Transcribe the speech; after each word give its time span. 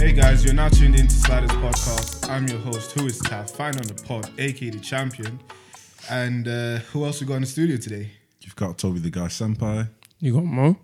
Hey 0.00 0.12
guys, 0.12 0.42
you're 0.42 0.54
now 0.54 0.70
tuned 0.70 0.98
into 0.98 1.12
Sliders 1.12 1.50
Podcast. 1.50 2.30
I'm 2.30 2.48
your 2.48 2.58
host, 2.60 2.92
who 2.92 3.04
is 3.04 3.18
Taff, 3.18 3.50
fine 3.50 3.76
on 3.76 3.82
the 3.82 3.92
pod, 3.92 4.30
aka 4.38 4.70
the 4.70 4.80
champion. 4.80 5.38
And 6.08 6.48
uh, 6.48 6.78
who 6.90 7.04
else 7.04 7.20
we 7.20 7.26
got 7.26 7.34
in 7.34 7.42
the 7.42 7.46
studio 7.46 7.76
today? 7.76 8.10
You've 8.40 8.56
got 8.56 8.78
Toby 8.78 9.00
the 9.00 9.10
Guy 9.10 9.26
Senpai. 9.26 9.90
You 10.18 10.32
got 10.32 10.44
Mo? 10.44 10.74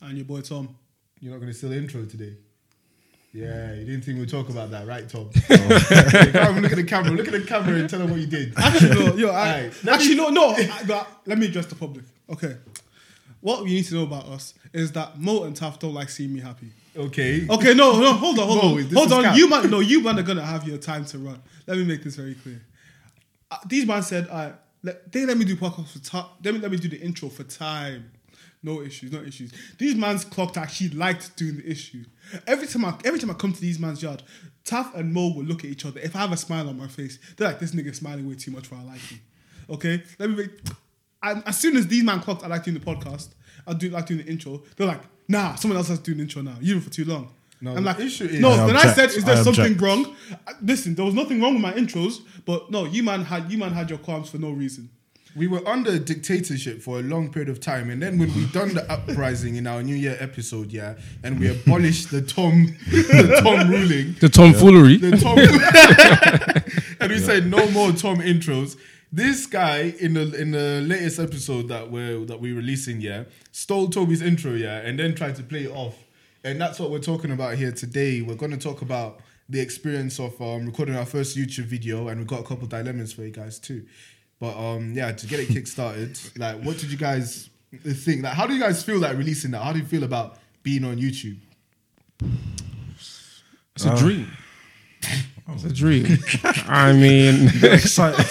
And 0.00 0.16
your 0.16 0.26
boy 0.26 0.42
Tom. 0.42 0.76
You're 1.18 1.32
not 1.32 1.40
going 1.40 1.50
to 1.50 1.58
steal 1.58 1.70
the 1.70 1.76
intro 1.76 2.04
today? 2.04 2.36
Yeah, 3.32 3.74
you 3.74 3.84
didn't 3.84 4.02
think 4.02 4.20
we'd 4.20 4.28
talk 4.28 4.48
about 4.48 4.70
that, 4.70 4.86
right, 4.86 5.08
Tom? 5.08 5.28
Okay, 5.50 6.30
come 6.30 6.60
look 6.60 6.70
at 6.70 6.76
the 6.76 6.84
camera. 6.84 7.10
Look 7.10 7.26
at 7.26 7.32
the 7.32 7.40
camera 7.40 7.74
and 7.74 7.90
tell 7.90 7.98
them 7.98 8.12
what 8.12 8.20
you 8.20 8.28
did. 8.28 8.56
Actually, 8.56 8.94
no, 8.94 9.16
yo, 9.16 9.30
I, 9.30 9.32
Alright, 9.32 9.84
let 9.84 9.94
actually, 9.96 10.14
no, 10.14 10.28
no. 10.28 10.50
I, 10.50 10.84
but 10.86 11.08
let 11.26 11.36
me 11.36 11.46
address 11.46 11.66
the 11.66 11.74
public. 11.74 12.04
Okay. 12.30 12.58
What 13.40 13.64
you 13.64 13.74
need 13.74 13.86
to 13.86 13.94
know 13.96 14.04
about 14.04 14.26
us 14.26 14.54
is 14.72 14.92
that 14.92 15.18
Mo 15.18 15.42
and 15.42 15.56
Taff 15.56 15.80
don't 15.80 15.94
like 15.94 16.10
seeing 16.10 16.32
me 16.32 16.38
happy. 16.38 16.70
Okay. 16.96 17.46
Okay, 17.48 17.74
no, 17.74 17.98
no, 17.98 18.12
hold 18.12 18.38
on, 18.38 18.46
hold 18.46 18.58
on, 18.64 18.84
hold 18.92 19.12
on. 19.12 19.22
cap. 19.22 19.36
You 19.36 19.48
man, 19.48 19.70
no, 19.70 19.80
you 19.80 20.02
man 20.02 20.18
are 20.18 20.22
gonna 20.22 20.44
have 20.44 20.66
your 20.68 20.78
time 20.78 21.04
to 21.06 21.18
run. 21.18 21.40
Let 21.66 21.78
me 21.78 21.84
make 21.84 22.02
this 22.04 22.16
very 22.16 22.34
clear. 22.34 22.62
Uh, 23.50 23.58
these 23.66 23.86
man 23.86 24.02
said, 24.02 24.28
"I 24.28 24.52
let 24.82 25.10
they 25.10 25.24
let 25.24 25.36
me 25.38 25.44
do 25.44 25.56
podcast 25.56 25.88
for 25.88 25.98
time. 26.00 26.26
Let 26.44 26.54
me 26.54 26.60
let 26.60 26.70
me 26.70 26.76
do 26.76 26.88
the 26.88 27.00
intro 27.00 27.28
for 27.28 27.44
time. 27.44 28.10
No 28.62 28.80
issues, 28.80 29.10
no 29.10 29.20
issues. 29.22 29.52
These 29.78 29.96
man's 29.96 30.24
clocked 30.24 30.56
actually 30.56 30.90
liked 30.90 31.36
doing 31.36 31.56
the 31.56 31.68
issue. 31.68 32.04
Every 32.46 32.66
time 32.66 32.84
I 32.84 32.94
every 33.04 33.18
time 33.18 33.30
I 33.30 33.34
come 33.34 33.52
to 33.52 33.60
these 33.60 33.78
man's 33.78 34.02
yard, 34.02 34.22
Taff 34.64 34.94
and 34.94 35.12
Mo 35.12 35.32
will 35.34 35.44
look 35.44 35.64
at 35.64 35.70
each 35.70 35.84
other. 35.84 35.98
If 36.00 36.14
I 36.14 36.20
have 36.20 36.32
a 36.32 36.36
smile 36.36 36.68
on 36.68 36.78
my 36.78 36.88
face, 36.88 37.18
they're 37.36 37.48
like, 37.48 37.58
"This 37.58 37.72
nigga 37.72 37.94
smiling 37.94 38.28
way 38.28 38.34
too 38.34 38.50
much 38.50 38.66
for 38.66 38.76
I 38.76 38.82
like 38.82 39.00
him." 39.00 39.20
Okay, 39.70 40.02
let 40.18 40.30
me 40.30 40.36
make. 40.36 40.50
And 41.22 41.42
as 41.46 41.58
soon 41.58 41.76
as 41.76 41.86
these 41.86 42.02
man 42.04 42.20
clocked, 42.20 42.44
I 42.44 42.48
like 42.48 42.64
doing 42.64 42.78
the 42.78 42.84
podcast. 42.84 43.28
I 43.66 43.72
do 43.74 43.90
like 43.90 44.06
doing 44.06 44.24
the 44.24 44.30
intro. 44.30 44.62
They're 44.76 44.86
like, 44.86 45.02
"Nah, 45.28 45.54
someone 45.56 45.76
else 45.78 45.88
has 45.88 45.98
to 45.98 46.04
do 46.04 46.14
the 46.14 46.22
intro 46.22 46.42
now. 46.42 46.56
You've 46.60 46.76
been 46.78 46.82
for 46.88 46.90
too 46.94 47.04
long." 47.04 47.28
No, 47.60 47.70
I'm 47.70 47.76
the 47.76 47.82
like, 47.82 48.00
issue 48.00 48.24
is- 48.24 48.40
no. 48.40 48.50
I 48.50 48.66
then 48.66 48.76
I 48.76 48.80
object. 48.80 48.96
said, 48.96 49.10
"Is 49.10 49.24
there 49.24 49.36
I 49.36 49.42
something 49.42 49.64
object. 49.64 49.80
wrong?" 49.80 50.16
Uh, 50.48 50.52
Listen, 50.62 50.94
there 50.96 51.04
was 51.04 51.14
nothing 51.14 51.40
wrong 51.40 51.52
with 51.54 51.62
my 51.62 51.72
intros, 51.72 52.20
but 52.44 52.70
no, 52.70 52.84
you 52.86 53.02
man 53.02 53.22
had 53.24 53.50
you 53.52 53.58
man 53.58 53.72
had 53.72 53.88
your 53.88 53.98
qualms 54.00 54.28
for 54.30 54.38
no 54.38 54.50
reason. 54.50 54.90
We 55.34 55.46
were 55.46 55.66
under 55.66 55.98
dictatorship 55.98 56.82
for 56.82 56.98
a 56.98 57.02
long 57.02 57.30
period 57.32 57.48
of 57.48 57.58
time, 57.58 57.88
and 57.88 58.02
then 58.02 58.18
when 58.18 58.34
we 58.34 58.44
done 58.48 58.74
the 58.74 58.84
uprising 58.92 59.56
in 59.56 59.66
our 59.66 59.82
New 59.82 59.94
Year 59.94 60.14
episode, 60.20 60.70
yeah, 60.70 60.96
and 61.22 61.40
we 61.40 61.48
abolished 61.48 62.10
the 62.10 62.20
Tom, 62.20 62.76
the 62.90 63.40
Tom 63.42 63.70
ruling, 63.70 64.14
The 64.20 64.28
tomfoolery. 64.28 64.98
the 64.98 65.16
Tom, 65.16 65.38
and 67.00 67.10
we 67.10 67.18
said 67.18 67.46
no 67.46 67.70
more 67.70 67.92
Tom 67.92 68.18
intros. 68.18 68.76
This 69.14 69.44
guy 69.44 69.94
in 70.00 70.14
the 70.14 70.32
in 70.40 70.52
the 70.52 70.80
latest 70.80 71.18
episode 71.18 71.68
that 71.68 71.90
we're 71.90 72.24
that 72.24 72.40
we're 72.40 72.56
releasing, 72.56 73.02
yeah, 73.02 73.24
stole 73.50 73.88
Toby's 73.90 74.22
intro, 74.22 74.52
yeah, 74.52 74.78
and 74.78 74.98
then 74.98 75.14
tried 75.14 75.36
to 75.36 75.42
play 75.42 75.64
it 75.64 75.70
off, 75.70 76.02
and 76.42 76.58
that's 76.58 76.80
what 76.80 76.90
we're 76.90 76.98
talking 76.98 77.30
about 77.30 77.56
here 77.56 77.72
today. 77.72 78.22
We're 78.22 78.36
going 78.36 78.52
to 78.52 78.56
talk 78.56 78.80
about 78.80 79.20
the 79.50 79.60
experience 79.60 80.18
of 80.18 80.40
um, 80.40 80.64
recording 80.64 80.96
our 80.96 81.04
first 81.04 81.36
YouTube 81.36 81.66
video, 81.66 82.08
and 82.08 82.20
we've 82.20 82.26
got 82.26 82.40
a 82.40 82.42
couple 82.42 82.66
dilemmas 82.66 83.12
for 83.12 83.20
you 83.20 83.30
guys 83.30 83.58
too. 83.58 83.84
But 84.40 84.56
um, 84.56 84.94
yeah, 84.94 85.12
to 85.12 85.26
get 85.26 85.40
it 85.40 85.48
kick 85.48 85.66
started, 85.66 86.18
like, 86.38 86.62
what 86.62 86.78
did 86.78 86.90
you 86.90 86.96
guys 86.96 87.50
think? 87.84 88.22
Like, 88.22 88.32
how 88.32 88.46
do 88.46 88.54
you 88.54 88.60
guys 88.60 88.82
feel 88.82 88.98
like 88.98 89.18
releasing 89.18 89.50
that? 89.50 89.62
How 89.62 89.74
do 89.74 89.78
you 89.78 89.84
feel 89.84 90.04
about 90.04 90.38
being 90.62 90.84
on 90.84 90.96
YouTube? 90.96 91.36
It's 93.76 93.84
a 93.84 93.94
dream. 93.94 94.30
It's 95.48 95.64
a 95.64 95.72
dream. 95.72 96.18
I 96.66 96.92
mean, 96.92 97.48
Excited. 97.62 98.26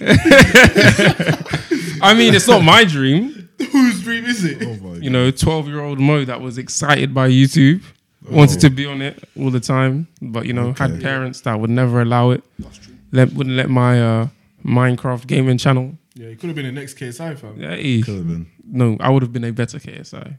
I 2.02 2.14
mean, 2.14 2.34
it's 2.34 2.48
not 2.48 2.62
my 2.62 2.84
dream. 2.84 3.48
Whose 3.72 4.02
dream 4.02 4.24
is 4.24 4.44
it? 4.44 4.62
oh 4.62 4.76
my 4.76 4.96
You 4.96 5.10
know, 5.10 5.30
twelve-year-old 5.30 5.98
Mo 6.00 6.24
that 6.24 6.40
was 6.40 6.58
excited 6.58 7.12
by 7.14 7.28
YouTube, 7.28 7.82
wanted 8.30 8.60
to 8.60 8.70
be 8.70 8.86
on 8.86 9.02
it 9.02 9.22
all 9.38 9.50
the 9.50 9.60
time, 9.60 10.08
but 10.22 10.46
you 10.46 10.52
know, 10.52 10.72
had 10.72 10.92
Okay. 10.92 11.02
parents 11.02 11.42
that 11.42 11.60
would 11.60 11.70
never 11.70 12.00
allow 12.02 12.30
it. 12.30 12.42
That's 12.58 12.80
Let, 13.12 13.32
wouldn't 13.32 13.56
let 13.56 13.68
my 13.70 14.00
uh, 14.02 14.28
Minecraft 14.64 15.26
gaming 15.26 15.58
channel. 15.58 15.96
Yeah, 16.14 16.28
it 16.28 16.40
could 16.40 16.48
have 16.48 16.56
been 16.56 16.66
the 16.66 16.72
next 16.72 16.96
KSI 16.98 17.38
fam. 17.38 17.58
Hey, 17.60 18.02
Could 18.02 18.14
have 18.16 18.28
been. 18.28 18.46
no, 18.66 18.96
I 19.00 19.10
would 19.10 19.22
have 19.22 19.32
been 19.32 19.44
a 19.44 19.52
better 19.52 19.78
KSI. 19.78 20.38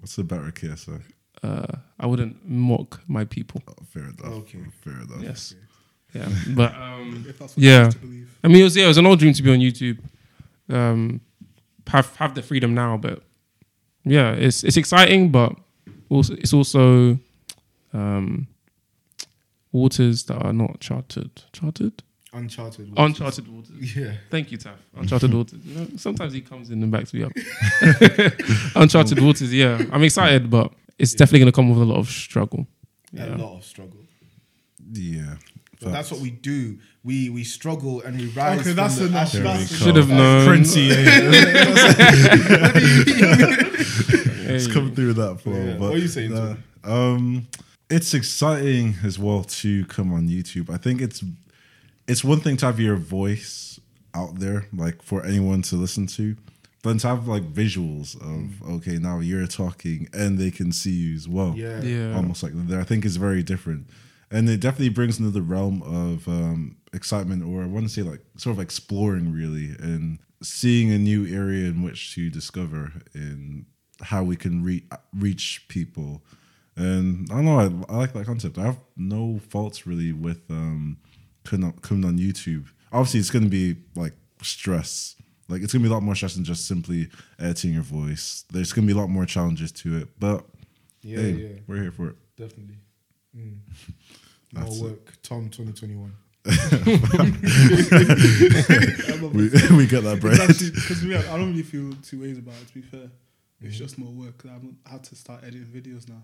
What's 0.00 0.16
the 0.16 0.24
better 0.24 0.50
KSI? 0.50 1.02
Uh, 1.42 1.66
I 1.98 2.06
wouldn't 2.06 2.48
mock 2.48 3.00
my 3.08 3.24
people. 3.24 3.62
Oh, 3.68 3.74
fair 3.88 4.04
enough. 4.04 4.20
Okay. 4.24 4.58
Fair 4.82 4.92
enough. 4.94 5.20
Yes. 5.22 5.54
Yeah, 6.14 6.28
but 6.54 6.74
um, 6.80 7.24
If 7.28 7.38
that's 7.38 7.56
what 7.56 7.62
Yeah. 7.62 7.70
you 7.76 7.82
want 7.82 7.92
to 7.92 7.98
believe. 7.98 8.38
I 8.44 8.48
mean, 8.48 8.56
it 8.60 8.64
was 8.64 8.76
yeah, 8.76 8.84
it 8.84 8.88
was 8.88 8.98
an 8.98 9.06
old 9.06 9.18
dream 9.18 9.32
to 9.32 9.42
be 9.42 9.50
on 9.50 9.58
YouTube. 9.58 9.98
Um, 10.68 11.20
have 11.88 12.14
have 12.16 12.34
the 12.34 12.42
freedom 12.42 12.74
now, 12.74 12.96
but 12.96 13.22
yeah, 14.04 14.32
it's 14.32 14.62
it's 14.62 14.76
exciting, 14.76 15.30
but 15.30 15.54
also 16.08 16.34
it's 16.34 16.52
also 16.52 17.18
um, 17.92 18.46
waters 19.72 20.24
that 20.24 20.36
are 20.38 20.52
not 20.52 20.80
charted. 20.80 21.42
Charted, 21.52 22.02
Uncharted. 22.32 22.90
waters. 22.90 23.04
uncharted 23.04 23.48
waters. 23.48 23.96
Yeah. 23.96 24.12
Thank 24.30 24.52
you, 24.52 24.58
Taff. 24.58 24.78
Uncharted 24.96 25.32
waters. 25.34 25.60
You 25.64 25.74
know, 25.80 25.88
sometimes 25.96 26.32
he 26.34 26.40
comes 26.40 26.70
in 26.70 26.82
and 26.82 26.92
backs 26.92 27.12
me 27.14 27.24
up. 27.24 27.32
uncharted 28.76 29.20
waters. 29.20 29.52
Yeah, 29.52 29.82
I'm 29.92 30.02
excited, 30.02 30.50
but 30.50 30.72
it's 30.98 31.14
definitely 31.14 31.40
gonna 31.40 31.52
come 31.52 31.68
with 31.70 31.78
a 31.80 31.84
lot 31.84 31.98
of 31.98 32.08
struggle. 32.08 32.66
A 33.14 33.16
Yeah. 33.28 33.36
lot 33.36 33.58
of 33.58 33.64
struggle. 33.64 34.00
Yeah. 34.92 35.36
But 35.80 35.90
that's 35.92 36.10
what 36.12 36.20
we 36.20 36.30
do. 36.30 36.78
We 37.02 37.28
we 37.30 37.42
struggle 37.42 38.02
and 38.02 38.16
we 38.16 38.26
rise. 38.28 38.60
Okay, 38.60 38.68
from 38.70 38.76
that's 38.76 38.96
the 38.98 39.06
enough. 39.06 39.34
ashes. 39.34 39.42
There 39.42 39.52
we 39.52 39.58
go. 39.58 39.64
Should 39.66 39.96
have 39.96 40.08
known. 40.08 40.46
Princey. 40.46 40.90
It's 44.54 44.66
come 44.66 44.94
through 44.94 45.14
that 45.14 45.40
flow. 45.40 45.54
Yeah. 45.54 45.72
But 45.72 45.80
What 45.80 45.94
are 45.94 45.98
you 45.98 46.08
saying, 46.08 46.34
nah, 46.34 46.56
um, 46.84 47.46
it's 47.88 48.12
exciting 48.12 48.96
as 49.02 49.18
well 49.18 49.44
to 49.44 49.86
come 49.86 50.12
on 50.12 50.28
YouTube. 50.28 50.68
I 50.70 50.76
think 50.76 51.00
it's 51.00 51.24
it's 52.06 52.22
one 52.22 52.40
thing 52.40 52.58
to 52.58 52.66
have 52.66 52.78
your 52.78 52.96
voice 52.96 53.80
out 54.14 54.38
there, 54.40 54.66
like 54.74 55.00
for 55.02 55.24
anyone 55.24 55.62
to 55.62 55.76
listen 55.76 56.06
to, 56.08 56.36
but 56.82 56.98
to 57.00 57.06
have 57.08 57.28
like 57.28 57.44
visuals 57.44 58.16
of 58.20 58.62
okay, 58.76 58.98
now 58.98 59.20
you're 59.20 59.46
talking 59.46 60.08
and 60.12 60.38
they 60.38 60.50
can 60.50 60.72
see 60.72 60.90
you 60.90 61.14
as 61.14 61.28
well. 61.28 61.54
Yeah. 61.56 61.80
Yeah. 61.82 62.16
almost 62.16 62.42
like 62.42 62.52
that. 62.68 62.80
I 62.80 62.84
think 62.84 63.04
is 63.04 63.16
very 63.16 63.42
different, 63.42 63.86
and 64.30 64.48
it 64.48 64.60
definitely 64.60 64.90
brings 64.90 65.18
into 65.18 65.30
the 65.30 65.42
realm 65.42 65.82
of 65.82 66.26
um, 66.28 66.76
excitement, 66.92 67.44
or 67.44 67.62
I 67.62 67.66
want 67.66 67.86
to 67.86 67.92
say 67.92 68.02
like 68.02 68.20
sort 68.36 68.56
of 68.56 68.60
exploring 68.60 69.32
really, 69.32 69.70
and 69.78 70.18
seeing 70.42 70.92
a 70.92 70.98
new 70.98 71.26
area 71.26 71.68
in 71.68 71.82
which 71.82 72.14
to 72.14 72.28
discover 72.28 72.92
and 73.14 73.64
how 74.00 74.24
we 74.24 74.36
can 74.36 74.62
re- 74.64 74.84
reach 75.16 75.64
people. 75.68 76.22
And 76.74 77.28
I 77.30 77.36
don't 77.36 77.44
know, 77.44 77.84
I, 77.88 77.92
I 77.92 77.96
like 77.96 78.12
that 78.14 78.26
concept. 78.26 78.58
I 78.58 78.64
have 78.64 78.78
no 78.96 79.40
faults 79.50 79.86
really 79.86 80.12
with 80.12 80.40
um, 80.50 80.98
coming 81.44 81.66
on, 81.66 81.72
coming 81.74 82.04
on 82.04 82.18
YouTube. 82.18 82.66
Obviously, 82.92 83.20
it's 83.20 83.30
going 83.30 83.44
to 83.44 83.50
be 83.50 83.76
like 83.94 84.14
stress. 84.42 85.16
Like 85.52 85.62
it's 85.62 85.72
gonna 85.72 85.82
be 85.82 85.90
a 85.90 85.92
lot 85.92 86.02
more 86.02 86.14
stress 86.14 86.34
than 86.34 86.44
just 86.44 86.66
simply 86.66 87.08
editing 87.38 87.74
your 87.74 87.82
voice. 87.82 88.44
There's 88.50 88.72
gonna 88.72 88.86
be 88.86 88.94
a 88.94 88.96
lot 88.96 89.08
more 89.10 89.26
challenges 89.26 89.70
to 89.72 89.98
it, 89.98 90.08
but 90.18 90.46
Yeah, 91.02 91.18
hey, 91.20 91.30
yeah. 91.32 91.48
we're 91.66 91.82
here 91.82 91.92
for 91.92 92.08
it. 92.08 92.16
Definitely. 92.36 92.78
Mm. 93.36 93.58
More 94.54 94.64
That's 94.64 94.78
it. 94.78 94.82
work. 94.82 95.12
Tom 95.22 95.48
2021. 95.50 96.12
We, 99.32 99.48
we 99.76 99.86
get 99.86 100.02
that 100.04 100.18
bread. 100.20 100.38
Because 100.48 101.04
I 101.04 101.36
don't 101.38 101.50
really 101.50 101.62
feel 101.62 101.92
two 102.02 102.20
ways 102.20 102.38
about 102.38 102.54
it. 102.60 102.68
To 102.68 102.74
be 102.74 102.82
fair, 102.82 103.10
it's 103.60 103.76
just 103.78 103.98
more 103.98 104.10
work. 104.12 104.44
I've 104.44 104.62
had 104.90 105.04
to 105.04 105.16
start 105.16 105.42
editing 105.44 105.66
videos 105.66 106.08
now. 106.08 106.22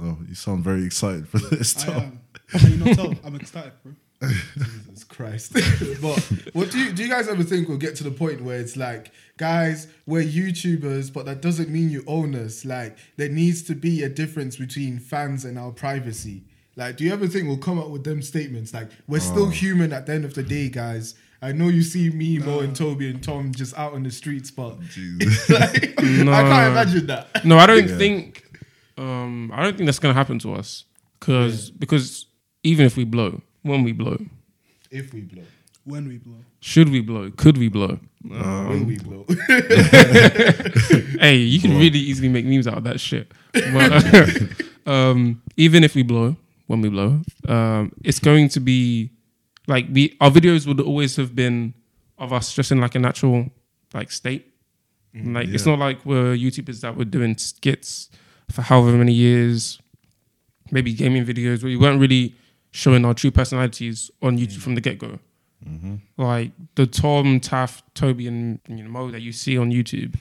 Oh, 0.00 0.18
you 0.26 0.34
sound 0.34 0.64
very 0.64 0.84
excited 0.84 1.28
for 1.28 1.38
this. 1.38 1.76
I 1.82 1.86
Tom. 1.92 2.02
am. 2.02 2.20
Can 2.60 2.70
you 2.72 2.84
not 2.84 2.94
tell? 2.96 3.14
I'm 3.24 3.36
ecstatic, 3.36 3.82
bro. 3.82 3.92
Jesus 4.22 5.04
Christ. 5.04 5.52
but 6.02 6.18
what 6.52 6.70
do 6.70 6.78
you 6.78 6.92
do 6.92 7.02
you 7.04 7.08
guys 7.08 7.28
ever 7.28 7.42
think 7.44 7.68
we'll 7.68 7.78
get 7.78 7.94
to 7.96 8.04
the 8.04 8.10
point 8.10 8.40
where 8.42 8.58
it's 8.58 8.76
like, 8.76 9.10
guys, 9.36 9.86
we're 10.06 10.22
YouTubers, 10.22 11.12
but 11.12 11.26
that 11.26 11.40
doesn't 11.40 11.68
mean 11.68 11.90
you 11.90 12.04
own 12.06 12.34
us. 12.34 12.64
Like 12.64 12.96
there 13.16 13.28
needs 13.28 13.62
to 13.64 13.74
be 13.74 14.02
a 14.02 14.08
difference 14.08 14.56
between 14.56 14.98
fans 14.98 15.44
and 15.44 15.58
our 15.58 15.70
privacy. 15.70 16.42
Like, 16.76 16.96
do 16.96 17.04
you 17.04 17.12
ever 17.12 17.26
think 17.26 17.48
we'll 17.48 17.58
come 17.58 17.78
up 17.78 17.88
with 17.90 18.04
them 18.04 18.22
statements? 18.22 18.72
Like, 18.72 18.88
we're 19.08 19.18
still 19.18 19.48
human 19.48 19.92
at 19.92 20.06
the 20.06 20.12
end 20.14 20.24
of 20.24 20.34
the 20.34 20.44
day, 20.44 20.68
guys. 20.68 21.16
I 21.42 21.50
know 21.50 21.66
you 21.68 21.82
see 21.82 22.08
me, 22.10 22.38
Mo, 22.38 22.60
and 22.60 22.74
Toby 22.74 23.10
and 23.10 23.20
Tom 23.20 23.50
just 23.52 23.76
out 23.76 23.94
on 23.94 24.04
the 24.04 24.12
streets, 24.12 24.52
but 24.52 24.78
Jesus. 24.82 25.50
like, 25.50 25.98
I 25.98 26.02
can't 26.04 26.70
imagine 26.70 27.06
that. 27.08 27.44
No, 27.44 27.58
I 27.58 27.66
don't 27.66 27.88
Yeah. 27.88 27.96
think. 27.98 28.44
Um, 28.96 29.50
I 29.52 29.64
don't 29.64 29.76
think 29.76 29.86
that's 29.86 29.98
gonna 29.98 30.14
happen 30.14 30.38
to 30.40 30.54
us, 30.54 30.84
because 31.18 31.70
because 31.72 32.26
even 32.62 32.86
if 32.86 32.96
we 32.96 33.04
blow, 33.04 33.42
when 33.62 33.82
we 33.82 33.92
blow, 33.92 34.18
If 34.90 35.12
we 35.12 35.20
blow, 35.22 35.42
When 35.84 36.08
we 36.08 36.18
blow. 36.18 36.36
should 36.60 36.88
we 36.90 37.00
blow? 37.00 37.30
Could 37.36 37.56
we 37.58 37.68
blow? 37.68 37.98
when 38.22 38.86
we 38.86 38.98
blow. 38.98 39.24
hey, 41.20 41.36
you 41.36 41.60
can 41.60 41.78
really 41.78 41.98
easily 41.98 42.28
make 42.28 42.44
memes 42.44 42.66
out 42.66 42.76
of 42.78 42.84
that 42.84 43.00
shit. 43.00 43.30
But, 43.52 44.52
um, 44.92 45.40
even 45.56 45.84
if 45.84 45.94
we 45.94 46.02
blow, 46.02 46.36
when 46.66 46.80
we 46.80 46.88
blow, 46.88 47.20
um, 47.48 47.92
it's 48.04 48.18
going 48.18 48.48
to 48.50 48.60
be 48.60 49.10
like 49.66 49.86
we 49.92 50.16
our 50.20 50.30
videos 50.30 50.66
would 50.66 50.80
always 50.80 51.16
have 51.16 51.34
been 51.34 51.74
of 52.18 52.32
us 52.32 52.52
just 52.52 52.72
in 52.72 52.80
like 52.80 52.94
a 52.94 52.98
natural 52.98 53.50
like 53.94 54.10
state. 54.10 54.46
Like 55.14 55.48
it's 55.48 55.66
not 55.66 55.78
like 55.80 56.04
we're 56.04 56.36
YouTubers 56.36 56.80
that 56.82 56.94
were 56.96 57.04
doing 57.04 57.36
skits 57.38 58.08
for 58.52 58.62
however 58.62 58.96
many 58.96 59.12
years, 59.12 59.80
maybe 60.70 60.92
gaming 60.92 61.24
videos, 61.24 61.62
where 61.62 61.70
we 61.70 61.76
weren't 61.76 62.00
really 62.00 62.36
showing 62.70 63.04
our 63.04 63.14
true 63.14 63.30
personalities 63.30 64.10
on 64.22 64.38
YouTube 64.38 64.56
mm. 64.56 64.62
from 64.62 64.74
the 64.74 64.80
get 64.80 64.98
go. 64.98 65.18
Mm-hmm. 65.66 65.96
Like 66.16 66.52
the 66.76 66.86
Tom, 66.86 67.40
Taff, 67.40 67.82
Toby, 67.94 68.26
and 68.28 68.60
you 68.68 68.84
know, 68.84 68.90
Mo 68.90 69.10
that 69.10 69.20
you 69.20 69.32
see 69.32 69.58
on 69.58 69.70
YouTube 69.70 70.16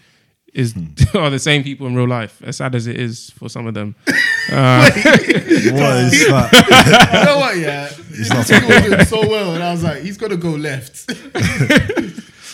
is 0.53 0.73
hmm. 0.73 0.87
are 1.17 1.29
the 1.29 1.39
same 1.39 1.63
people 1.63 1.85
in 1.87 1.95
real 1.95 2.07
life. 2.07 2.41
As 2.43 2.57
sad 2.57 2.73
as 2.73 2.87
it 2.87 2.99
is 2.99 3.29
for 3.31 3.49
some 3.49 3.67
of 3.67 3.73
them. 3.73 3.95
Uh, 4.49 4.79
what 4.93 4.95
is 4.95 6.25
that? 6.29 7.09
you 7.11 7.25
know 7.25 7.37
what? 7.37 7.57
Yeah, 7.57 7.89
this 8.11 8.29
not 8.29 8.47
doing 8.47 9.03
so 9.03 9.27
well, 9.27 9.55
and 9.55 9.61
I 9.61 9.73
was 9.73 9.83
like, 9.83 10.01
he's 10.01 10.15
got 10.15 10.29
to 10.29 10.37
go 10.37 10.51
left. 10.51 11.05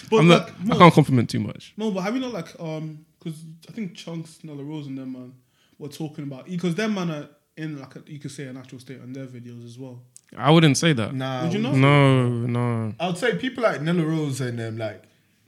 But 0.09 0.19
I'm 0.19 0.27
not, 0.27 0.49
like, 0.65 0.75
I 0.75 0.77
can't 0.79 0.93
compliment 0.95 1.29
too 1.29 1.39
much. 1.39 1.73
no, 1.77 1.91
but 1.91 2.01
have 2.01 2.15
you 2.15 2.21
not 2.21 2.33
like 2.33 2.59
um 2.59 3.05
because 3.19 3.43
I 3.69 3.73
think 3.73 3.93
Chunkz, 3.93 4.43
Nella 4.43 4.63
Rose, 4.63 4.87
and 4.87 4.97
them 4.97 5.13
man 5.13 5.33
were 5.77 5.87
talking 5.87 6.23
about 6.23 6.45
because 6.45 6.73
them 6.73 6.95
man 6.95 7.11
are 7.11 7.29
in 7.57 7.79
like 7.79 7.95
a, 7.95 8.03
you 8.07 8.19
could 8.19 8.31
say 8.31 8.45
a 8.45 8.53
natural 8.53 8.79
state 8.79 8.99
on 9.01 9.13
their 9.13 9.25
videos 9.25 9.65
as 9.65 9.77
well. 9.77 10.01
I 10.35 10.49
wouldn't 10.49 10.77
say 10.77 10.93
that. 10.93 11.13
Nah, 11.13 11.43
Would 11.43 11.53
you 11.53 11.59
not? 11.59 11.75
No, 11.75 12.27
no. 12.27 12.93
I 12.99 13.07
would 13.07 13.17
say 13.17 13.37
people 13.37 13.63
like 13.63 13.81
Nella 13.81 14.03
Rose 14.03 14.41
and 14.41 14.57
them, 14.57 14.77
like, 14.77 15.03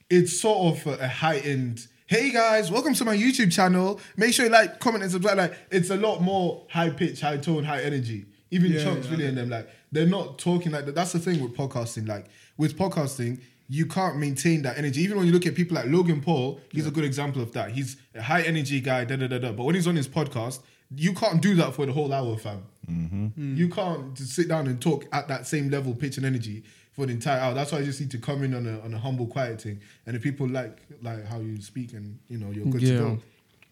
it's 0.09 0.39
sort 0.39 0.77
of 0.77 0.87
a, 0.87 1.03
a 1.03 1.07
heightened. 1.07 1.87
Hey 2.07 2.31
guys, 2.31 2.69
welcome 2.69 2.93
to 2.93 3.05
my 3.05 3.17
YouTube 3.17 3.51
channel. 3.51 3.99
Make 4.15 4.33
sure 4.33 4.45
you 4.45 4.51
like, 4.51 4.79
comment, 4.79 5.03
and 5.03 5.11
subscribe. 5.11 5.37
Like, 5.37 5.57
it's 5.71 5.89
a 5.89 5.95
lot 5.95 6.21
more 6.21 6.67
high 6.69 6.91
pitch, 6.91 7.21
high 7.21 7.37
tone, 7.37 7.63
high 7.63 7.81
energy. 7.81 8.25
Even 8.51 8.71
Yeah, 8.71 8.81
Chunkz, 8.81 9.05
yeah, 9.05 9.09
Billy, 9.09 9.25
and 9.25 9.37
them, 9.37 9.49
like, 9.49 9.67
they're 9.91 10.05
not 10.05 10.37
talking 10.37 10.71
like 10.71 10.85
that. 10.85 10.93
That's 10.93 11.13
the 11.13 11.19
thing 11.19 11.41
with 11.41 11.55
podcasting. 11.55 12.07
Like, 12.07 12.27
with 12.57 12.77
podcasting, 12.77 13.41
you 13.67 13.87
can't 13.87 14.17
maintain 14.19 14.61
that 14.61 14.77
energy. 14.77 15.01
Even 15.01 15.17
when 15.17 15.25
you 15.25 15.33
look 15.33 15.47
at 15.47 15.55
people 15.55 15.75
like 15.75 15.87
Logan 15.87 16.21
Paul, 16.21 16.59
he's 16.71 16.85
a 16.85 16.91
good 16.91 17.03
example 17.03 17.41
of 17.41 17.51
that. 17.53 17.71
He's 17.71 17.97
a 18.13 18.21
high 18.21 18.43
energy 18.43 18.79
guy, 18.81 19.05
da 19.05 19.15
da 19.15 19.25
da 19.25 19.39
da. 19.39 19.51
But 19.51 19.63
when 19.63 19.73
he's 19.73 19.87
on 19.87 19.95
his 19.95 20.07
podcast, 20.07 20.59
you 20.95 21.13
can't 21.13 21.41
do 21.41 21.55
that 21.55 21.73
for 21.73 21.85
the 21.85 21.91
whole 21.91 22.11
hour, 22.13 22.37
fam. 22.37 22.63
Mm-hmm. 22.89 23.25
Mm. 23.27 23.57
You 23.57 23.69
can't 23.69 24.15
just 24.15 24.33
sit 24.33 24.47
down 24.47 24.67
and 24.67 24.81
talk 24.81 25.05
at 25.11 25.27
that 25.27 25.47
same 25.47 25.69
level, 25.69 25.93
pitch 25.93 26.17
and 26.17 26.25
energy 26.25 26.63
for 26.93 27.05
the 27.05 27.13
entire 27.13 27.39
hour. 27.39 27.53
That's 27.53 27.71
why 27.71 27.79
you 27.79 27.85
just 27.85 27.99
need 27.99 28.11
to 28.11 28.17
come 28.17 28.43
in 28.43 28.53
on 28.53 28.67
a 28.67 28.79
on 28.81 28.93
a 28.93 28.97
humble, 28.97 29.27
quiet 29.27 29.61
thing. 29.61 29.81
And 30.05 30.15
if 30.15 30.21
people 30.21 30.47
like 30.47 30.77
like 31.01 31.25
how 31.25 31.39
you 31.39 31.61
speak 31.61 31.93
and 31.93 32.19
you 32.27 32.37
know 32.37 32.51
you're 32.51 32.65
good 32.65 32.81
to 32.81 32.97
go. 32.97 33.19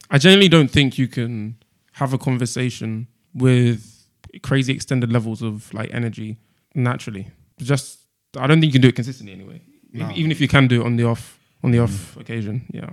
I 0.10 0.18
genuinely 0.18 0.50
don't 0.50 0.70
think 0.70 0.98
you 0.98 1.08
can 1.08 1.58
have 1.94 2.14
a 2.14 2.18
conversation 2.18 3.08
with 3.34 4.06
crazy 4.42 4.74
extended 4.74 5.12
levels 5.12 5.42
of 5.42 5.74
like 5.74 5.94
energy 5.94 6.38
naturally. 6.76 7.28
Just 7.60 8.00
I 8.38 8.48
don't 8.48 8.60
think 8.60 8.74
you 8.74 8.80
can 8.80 8.81
do 8.81 8.90
it 8.90 8.96
consistently 8.96 9.34
anyway. 9.34 9.62
No. 9.92 10.12
Even 10.16 10.31
if 10.31 10.42
you 10.42 10.48
can 10.48 10.68
do 10.68 10.81
it 10.81 10.86
on 10.86 10.96
the 10.96 11.06
off 11.06 11.40
on 11.64 11.72
the 11.72 11.80
off 11.80 12.16
mm. 12.16 12.22
occasion, 12.22 12.66
yeah. 12.74 12.90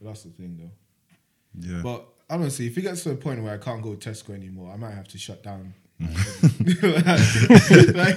That's 0.00 0.22
the 0.22 0.30
thing, 0.30 0.56
though. 0.58 1.68
Yeah. 1.68 1.82
But 1.82 2.06
honestly, 2.30 2.66
if 2.66 2.78
it 2.78 2.82
gets 2.82 3.04
to 3.04 3.10
a 3.10 3.16
point 3.16 3.42
where 3.42 3.54
I 3.54 3.58
can't 3.58 3.82
go 3.82 3.90
Tesco 3.90 4.34
anymore, 4.34 4.72
I 4.72 4.76
might 4.76 4.92
have 4.92 5.08
to 5.08 5.18
shut 5.18 5.42
down. 5.42 5.74
like, 6.00 6.10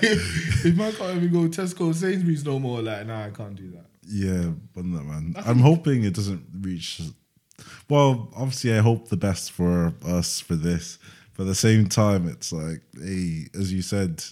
if, 0.03 0.65
if 0.65 0.79
I 0.79 0.91
can't 0.91 1.17
even 1.17 1.31
go 1.31 1.47
Tesco, 1.47 1.93
Sainsbury's 1.93 2.45
no 2.45 2.59
more, 2.59 2.81
like, 2.81 3.07
nah, 3.07 3.25
I 3.25 3.29
can't 3.29 3.55
do 3.55 3.71
that. 3.71 3.85
Yeah, 4.07 4.51
but 4.73 4.85
no, 4.85 4.99
man. 4.99 5.35
I'm 5.45 5.59
hoping 5.59 6.03
it 6.03 6.13
doesn't 6.13 6.45
reach. 6.61 7.01
Well, 7.89 8.31
obviously, 8.35 8.73
I 8.73 8.79
hope 8.79 9.09
the 9.09 9.17
best 9.17 9.51
for 9.51 9.93
us 10.05 10.39
for 10.39 10.55
this. 10.55 10.99
But 11.35 11.43
at 11.43 11.47
the 11.47 11.55
same 11.55 11.87
time, 11.87 12.27
it's 12.27 12.51
like, 12.51 12.81
hey, 12.93 13.47
as 13.53 13.71
you 13.71 13.81
said, 13.81 14.23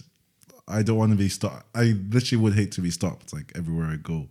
I 0.68 0.82
don't 0.82 0.98
want 0.98 1.12
to 1.12 1.18
be 1.18 1.28
stopped. 1.28 1.66
I 1.74 1.96
literally 2.10 2.42
would 2.42 2.54
hate 2.54 2.72
to 2.72 2.80
be 2.80 2.90
stopped, 2.90 3.32
like 3.32 3.52
everywhere 3.56 3.86
I 3.86 3.96
go, 3.96 4.28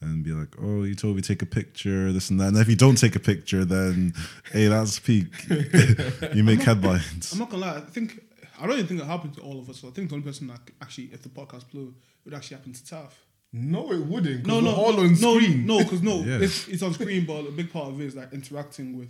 and 0.00 0.22
be 0.22 0.30
like, 0.30 0.54
oh, 0.62 0.84
you 0.84 0.94
told 0.94 1.16
me 1.16 1.22
to 1.22 1.28
take 1.28 1.42
a 1.42 1.46
picture, 1.46 2.12
this 2.12 2.30
and 2.30 2.38
that. 2.40 2.48
And 2.48 2.58
if 2.58 2.68
you 2.68 2.76
don't 2.76 2.96
take 2.96 3.16
a 3.16 3.20
picture, 3.20 3.64
then 3.64 4.14
hey, 4.52 4.68
that's 4.68 4.98
peak. 4.98 5.26
you 6.34 6.44
make 6.44 6.60
headlines. 6.62 7.32
I'm 7.32 7.38
not 7.40 7.50
gonna 7.50 7.66
lie. 7.66 7.76
I 7.76 7.80
think 7.80 8.20
I 8.60 8.66
don't 8.66 8.74
even 8.76 8.86
think 8.86 9.00
it 9.00 9.06
happened 9.06 9.34
to 9.34 9.40
all 9.42 9.58
of 9.58 9.68
us. 9.70 9.84
I 9.84 9.90
think 9.90 10.08
the 10.08 10.14
only 10.16 10.26
person 10.26 10.46
that 10.48 10.60
actually, 10.80 11.06
if 11.12 11.22
the 11.22 11.28
podcast 11.28 11.70
blew, 11.70 11.88
it 11.88 11.94
would 12.24 12.34
actually 12.34 12.56
happen 12.58 12.72
to 12.72 12.84
Taff. 12.86 13.18
No, 13.52 13.90
it 13.92 14.00
wouldn't. 14.04 14.46
No, 14.46 14.60
No, 14.60 14.70
no, 14.72 14.76
all 14.76 15.00
on 15.00 15.12
no, 15.20 15.38
screen. 15.38 15.64
No, 15.66 15.78
because 15.78 16.02
no, 16.02 16.20
Yeah. 16.22 16.38
it's, 16.40 16.68
it's 16.68 16.82
on 16.82 16.92
screen, 16.92 17.24
but 17.24 17.46
a 17.46 17.50
big 17.50 17.72
part 17.72 17.88
of 17.88 18.00
it 18.00 18.04
is 18.04 18.14
like 18.16 18.32
interacting 18.32 18.98
with 18.98 19.08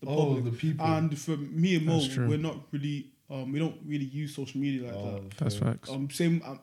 the 0.00 0.08
Oh, 0.08 0.16
public, 0.34 0.44
the 0.44 0.50
people. 0.50 0.84
And 0.84 1.16
for 1.16 1.36
me 1.36 1.76
and 1.76 1.86
Mo, 1.86 2.00
we're 2.28 2.38
not 2.38 2.56
really, 2.72 3.10
um, 3.30 3.52
we 3.52 3.60
don't 3.60 3.76
really 3.86 4.04
use 4.06 4.34
social 4.34 4.60
media 4.60 4.86
like 4.88 4.94
Oh, 4.96 5.24
That's 5.38 5.54
facts. 5.56 5.88
that. 5.88 5.94
Um, 5.94 6.10
same. 6.10 6.42
Um, 6.44 6.58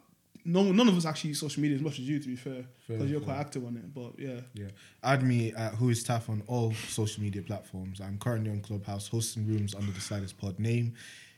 no, 0.45 0.63
none 0.71 0.87
of 0.87 0.97
us 0.97 1.05
actually 1.05 1.29
use 1.29 1.39
social 1.39 1.61
media 1.61 1.77
as 1.77 1.81
much 1.83 1.93
as 1.99 2.07
you, 2.07 2.19
to 2.19 2.27
be 2.27 2.35
fair, 2.35 2.63
Fair, 2.87 2.97
because 2.97 3.11
you're 3.11 3.19
fair. 3.19 3.33
quite 3.35 3.39
active 3.39 3.65
on 3.65 3.77
it. 3.77 3.93
But 3.93 4.13
yeah, 4.19 4.41
Yeah. 4.53 4.67
Add 5.03 5.23
me 5.23 5.53
at 5.53 5.75
Who 5.75 5.89
is 5.89 6.03
Taff 6.03 6.29
on 6.29 6.43
all 6.47 6.73
social 6.87 7.21
media 7.23 7.41
platforms. 7.41 7.99
I'm 8.01 8.17
currently 8.17 8.51
on 8.51 8.61
Clubhouse 8.61 9.07
hosting 9.07 9.47
rooms 9.47 9.75
under 9.75 9.91
the 9.91 10.01
Sliders 10.01 10.33
Pod 10.33 10.59
name. 10.59 10.93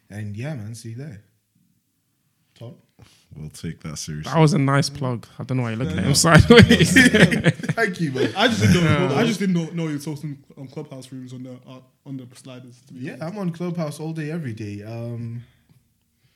And 0.09 0.35
yeah, 0.37 0.53
man, 0.55 0.75
see 0.75 0.89
you 0.89 0.95
there. 0.95 1.23
Tom? 2.55 2.75
We'll 3.35 3.49
take 3.49 3.79
that 3.81 3.97
seriously. 3.97 4.31
That 4.31 4.39
was 4.39 4.53
a 4.53 4.59
nice 4.59 4.89
plug. 4.89 5.25
I 5.39 5.43
don't 5.43 5.57
know 5.57 5.63
why 5.63 5.71
you're 5.71 5.79
looking 5.79 5.95
Yeah, 5.95 6.01
at 6.01 6.03
no. 6.03 6.09
him 6.09 6.15
sideways. 6.15 6.93
Thank 7.75 8.01
you, 8.01 8.11
man. 8.11 8.31
I 8.35 8.47
just 8.47 8.61
didn't 8.61 8.83
know. 8.83 9.15
I 9.15 9.25
just 9.25 9.39
didn't 9.39 9.55
know, 9.55 9.65
know 9.71 9.87
you 9.89 9.97
were 9.97 10.03
hosting 10.03 10.43
on 10.57 10.67
clubhouse 10.67 11.11
rooms 11.11 11.33
on 11.33 11.43
the 11.43 11.53
uh, 11.67 11.79
on 12.05 12.17
the 12.17 12.27
sliders. 12.35 12.81
To 12.87 12.93
be 12.93 12.99
Yeah, 13.01 13.13
honest. 13.13 13.23
I'm 13.23 13.37
on 13.39 13.51
Clubhouse 13.51 13.99
all 13.99 14.13
day, 14.13 14.29
every 14.31 14.53
day. 14.53 14.83
Um, 14.83 15.43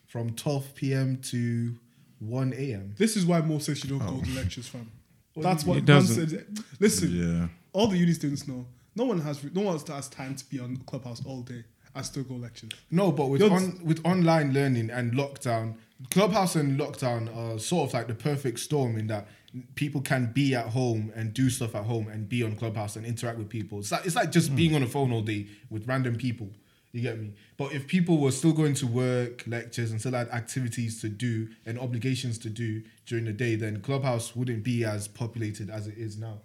from 0.08 0.32
12 0.34 0.74
p.m. 0.76 1.18
to 1.18 1.76
1 2.20 2.54
a.m. 2.54 2.96
This 2.98 3.16
is 3.18 3.26
why 3.26 3.42
Mo 3.42 3.60
says 3.60 3.84
you 3.84 3.90
don't 3.90 4.08
Oh. 4.08 4.18
go 4.18 4.22
to 4.24 4.32
lectures, 4.32 4.68
fam. 4.68 4.92
That's 5.36 5.64
do 5.64 5.70
what 5.70 5.76
mean? 5.76 5.84
It 5.84 5.88
man 5.88 6.02
doesn't. 6.02 6.30
said. 6.30 6.46
Listen, 6.80 7.12
Yeah. 7.12 7.48
all 7.74 7.88
the 7.88 7.98
uni 7.98 8.14
students 8.14 8.48
know. 8.48 8.66
No 8.96 9.04
one 9.06 9.20
has 9.22 9.44
no 9.54 9.62
one 9.62 9.78
has 9.88 10.08
time 10.10 10.36
to 10.36 10.50
be 10.50 10.60
on 10.60 10.78
Clubhouse 10.86 11.22
all 11.26 11.42
day. 11.42 11.66
I 11.94 12.02
still 12.02 12.24
go 12.24 12.36
lectures. 12.36 12.72
No, 12.92 13.12
but 13.12 13.28
with 13.28 13.42
You're- 13.42 13.56
on, 13.56 13.80
with 13.84 14.06
online 14.06 14.54
learning 14.54 14.90
and 14.90 15.14
lockdown, 15.14 15.76
Clubhouse 16.12 16.56
and 16.56 16.78
lockdown 16.80 17.34
are 17.36 17.58
sort 17.58 17.90
of 17.90 17.94
like 17.94 18.08
the 18.08 18.14
perfect 18.16 18.60
storm 18.60 18.98
in 18.98 19.08
that 19.08 19.28
people 19.76 20.02
can 20.02 20.32
be 20.34 20.54
at 20.54 20.68
home 20.68 21.12
and 21.16 21.34
do 21.34 21.50
stuff 21.50 21.74
at 21.76 21.86
home 21.86 22.10
and 22.10 22.28
be 22.28 22.44
on 22.44 22.56
Clubhouse 22.58 22.98
and 22.98 23.06
interact 23.06 23.38
with 23.38 23.48
people. 23.48 23.80
It's 23.80 23.92
like 23.92 24.06
it's 24.06 24.16
like 24.16 24.32
just 24.32 24.50
hmm. 24.50 24.56
being 24.56 24.76
on 24.76 24.84
a 24.84 24.88
phone 24.88 25.12
all 25.12 25.22
day 25.22 25.48
with 25.70 25.88
random 25.88 26.16
people. 26.16 26.50
You 26.96 27.02
get 27.02 27.20
me? 27.20 27.34
But 27.58 27.74
if 27.74 27.88
people 27.88 28.20
were 28.20 28.32
still 28.32 28.54
going 28.54 28.74
to 28.76 28.88
work, 28.88 29.44
lectures, 29.48 29.92
and 29.92 30.00
still 30.00 30.14
had 30.14 30.30
activities 30.30 31.02
to 31.02 31.10
do 31.10 31.50
and 31.66 31.78
obligations 31.78 32.38
to 32.40 32.50
do 32.50 32.84
during 33.06 33.26
the 33.26 33.34
day, 33.34 33.56
then 33.56 33.82
Clubhouse 33.82 34.34
wouldn't 34.34 34.64
be 34.64 34.86
as 34.86 35.10
populated 35.10 35.70
as 35.70 35.88
it 35.88 35.98
is 35.98 36.18
now. 36.18 36.38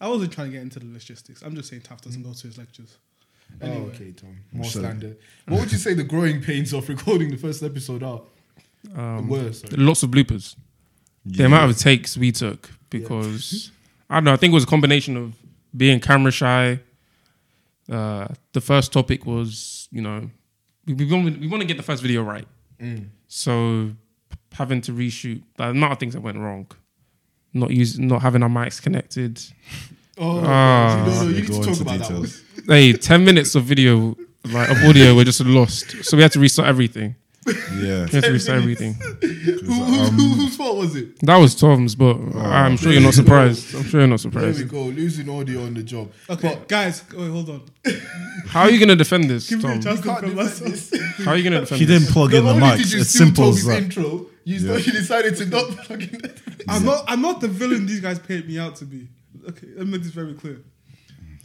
I 0.00 0.08
wasn't 0.08 0.32
trying 0.32 0.48
to 0.48 0.52
get 0.54 0.62
into 0.62 0.80
the 0.80 0.92
logistics. 0.92 1.40
I'm 1.42 1.54
just 1.54 1.68
saying 1.70 1.82
Taff 1.82 2.00
doesn't 2.00 2.20
go 2.24 2.32
to 2.32 2.46
his 2.48 2.58
lectures. 2.58 2.96
Anyway. 3.62 3.80
Oh, 3.80 3.94
okay, 3.94 4.10
Tom. 4.10 4.36
More 4.52 4.64
So- 4.64 4.80
slander. 4.80 5.16
What 5.46 5.60
would 5.60 5.70
you 5.70 5.78
say 5.78 5.94
the 5.94 6.02
growing 6.02 6.42
pains 6.42 6.72
of 6.74 6.88
recording 6.88 7.30
the 7.30 7.36
first 7.36 7.62
episode 7.62 8.02
are? 8.02 8.22
Um, 8.92 9.28
the 9.28 9.32
worst. 9.32 9.72
lots 9.78 10.02
of 10.02 10.10
bloopers. 10.10 10.56
The 11.24 11.44
amount 11.44 11.70
of 11.70 11.78
takes 11.78 12.16
we 12.16 12.32
took 12.32 12.70
because 12.90 13.70
I 14.10 14.16
don't 14.16 14.24
know. 14.24 14.32
I 14.32 14.36
think 14.36 14.50
it 14.50 14.54
was 14.54 14.64
a 14.64 14.68
combination 14.68 15.16
of 15.16 15.34
being 15.76 16.00
camera 16.00 16.32
shy. 16.32 16.80
Uh, 17.90 18.26
the 18.52 18.60
first 18.60 18.92
topic 18.92 19.26
was 19.26 19.88
you 19.92 20.02
know 20.02 20.28
we, 20.86 20.94
we 20.94 21.04
want 21.12 21.38
we 21.40 21.46
want 21.46 21.60
to 21.60 21.66
get 21.66 21.76
the 21.76 21.82
first 21.82 22.02
video 22.02 22.22
right, 22.22 22.46
Mm. 22.80 23.06
so 23.28 23.90
having 24.52 24.80
to 24.82 24.92
reshoot 24.92 25.42
the 25.56 25.64
amount 25.70 25.92
of 25.92 25.98
things 25.98 26.14
that 26.14 26.20
went 26.22 26.38
wrong. 26.38 26.66
Not 27.52 27.70
using, 27.70 28.06
not 28.08 28.20
having 28.22 28.42
our 28.42 28.48
mics 28.50 28.80
connected. 28.82 29.40
Oh, 30.18 30.40
Ah. 30.46 31.04
no, 31.06 31.12
no, 31.24 31.28
you 31.28 31.34
need 31.42 31.46
to 31.46 31.62
talk 31.62 31.78
about 31.80 31.98
details. 32.00 32.42
that 32.54 32.66
one. 32.68 32.76
hey, 32.78 32.92
ten 32.94 33.22
minutes 33.22 33.54
of 33.54 33.64
video, 33.64 34.16
like 34.50 34.70
of 34.70 34.78
audio, 34.84 35.14
were 35.14 35.24
just 35.24 35.40
lost. 35.44 35.90
So 36.04 36.16
we 36.16 36.22
had 36.22 36.32
to 36.32 36.40
restart 36.40 36.68
everything. 36.68 37.16
Yeah. 37.46 38.04
We 38.06 38.10
had 38.10 38.24
to 38.24 38.32
restart 38.32 38.58
everything. 38.58 38.94
Who, 38.94 39.08
who, 39.28 39.72
who, 39.72 40.00
um, 40.02 40.14
whose 40.38 40.56
fault 40.56 40.78
was 40.78 40.96
it? 40.96 41.18
That 41.20 41.36
was 41.36 41.54
Tom's, 41.54 41.94
but 41.94 42.16
oh, 42.16 42.38
I'm 42.40 42.76
sure 42.76 42.90
you're 42.92 43.00
not 43.02 43.14
surprised. 43.14 43.74
I'm 43.74 43.84
sure 43.84 44.00
you're 44.00 44.08
not 44.08 44.20
There 44.20 44.30
we 44.42 44.52
surprised. 44.52 44.68
go, 44.68 44.82
losing 44.84 45.28
audio 45.30 45.62
on 45.64 45.74
the 45.74 45.82
job. 45.82 46.10
Okay, 46.28 46.58
guys, 46.66 47.04
wait, 47.12 47.28
hold 47.30 47.48
on. 47.50 47.62
How 48.48 48.62
are 48.62 48.70
you 48.70 48.80
gonna 48.80 48.96
defend 48.96 49.24
this, 49.30 49.48
Give 49.48 49.62
me 49.62 49.64
a 49.70 49.72
Tom? 49.74 49.80
chance 49.82 50.00
to 50.00 50.06
Can't 50.06 50.20
defend 50.24 50.36
defend 50.36 50.70
myself. 50.72 50.90
this. 50.90 51.24
How 51.24 51.30
are 51.32 51.36
you 51.36 51.44
gonna 51.44 51.60
defend 51.60 51.70
this? 51.70 51.78
He 51.80 51.84
this? 51.84 52.00
didn't 52.02 52.12
plug 52.12 52.32
Not 52.32 52.38
in 52.38 52.44
the 52.44 52.50
only 52.50 52.60
did 52.78 52.86
mics. 52.86 52.92
you 52.94 53.00
It's 53.00 53.10
steal 53.10 53.26
simple 53.26 53.48
as 53.50 53.54
Toby's 53.54 53.66
that. 53.66 53.82
intro, 53.82 54.26
you, 54.44 54.56
Yeah. 54.58 54.76
you 54.78 54.92
decided 54.92 55.36
to 55.36 55.46
not 55.46 55.68
plug 55.86 56.02
in. 56.02 56.20
I'm 56.68 56.84
not. 56.84 57.04
I'm 57.06 57.20
not 57.22 57.40
the 57.40 57.48
villain 57.48 57.86
these 57.86 58.00
guys 58.00 58.18
paid 58.18 58.48
me 58.48 58.58
out 58.58 58.76
to 58.76 58.84
be. 58.84 59.08
Okay, 59.48 59.68
let 59.76 59.86
me 59.86 59.92
make 59.92 60.02
this 60.02 60.10
very 60.12 60.34
clear. 60.34 60.58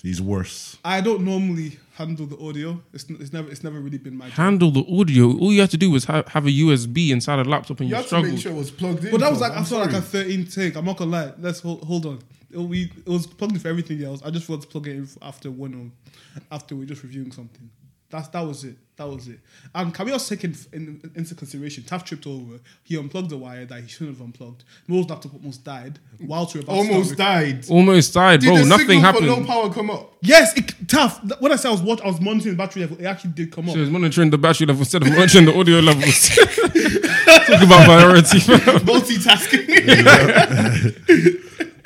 He's 0.01 0.21
worse. 0.21 0.77
I 0.83 0.99
don't 1.01 1.23
normally 1.23 1.77
handle 1.93 2.25
the 2.25 2.37
audio. 2.39 2.81
It's, 2.93 3.03
it's 3.09 3.31
never. 3.31 3.49
It's 3.51 3.63
never 3.63 3.79
really 3.79 3.99
been 3.99 4.17
my. 4.17 4.25
Job. 4.25 4.33
Handle 4.35 4.71
the 4.71 4.83
audio. 4.99 5.37
All 5.37 5.53
you 5.53 5.61
have 5.61 5.69
to 5.71 5.77
do 5.77 5.91
was 5.91 6.05
have, 6.05 6.27
have 6.29 6.45
a 6.47 6.49
USB 6.49 7.11
inside 7.11 7.39
a 7.39 7.43
laptop 7.43 7.79
and 7.81 7.89
You 7.89 7.93
you 7.93 7.95
had 7.97 8.01
to 8.03 8.07
struggle. 8.07 8.31
make 8.31 8.39
sure 8.41 8.51
it 8.51 8.55
was 8.55 8.71
plugged 8.71 9.05
in. 9.05 9.11
But 9.11 9.19
that 9.19 9.29
was 9.29 9.39
Tom. 9.39 9.49
like 9.49 9.57
I'm 9.57 9.63
after 9.63 9.75
like 9.77 9.91
sorry. 9.91 10.23
a 10.23 10.25
13 10.25 10.45
take. 10.47 10.75
I'm 10.75 10.85
not 10.85 10.97
gonna 10.97 11.11
lie. 11.11 11.33
Let's 11.39 11.59
hold, 11.59 11.83
hold 11.83 12.05
on. 12.07 12.19
It, 12.49 12.57
we, 12.57 12.91
it 13.05 13.07
was 13.07 13.27
plugged 13.27 13.53
in 13.53 13.59
for 13.59 13.67
everything 13.67 14.03
else. 14.03 14.21
I 14.25 14.31
just 14.31 14.49
wanted 14.49 14.63
to 14.63 14.67
plug 14.69 14.87
it 14.87 14.95
in 14.95 15.07
after 15.21 15.51
one 15.51 15.73
or 15.75 16.41
after 16.51 16.75
we're 16.75 16.85
just 16.85 17.03
reviewing 17.03 17.31
something. 17.31 17.69
That's 18.09 18.27
that 18.29 18.41
was 18.41 18.63
it. 18.63 18.75
That 19.01 19.07
was 19.07 19.27
it. 19.29 19.39
And 19.73 19.91
can 19.95 20.05
we 20.05 20.11
also 20.11 20.35
take 20.35 20.43
in, 20.43 20.55
in, 20.73 21.11
into 21.15 21.33
consideration? 21.33 21.83
Taff 21.83 22.05
tripped 22.05 22.27
over. 22.27 22.59
He 22.83 22.97
unplugged 22.97 23.31
the 23.31 23.37
wire 23.37 23.65
that 23.65 23.81
he 23.81 23.87
shouldn't 23.87 24.15
have 24.15 24.23
unplugged. 24.23 24.63
Mo's 24.87 25.09
laptop 25.09 25.33
almost 25.33 25.63
died 25.63 25.97
whilst 26.19 26.53
we 26.53 26.59
were 26.59 26.65
about 26.65 26.75
Almost 26.75 27.09
to 27.09 27.15
died. 27.15 27.65
Almost 27.67 28.13
died, 28.13 28.41
Did 28.41 28.47
bro. 28.49 28.57
the 28.59 28.65
Nothing 28.65 28.87
signal 28.87 29.01
happened. 29.01 29.25
for 29.25 29.31
low 29.41 29.43
power 29.47 29.73
come 29.73 29.89
up? 29.89 30.13
Yes, 30.21 30.55
it, 30.55 30.75
Taff. 30.87 31.19
th- 31.27 31.33
When 31.39 31.51
I 31.51 31.55
said 31.55 31.69
I 31.69 31.71
was 31.71 31.81
watch, 31.81 31.99
I 32.01 32.07
was 32.07 32.21
monitoring 32.21 32.53
the 32.53 32.57
battery 32.63 32.83
level. 32.83 32.97
It 32.99 33.05
actually 33.05 33.31
did 33.31 33.51
come 33.51 33.69
up. 33.69 33.73
She 33.73 33.79
was 33.81 33.89
monitoring 33.89 34.29
the 34.29 34.37
battery 34.37 34.67
level 34.67 34.81
instead 34.81 35.01
of 35.01 35.09
monitoring 35.09 35.45
the 35.45 35.57
audio 35.59 35.79
levels. 35.79 36.29
Talk 37.49 37.63
about 37.63 37.85
priority. 37.85 38.37
Multitasking. 38.85 39.67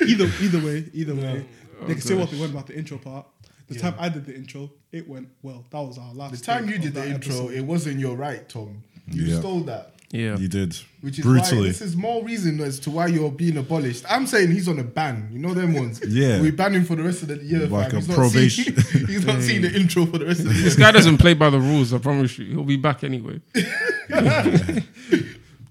either 0.06 0.30
either 0.42 0.60
way, 0.66 0.84
either 0.92 1.14
way, 1.14 1.46
they 1.86 1.94
can 1.94 2.02
say 2.02 2.14
what 2.14 2.30
they 2.30 2.38
want 2.38 2.52
about 2.52 2.66
the 2.66 2.76
intro 2.76 2.98
part. 2.98 3.26
The 3.68 3.78
time 3.78 3.94
I 3.98 4.08
did 4.08 4.26
the 4.26 4.34
intro, 4.34 4.70
it 4.92 5.08
went 5.08 5.28
well. 5.42 5.64
That 5.70 5.80
was 5.80 5.98
our 5.98 6.12
last. 6.14 6.32
the 6.32 6.38
time 6.44 6.68
you 6.68 6.78
did 6.78 6.94
the 6.94 7.04
intro, 7.04 7.32
episode. 7.34 7.52
it 7.52 7.62
wasn't 7.62 7.98
your 7.98 8.16
right, 8.16 8.48
Tom. 8.48 8.82
You 9.10 9.24
Yeah. 9.24 9.38
stole 9.40 9.60
that. 9.60 9.92
yeah. 10.12 10.36
You 10.36 10.46
did 10.48 10.76
Which 11.00 11.18
is 11.18 11.24
why 11.24 11.32
brutally. 11.32 11.68
this 11.68 11.80
is 11.80 11.96
more 11.96 12.24
reason 12.24 12.60
as 12.60 12.78
to 12.80 12.90
why 12.90 13.08
you're 13.08 13.30
being 13.30 13.56
abolished. 13.56 14.04
I'm 14.08 14.26
saying 14.26 14.50
he's 14.52 14.68
on 14.68 14.78
a 14.78 14.84
ban. 14.84 15.28
You 15.32 15.38
know 15.40 15.52
them 15.54 15.74
ones. 15.74 16.00
Yeah. 16.08 16.40
we 16.40 16.50
ban 16.52 16.74
him 16.74 16.84
for 16.84 16.94
the 16.96 17.02
rest 17.02 17.22
of 17.22 17.28
the 17.28 17.38
year. 17.38 17.66
Like 17.66 17.90
fam. 17.90 17.96
a 17.96 18.00
He's 18.00 18.08
not 18.08 18.16
probation. 18.16 18.76
seeing- 18.82 19.06
he's 19.12 19.26
not 19.26 19.42
seeing 19.42 19.62
the 19.62 19.72
intro 19.74 20.06
for 20.06 20.18
the 20.18 20.26
rest 20.26 20.40
of 20.40 20.46
the 20.48 20.54
year. 20.54 20.62
This 20.64 20.76
guy 20.76 20.92
doesn't 20.92 21.18
play 21.18 21.34
by 21.34 21.50
the 21.50 21.58
rules. 21.60 21.92
I 21.92 21.98
promise 21.98 22.38
you. 22.38 22.46
He'll 22.46 22.64
be 22.64 22.76
back 22.76 23.02
anyway. 23.04 23.40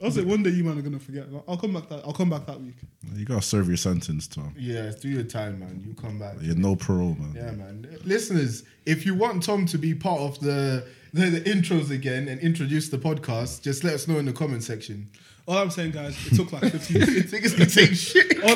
I 0.02 0.06
was 0.06 0.18
like, 0.18 0.28
one 0.28 0.44
day 0.44 0.50
you 0.50 0.64
man 0.64 0.78
are 0.78 0.82
gonna 0.82 1.00
forget. 1.00 1.25
I'll 1.48 1.58
come 1.58 1.74
back 1.74 1.90
that. 1.90 2.04
I'll 2.06 2.14
come 2.14 2.30
back 2.30 2.46
that 2.48 2.60
week. 2.60 2.75
You 3.14 3.25
gotta 3.25 3.42
serve 3.42 3.68
your 3.68 3.78
sentence, 3.78 4.28
Tom. 4.28 4.54
Yeah, 4.58 4.92
do 5.00 5.08
your 5.08 5.24
time, 5.24 5.60
man. 5.60 5.82
You 5.86 5.94
come 5.94 6.20
back. 6.20 6.36
You're 6.42 6.56
no 6.56 6.75
parole, 6.75 7.16
man. 7.16 7.34
Yeah, 7.36 7.52
man. 7.52 8.00
Listeners, 8.04 8.64
if 8.86 9.06
you 9.06 9.16
want 9.16 9.44
Tom 9.44 9.66
to 9.68 9.78
be 9.78 9.94
part 9.96 10.20
of 10.20 10.40
the, 10.40 10.86
the 11.14 11.30
the 11.30 11.42
intros 11.42 11.92
again 11.92 12.28
and 12.28 12.40
introduce 12.42 12.90
the 12.90 12.98
podcast, 12.98 13.62
just 13.62 13.84
let 13.84 13.94
us 13.94 14.08
know 14.08 14.20
in 14.20 14.25
the 14.25 14.34
comment 14.34 14.64
section. 14.64 15.10
All 15.48 15.58
I'm 15.60 15.70
saying, 15.70 15.92
guys, 15.92 16.18
it 16.25 16.36
took 16.36 16.52
like 16.54 16.72
15. 16.72 16.98
Niggas 17.02 17.56
be 17.58 17.66
saying 17.70 17.94
shit. 17.94 18.44
all, 18.44 18.56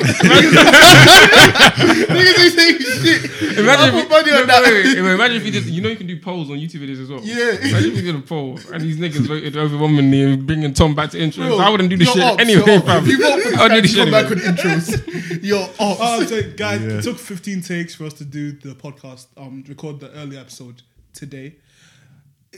Niggas 1.20 2.36
be 2.36 2.50
saying 2.50 2.78
shit. 2.78 3.58
Imagine 3.58 3.94
I'll 3.94 3.98
if, 3.98 4.08
put 4.08 4.10
money 4.10 4.32
on 4.32 4.46
that. 4.48 4.62
wait, 4.64 4.84
wait, 4.96 5.02
wait, 5.02 5.14
imagine 5.14 5.36
if 5.36 5.44
you 5.46 5.52
did. 5.52 5.64
You 5.66 5.80
know 5.82 5.88
you 5.88 5.96
can 5.96 6.06
do 6.08 6.18
polls 6.18 6.50
on 6.50 6.56
YouTube 6.56 6.80
videos 6.82 7.00
as 7.02 7.08
well. 7.10 7.20
Yeah. 7.22 7.52
Imagine 7.68 7.90
if 7.92 7.96
you 7.96 8.02
did 8.12 8.16
a 8.16 8.20
poll 8.20 8.58
and 8.72 8.82
these 8.82 8.96
niggas 8.98 9.26
voted 9.26 9.56
overwhelmingly 9.56 10.22
and 10.22 10.46
bringing 10.46 10.72
Tom 10.74 10.94
back 10.96 11.10
to 11.10 11.18
intros. 11.18 11.46
Bro, 11.46 11.58
I 11.58 11.68
wouldn't 11.70 11.90
do 11.90 11.96
the 11.96 12.04
shit 12.06 12.22
ops, 12.22 12.40
anyway, 12.42 12.62
you're 12.66 12.80
fam. 12.80 13.04
You 13.06 13.18
vote 13.20 13.40
for 13.42 13.50
this 13.50 13.58
I 13.58 13.62
would 13.62 13.68
guy 13.70 13.74
do 13.76 13.80
the 13.82 13.82
to 13.82 13.88
shit 13.88 13.96
come 14.02 14.10
back 14.10 14.24
anyway. 14.24 14.46
with 14.46 14.58
intros, 14.58 15.44
you're 15.44 15.62
ops. 15.62 15.78
all 15.78 16.02
I'm 16.02 16.56
guys, 16.56 16.80
Yeah. 16.82 16.98
it 16.98 17.02
took 17.04 17.18
15 17.18 17.62
takes 17.62 17.94
for 17.94 18.04
us 18.06 18.14
to 18.14 18.24
do 18.24 18.52
the 18.52 18.74
podcast, 18.74 19.26
um, 19.36 19.64
record 19.68 20.00
the 20.00 20.10
early 20.12 20.36
episode 20.36 20.82
today. 21.14 21.54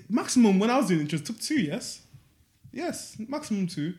Maximum 0.09 0.59
when 0.59 0.71
I 0.71 0.79
was 0.79 0.87
doing 0.89 1.07
intros 1.07 1.21
it 1.21 1.27
took 1.27 1.39
two. 1.39 1.61
Yes, 1.61 2.01
yes, 2.73 3.17
maximum 3.29 3.67
two, 3.67 3.93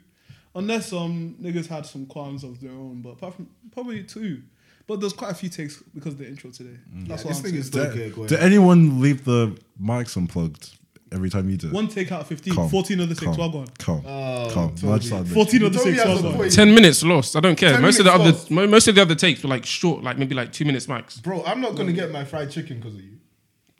unless 0.55 0.93
um 0.93 1.35
niggas 1.41 1.67
had 1.67 1.85
some 1.85 2.05
qualms 2.05 2.43
of 2.43 2.59
their 2.61 2.71
own. 2.71 3.01
But 3.01 3.11
apart 3.11 3.35
from 3.35 3.49
probably 3.71 4.03
two. 4.03 4.41
But 4.85 4.99
there's 4.99 5.13
quite 5.13 5.31
a 5.31 5.35
few 5.35 5.47
takes 5.47 5.81
because 5.95 6.13
of 6.13 6.19
the 6.19 6.27
intro 6.27 6.51
today. 6.51 6.77
That's 6.93 7.23
Yeah, 7.23 7.29
what 7.29 7.43
this 7.43 7.45
I'm 7.45 7.57
nigga's 7.57 7.71
saying. 7.71 7.91
still 7.91 7.95
get 7.95 8.15
Did, 8.15 8.27
did 8.27 8.39
anyone 8.41 8.99
leave 8.99 9.23
the 9.23 9.57
mics 9.81 10.17
unplugged 10.17 10.71
every 11.09 11.29
time 11.29 11.49
you 11.49 11.55
did? 11.55 11.71
One 11.71 11.87
take 11.87 12.11
out 12.11 12.19
of 12.21 12.27
15, 12.27 12.53
Calm. 12.53 12.69
14 12.69 12.99
other 12.99 13.15
takes. 13.15 13.21
Calm. 13.23 13.37
Well 13.37 13.49
gone. 13.49 13.67
Calm. 13.79 14.03
Oh, 14.05 14.49
Calm. 14.53 14.75
Toby. 14.75 15.29
14 15.29 15.63
other 15.63 15.77
Toby 15.77 15.91
takes. 15.91 16.03
has 16.03 16.21
Well 16.21 16.33
gone. 16.33 16.49
Ten 16.49 16.75
minutes 16.75 17.01
lost. 17.01 17.37
I 17.37 17.39
don't 17.39 17.55
care. 17.55 17.79
Most 17.79 17.99
of 17.99 18.05
the 18.05 18.17
minutes 18.17 18.45
other 18.51 18.67
most 18.67 18.87
of 18.89 18.95
the 18.95 19.01
other 19.01 19.15
takes 19.15 19.41
were 19.41 19.49
like 19.49 19.65
short, 19.65 20.03
like 20.03 20.17
maybe 20.17 20.35
like 20.35 20.51
two 20.51 20.65
minutes 20.65 20.89
max. 20.89 21.17
Bro, 21.21 21.45
I'm 21.45 21.61
not 21.61 21.75
gonna 21.75 21.93
get 21.93 22.11
my 22.11 22.25
fried 22.25 22.51
chicken 22.51 22.79
because 22.79 22.95
of 22.95 23.01
you. 23.01 23.19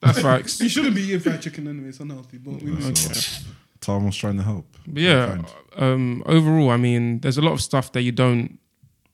That's 0.01 0.21
facts. 0.21 0.59
You 0.61 0.69
shouldn't 0.69 0.95
be 0.95 1.01
eating 1.01 1.19
fried 1.19 1.41
chicken 1.41 1.67
anyway. 1.67 1.89
It's 1.89 1.99
unhealthy. 1.99 2.37
But 2.37 2.61
we 2.61 2.79
So, 2.95 3.41
Tom 3.83 4.05
was 4.05 4.15
trying 4.15 4.37
to 4.37 4.43
help. 4.43 4.65
But 4.87 5.01
yeah, 5.01 5.41
um, 5.75 6.23
overall, 6.25 6.69
I 6.69 6.77
mean, 6.77 7.19
there's 7.19 7.37
a 7.37 7.41
lot 7.41 7.53
of 7.53 7.61
stuff 7.61 7.91
that 7.91 8.01
you 8.01 8.11
don't 8.11 8.57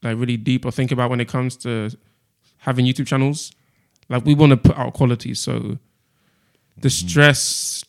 like 0.01 0.17
really 0.17 0.37
deep 0.37 0.65
or 0.65 0.71
think 0.71 0.91
about 0.91 1.09
when 1.09 1.19
it 1.19 1.27
comes 1.27 1.57
to 1.57 1.89
having 2.57 2.85
YouTube 2.85 3.07
channels. 3.07 3.51
Like 4.09 4.25
we 4.25 4.33
want 4.33 4.51
to 4.51 4.57
put 4.57 4.77
out 4.77 4.93
quality, 4.93 5.33
so 5.33 5.77
the 6.77 6.89
stress 6.89 7.83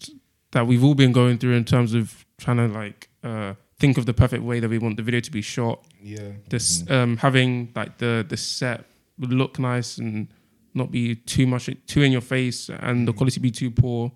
that 0.53 0.67
we've 0.67 0.83
all 0.83 0.95
been 0.95 1.13
going 1.13 1.39
through 1.39 1.55
in 1.55 1.65
terms 1.65 1.95
of 1.95 2.27
trying 2.39 2.57
to 2.57 2.69
like 2.69 3.09
uh, 3.23 3.55
think 3.79 3.97
of 3.99 4.07
the 4.07 4.15
perfect 4.15 4.43
way 4.43 4.61
that 4.61 4.69
we 4.69 4.79
want 4.79 4.97
the 4.97 5.03
video 5.03 5.21
to 5.21 5.31
be 5.31 5.43
shot. 5.43 5.85
Yeah. 6.03 6.33
This 6.49 6.89
um, 6.91 7.17
having 7.19 7.73
like 7.75 7.99
the 7.99 8.25
the 8.29 8.37
set 8.37 8.85
look 9.19 9.59
nice 9.59 9.99
and 9.99 10.29
not 10.75 10.91
be 10.91 11.17
too 11.17 11.47
much 11.47 11.69
too 11.87 12.03
in 12.03 12.13
your 12.13 12.21
face, 12.21 12.69
and 12.69 13.07
the 13.07 13.13
quality 13.13 13.41
be 13.41 13.51
too 13.51 13.71
poor. 13.71 14.13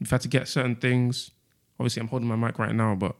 We've 0.00 0.10
had 0.10 0.22
to 0.22 0.28
get 0.28 0.48
certain 0.48 0.76
things. 0.76 1.30
Obviously, 1.78 2.00
I'm 2.00 2.08
holding 2.08 2.28
my 2.28 2.36
mic 2.36 2.58
right 2.58 2.74
now, 2.74 2.94
but 2.94 3.16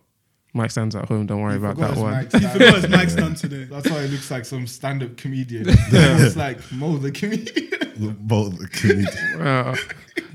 mic 0.53 0.71
stands 0.71 0.95
at 0.95 1.09
home. 1.09 1.27
Don't 1.27 1.43
worry 1.43 1.57
about 1.57 1.77
that 1.79 1.97
one. 1.97 2.23
he 2.33 2.47
forgot 2.47 2.77
his 2.77 2.89
mic 2.89 3.11
stand 3.11 3.37
today. 3.37 3.65
That's 3.71 3.91
why 3.91 4.03
it 4.03 4.11
looks 4.11 4.31
like 4.31 4.45
some 4.45 4.67
stand-up 4.67 5.17
comedian. 5.17 5.65
it's 5.69 6.37
like 6.37 6.59
Mo 6.73 6.97
the 6.97 7.11
comedian. 7.11 8.17
Both 8.21 8.59
the 8.59 8.69
comedian. 8.69 9.41
Uh, 9.41 9.77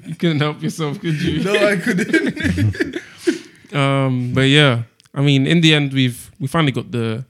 you 0.05 0.15
couldn't 0.15 0.39
help 0.39 0.61
yourself, 0.61 0.99
could 0.99 1.21
you? 1.21 1.43
no, 1.43 1.53
I 1.53 1.77
couldn't. 1.77 2.97
Um, 3.73 4.33
but 4.33 4.41
yeah, 4.41 4.83
I 5.13 5.21
mean, 5.21 5.45
in 5.47 5.61
the 5.61 5.73
end, 5.73 5.93
we've 5.93 6.31
we 6.39 6.47
finally 6.47 6.71
got 6.71 6.91
the 6.91 7.25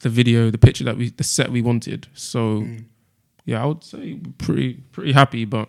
the 0.00 0.08
video, 0.08 0.50
the 0.50 0.58
picture 0.58 0.84
that 0.84 0.96
we, 0.96 1.10
the 1.10 1.24
set 1.24 1.50
we 1.50 1.62
wanted. 1.62 2.08
So 2.14 2.66
yeah, 3.44 3.62
I 3.62 3.66
would 3.66 3.84
say 3.84 4.18
pretty 4.38 4.74
pretty 4.92 5.12
happy. 5.12 5.44
But 5.44 5.68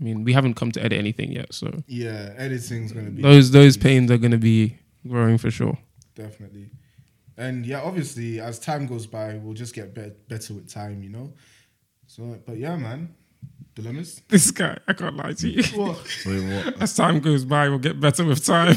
I 0.00 0.04
mean, 0.04 0.24
we 0.24 0.32
haven't 0.32 0.54
come 0.54 0.72
to 0.72 0.82
edit 0.82 0.98
anything 0.98 1.30
yet, 1.32 1.54
so 1.54 1.82
yeah, 1.86 2.32
editing's 2.36 2.92
gonna 2.92 3.10
be 3.10 3.22
those 3.22 3.50
those 3.50 3.76
pains 3.76 4.10
are 4.10 4.18
gonna 4.18 4.38
be 4.38 4.78
growing 5.06 5.38
for 5.38 5.50
sure. 5.50 5.78
definitely. 6.14 6.70
And 7.36 7.66
yeah, 7.66 7.82
obviously, 7.82 8.40
as 8.40 8.58
time 8.60 8.86
goes 8.86 9.06
by, 9.06 9.34
we'll 9.34 9.54
just 9.54 9.74
get 9.74 9.92
be- 9.94 10.12
better 10.28 10.54
with 10.54 10.72
time, 10.72 11.02
you 11.02 11.10
know. 11.10 11.32
So, 12.06 12.40
but 12.46 12.58
yeah, 12.58 12.76
man, 12.76 13.14
dilemmas. 13.74 14.22
This 14.28 14.50
guy, 14.50 14.78
I 14.86 14.92
can't 14.92 15.16
lie 15.16 15.32
to 15.32 15.48
you. 15.48 15.62
What? 15.78 15.98
Wait, 16.26 16.42
what? 16.64 16.82
As 16.82 16.94
time 16.94 17.20
goes 17.20 17.44
by, 17.44 17.68
we'll 17.68 17.78
get 17.78 18.00
better 18.00 18.24
with 18.24 18.44
time. 18.44 18.74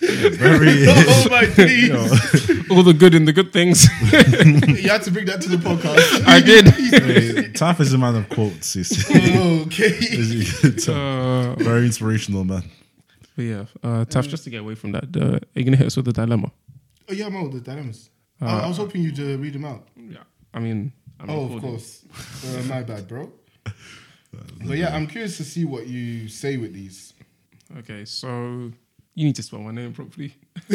Very. 0.00 0.84
oh 0.88 1.26
my 1.30 1.46
days! 1.46 1.90
All 2.70 2.82
the 2.82 2.94
good 2.94 3.14
in 3.14 3.24
the 3.24 3.32
good 3.32 3.52
things. 3.52 3.84
you 4.12 4.88
had 4.88 5.02
to 5.02 5.10
bring 5.10 5.26
that 5.26 5.40
to 5.42 5.48
the 5.48 5.56
podcast. 5.56 6.26
I 6.26 6.40
did. 6.40 6.66
Wait, 7.36 7.54
Taff 7.54 7.80
is 7.80 7.92
a 7.92 7.98
man 7.98 8.16
of 8.16 8.28
quotes. 8.28 8.74
You 8.76 8.84
see. 8.84 9.38
okay. 9.62 9.86
As 9.96 10.34
you 10.34 10.44
can 10.44 10.76
tell. 10.76 10.94
Uh, 10.94 11.54
Very 11.56 11.86
inspirational 11.86 12.44
man. 12.44 12.64
but 13.36 13.42
yeah, 13.42 13.64
uh, 13.82 14.04
Taff, 14.04 14.26
just 14.28 14.44
to 14.44 14.50
get 14.50 14.60
away 14.60 14.74
from 14.74 14.92
that, 14.92 15.04
uh, 15.16 15.36
are 15.36 15.40
you 15.54 15.64
gonna 15.64 15.76
hit 15.76 15.86
us 15.86 15.96
with 15.96 16.06
the 16.06 16.12
dilemma? 16.12 16.50
Oh 17.08 17.12
yeah, 17.12 17.28
Mo, 17.28 17.48
the 17.48 17.60
dilemmas. 17.60 18.10
I, 18.40 18.60
I 18.60 18.68
was 18.68 18.78
hoping 18.78 19.02
you'd 19.02 19.18
uh, 19.20 19.38
read 19.38 19.52
them 19.52 19.64
out. 19.64 19.86
Yeah, 19.96 20.22
I 20.54 20.60
mean, 20.60 20.92
I'm 21.20 21.30
Oh, 21.30 21.54
of 21.54 21.60
course. 21.62 22.04
Uh, 22.46 22.62
my 22.64 22.82
bad, 22.82 23.06
bro. 23.06 23.30
But 24.66 24.76
yeah, 24.78 24.94
I'm 24.94 25.06
curious 25.06 25.36
to 25.38 25.44
see 25.44 25.64
what 25.64 25.86
you 25.86 26.28
say 26.28 26.56
with 26.56 26.72
these. 26.74 27.14
Okay, 27.78 28.04
so 28.04 28.70
you 29.14 29.24
need 29.26 29.36
to 29.36 29.42
spell 29.42 29.60
my 29.60 29.72
name 29.72 29.92
properly. 29.92 30.34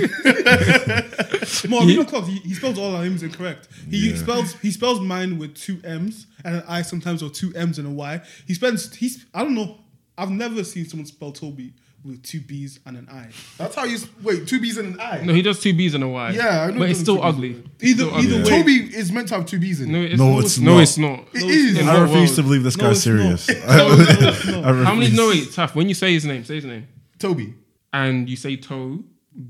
More, 1.69 1.83
you 1.83 1.97
know, 1.97 2.05
Cobbs, 2.05 2.27
he, 2.27 2.39
he 2.39 2.53
spells 2.53 2.77
all 2.77 2.95
our 2.95 3.03
names 3.03 3.23
incorrect. 3.23 3.67
He 3.89 4.09
Yeah. 4.11 4.17
spells 4.17 4.53
he 4.61 4.71
spells 4.71 4.99
mine 4.99 5.37
with 5.37 5.55
two 5.55 5.79
M's 5.83 6.27
and 6.43 6.57
an 6.57 6.63
I 6.67 6.81
sometimes 6.81 7.21
or 7.23 7.29
two 7.29 7.53
M's 7.55 7.77
and 7.79 7.87
a 7.87 7.91
Y. 7.91 8.21
He 8.47 8.53
spends 8.53 8.93
he's 8.95 9.25
I 9.33 9.43
don't 9.43 9.55
know. 9.55 9.77
I've 10.17 10.31
never 10.31 10.63
seen 10.63 10.85
someone 10.85 11.05
spell 11.05 11.31
Toby 11.31 11.73
with 12.05 12.21
two 12.23 12.39
B's 12.39 12.79
and 12.85 12.95
an 12.97 13.07
I. 13.11 13.27
That's 13.57 13.75
how 13.75 13.83
you 13.85 13.95
s- 13.95 14.07
wait. 14.21 14.47
Two 14.47 14.59
B's 14.61 14.77
and 14.77 14.93
an 14.93 14.99
I. 15.01 15.21
No, 15.21 15.33
he 15.33 15.41
does 15.41 15.59
two 15.59 15.73
B's 15.73 15.95
and 15.95 16.03
a 16.03 16.07
Y. 16.07 16.29
Yeah, 16.31 16.61
I 16.63 16.71
know 16.71 16.79
but 16.79 16.89
it's 16.89 16.99
he 16.99 17.03
still 17.03 17.15
does 17.15 17.23
two 17.23 17.27
ugly. 17.27 17.63
Either 17.81 18.03
Still 18.05 18.15
either 18.17 18.35
ugly. 18.41 18.51
way, 18.51 18.57
Toby 18.59 18.73
is 18.95 19.11
meant 19.11 19.27
to 19.29 19.35
have 19.35 19.45
two 19.47 19.59
B's 19.59 19.81
in 19.81 19.91
No, 19.91 20.01
it. 20.01 20.11
it's 20.11 20.19
No, 20.19 20.33
not. 20.35 20.43
it's 20.45 20.57
no, 20.59 20.73
not. 20.75 20.83
it's 20.83 20.97
not. 20.99 21.19
It 21.33 21.43
is. 21.43 21.77
In 21.79 21.89
I 21.89 21.93
what 21.93 22.01
refuse 22.03 22.29
world? 22.29 22.35
to 22.35 22.43
believe 22.43 22.63
this 22.63 22.77
No, 22.77 22.83
guy's 22.85 22.95
it's 22.97 23.03
serious. 23.03 23.49
not. 23.65 23.67
No, 23.67 23.87
no, 23.87 23.95
it's 23.97 24.45
not. 24.45 24.65
I 24.65 24.69
refuse. 24.69 24.85
How 24.87 24.95
many? 24.95 25.11
No, 25.15 25.27
wait, 25.29 25.51
tough. 25.51 25.75
When 25.75 25.89
you 25.89 25.95
say 25.95 26.13
his 26.13 26.25
name, 26.25 26.43
say 26.45 26.55
his 26.55 26.65
name, 26.65 26.87
Toby. 27.19 27.55
and 27.91 28.29
you 28.29 28.35
say 28.35 28.55
toe 28.55 29.03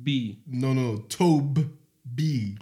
B. 0.03 0.39
No, 0.47 0.73
no. 0.73 0.97
Tobe 1.09 1.69
B. 2.15 2.57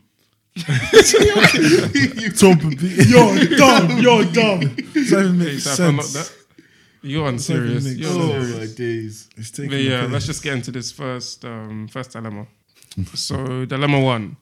Top 0.55 2.59
B. 2.59 2.95
You're 3.07 3.57
dumb. 3.57 3.97
You're 3.99 4.25
dumb. 4.25 4.75
Doesn't 4.93 5.39
Hey, 5.39 5.53
make 5.53 5.63
Taff, 5.63 5.79
I'm 5.79 5.95
not 5.97 6.05
sense. 6.05 6.29
that. 6.29 6.42
You're 7.03 7.27
unserious. 7.27 7.85
You're 7.85 8.09
oh 8.09 8.31
unserious. 8.33 8.69
my 8.71 8.75
days. 8.75 9.29
It's 9.35 9.51
taking 9.51 9.71
But 9.71 9.81
yeah, 9.81 10.07
let's 10.09 10.25
just 10.25 10.41
get 10.41 10.53
into 10.53 10.71
this 10.71 10.91
first 10.91 11.43
um, 11.43 11.87
first 11.89 12.11
dilemma. 12.11 12.47
so 13.13 13.65
dilemma 13.73 13.99
one: 13.99 14.37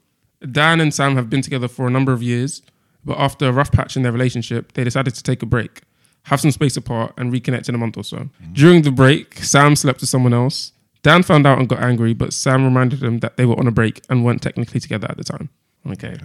Dan 0.52 0.80
and 0.80 0.94
Sam 0.94 1.16
have 1.16 1.30
been 1.30 1.42
together 1.42 1.68
for 1.68 1.88
a 1.88 1.90
number 1.90 2.14
of 2.14 2.22
years, 2.22 2.62
but 3.04 3.18
after 3.18 3.48
a 3.48 3.52
rough 3.52 3.72
patch 3.72 3.98
in 3.98 4.04
their 4.04 4.12
relationship, 4.12 4.74
they 4.74 4.84
decided 4.84 5.16
to 5.16 5.24
take 5.24 5.42
a 5.42 5.48
break, 5.48 5.82
have 6.24 6.40
some 6.40 6.52
space 6.52 6.78
apart, 6.78 7.14
and 7.18 7.34
reconnect 7.34 7.68
in 7.68 7.74
a 7.76 7.80
month 7.80 7.98
or 7.98 8.04
so. 8.04 8.30
During 8.54 8.84
the 8.84 8.92
break, 8.92 9.40
Sam 9.40 9.76
slept 9.76 10.02
with 10.02 10.10
someone 10.10 10.34
else. 10.34 10.72
Dan 11.04 11.24
found 11.24 11.48
out 11.48 11.58
and 11.58 11.68
got 11.68 11.80
angry, 11.80 12.14
but 12.14 12.32
Sam 12.32 12.64
reminded 12.64 13.02
him 13.02 13.20
that 13.20 13.36
they 13.38 13.46
were 13.46 13.58
on 13.58 13.66
a 13.66 13.72
break 13.72 14.02
and 14.08 14.24
weren't 14.24 14.44
technically 14.44 14.80
together 14.80 15.08
at 15.10 15.18
the 15.18 15.24
time. 15.24 15.50
Okay. 15.90 16.16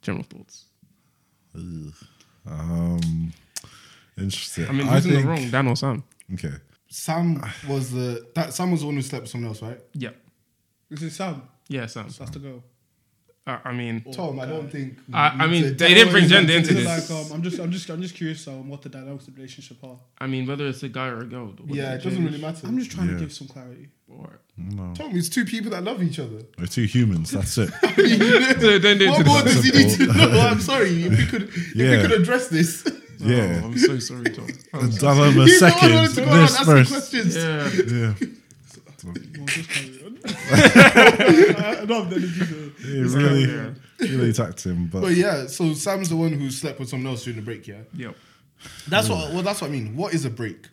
General 0.00 0.24
thoughts. 0.24 0.64
Um, 1.54 3.32
interesting. 4.20 4.66
I 4.68 4.72
mean, 4.72 4.88
I 4.88 4.94
who's 4.94 5.06
in 5.06 5.14
the 5.14 5.26
wrong, 5.28 5.50
Dan 5.50 5.66
or 5.68 5.76
Sam? 5.76 6.02
Okay. 6.34 6.52
Sam 6.90 7.42
was 7.68 7.90
the 7.90 8.26
that 8.34 8.52
Sam 8.54 8.70
was 8.70 8.80
the 8.80 8.86
one 8.86 8.96
who 8.96 9.02
slept 9.02 9.22
with 9.22 9.30
someone 9.30 9.48
else, 9.48 9.62
right? 9.62 9.80
Yeah, 9.94 10.10
This 10.90 11.02
is 11.02 11.14
Sam. 11.16 11.42
yeah, 11.68 11.86
Sam. 11.86 12.06
That's 12.18 12.30
the 12.30 12.38
girl. 12.38 12.62
Uh, 13.46 13.58
I 13.64 13.72
mean, 13.72 14.04
Tom, 14.12 14.38
I 14.40 14.44
don't 14.46 14.70
think. 14.70 14.98
I- 15.12 15.28
I 15.44 15.46
mean, 15.46 15.62
said- 15.64 15.78
they 15.78 15.94
didn't 15.94 16.12
bring 16.12 16.28
gender 16.28 16.52
into 16.52 16.70
Is 16.76 16.84
this. 16.84 17.10
like 17.10 17.18
um, 17.26 17.32
I'm 17.32 17.42
just 17.42 17.58
I'm 17.58 17.70
just 17.70 17.88
I'm 17.88 18.02
just 18.02 18.14
curious 18.14 18.46
um, 18.46 18.68
what 18.68 18.82
the 18.82 18.90
dynamics 18.90 19.26
of 19.26 19.34
the 19.34 19.38
relationship 19.40 19.82
are. 19.84 19.98
I 20.18 20.26
mean, 20.26 20.46
whether 20.46 20.66
it's 20.66 20.82
a 20.82 20.88
guy 20.90 21.06
or 21.08 21.20
a 21.20 21.24
girl. 21.24 21.46
what 21.46 21.74
Yeah, 21.74 21.94
it 21.94 22.02
doesn't 22.02 22.22
really 22.22 22.40
matter. 22.40 22.66
I'm 22.66 22.78
just 22.78 22.90
trying 22.90 23.08
Yeah. 23.08 23.14
to 23.14 23.20
give 23.20 23.32
some 23.32 23.48
clarity. 23.48 23.88
Alright. 24.10 24.38
No, 24.58 24.92
Tom, 24.94 25.14
it's 25.16 25.28
two 25.30 25.44
people 25.46 25.70
that 25.70 25.84
love 25.84 26.02
each 26.02 26.18
other. 26.18 26.40
we're 26.58 26.66
two 26.66 26.84
humans. 26.84 27.30
That's 27.30 27.56
it. 27.58 27.70
So 28.60 28.78
then 28.78 28.98
they- 28.98 29.08
what 29.08 29.24
more 29.26 29.42
does 29.42 29.62
he 29.64 29.70
need 29.70 29.90
to 29.96 30.06
know? 30.12 30.40
I'm 30.40 30.60
sorry. 30.60 31.04
If 31.04 31.18
we 31.18 31.26
could, 31.26 31.42
if 31.48 31.74
we 31.74 31.84
Yeah. 31.84 32.02
could 32.02 32.12
address 32.12 32.48
this. 32.48 32.86
Yeah. 33.18 33.60
Oh, 33.62 33.66
I'm 33.66 33.78
so 33.78 33.98
sorry, 33.98 34.24
Tom. 34.30 34.46
I'm 34.74 34.92
so- 34.92 34.98
Dilemma 35.12 35.44
He's 35.44 35.60
the 35.60 35.66
one 35.70 35.90
who 35.90 35.94
wanted 35.96 36.14
to 36.14 36.20
go 36.24 36.26
around 36.30 36.40
This 36.42 36.60
asking 36.60 36.66
first. 36.66 36.90
questions. 36.92 37.36
yeah. 37.36 37.70
Yeah. 37.98 38.14
Well, 39.04 39.46
just 39.46 39.70
carry 39.70 40.04
on. 40.04 40.18
I 40.24 41.84
don't 41.86 42.02
have 42.02 42.10
the 42.10 42.16
energy 42.16 42.72
It 42.80 43.14
really, 43.14 43.74
really 44.00 44.30
attacked 44.30 44.64
him. 44.64 44.88
But 44.88 45.02
But 45.02 45.14
yeah, 45.14 45.46
so 45.46 45.72
Sam's 45.74 46.08
the 46.08 46.16
one 46.16 46.32
who 46.32 46.50
slept 46.50 46.80
with 46.80 46.88
someone 46.88 47.12
else 47.12 47.22
during 47.24 47.36
the 47.38 47.44
break. 47.44 47.66
Yeah, 47.68 47.82
Yep. 47.94 48.16
that's 48.88 49.08
what. 49.08 49.32
Well, 49.32 49.42
that's 49.42 49.60
what 49.60 49.68
I 49.68 49.70
mean. 49.72 49.94
What 49.96 50.14
is 50.14 50.24
a 50.24 50.30
break? 50.30 50.66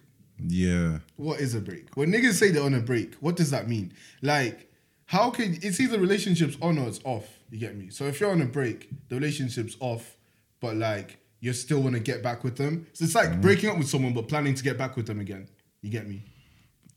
yeah, 0.43 0.99
What 1.17 1.39
is 1.39 1.53
a 1.55 1.61
break? 1.61 1.95
When 1.95 2.11
niggas 2.11 2.33
say 2.33 2.49
they're 2.51 2.63
on 2.63 2.73
a 2.73 2.79
break, 2.81 3.13
what 3.21 3.35
does 3.37 3.51
that 3.51 3.69
mean? 3.69 3.93
Like, 4.21 4.69
how 5.05 5.29
can 5.29 5.57
it's 5.61 5.79
either 5.79 5.99
relationships 5.99 6.57
on 6.61 6.77
or 6.79 6.87
it's 6.87 6.99
off? 7.03 7.27
You 7.51 7.59
get 7.59 7.77
me? 7.77 7.89
So 7.89 8.05
if 8.05 8.19
you're 8.19 8.31
on 8.31 8.41
a 8.41 8.45
break, 8.45 8.89
the 9.09 9.15
relationship's 9.15 9.77
off, 9.79 10.17
but 10.59 10.75
like 10.75 11.19
you 11.45 11.53
still 11.53 11.79
want 11.79 11.93
to 11.93 11.99
get 11.99 12.23
back 12.23 12.43
with 12.43 12.57
them. 12.57 12.87
So 12.93 13.05
it's 13.05 13.13
like 13.13 13.29
mm. 13.29 13.41
breaking 13.41 13.69
up 13.69 13.77
with 13.77 13.87
someone 13.87 14.13
but 14.13 14.27
planning 14.27 14.55
to 14.55 14.63
get 14.63 14.79
back 14.79 14.95
with 14.95 15.05
them 15.05 15.19
again. 15.19 15.47
You 15.81 15.91
get 15.91 16.07
me? 16.07 16.23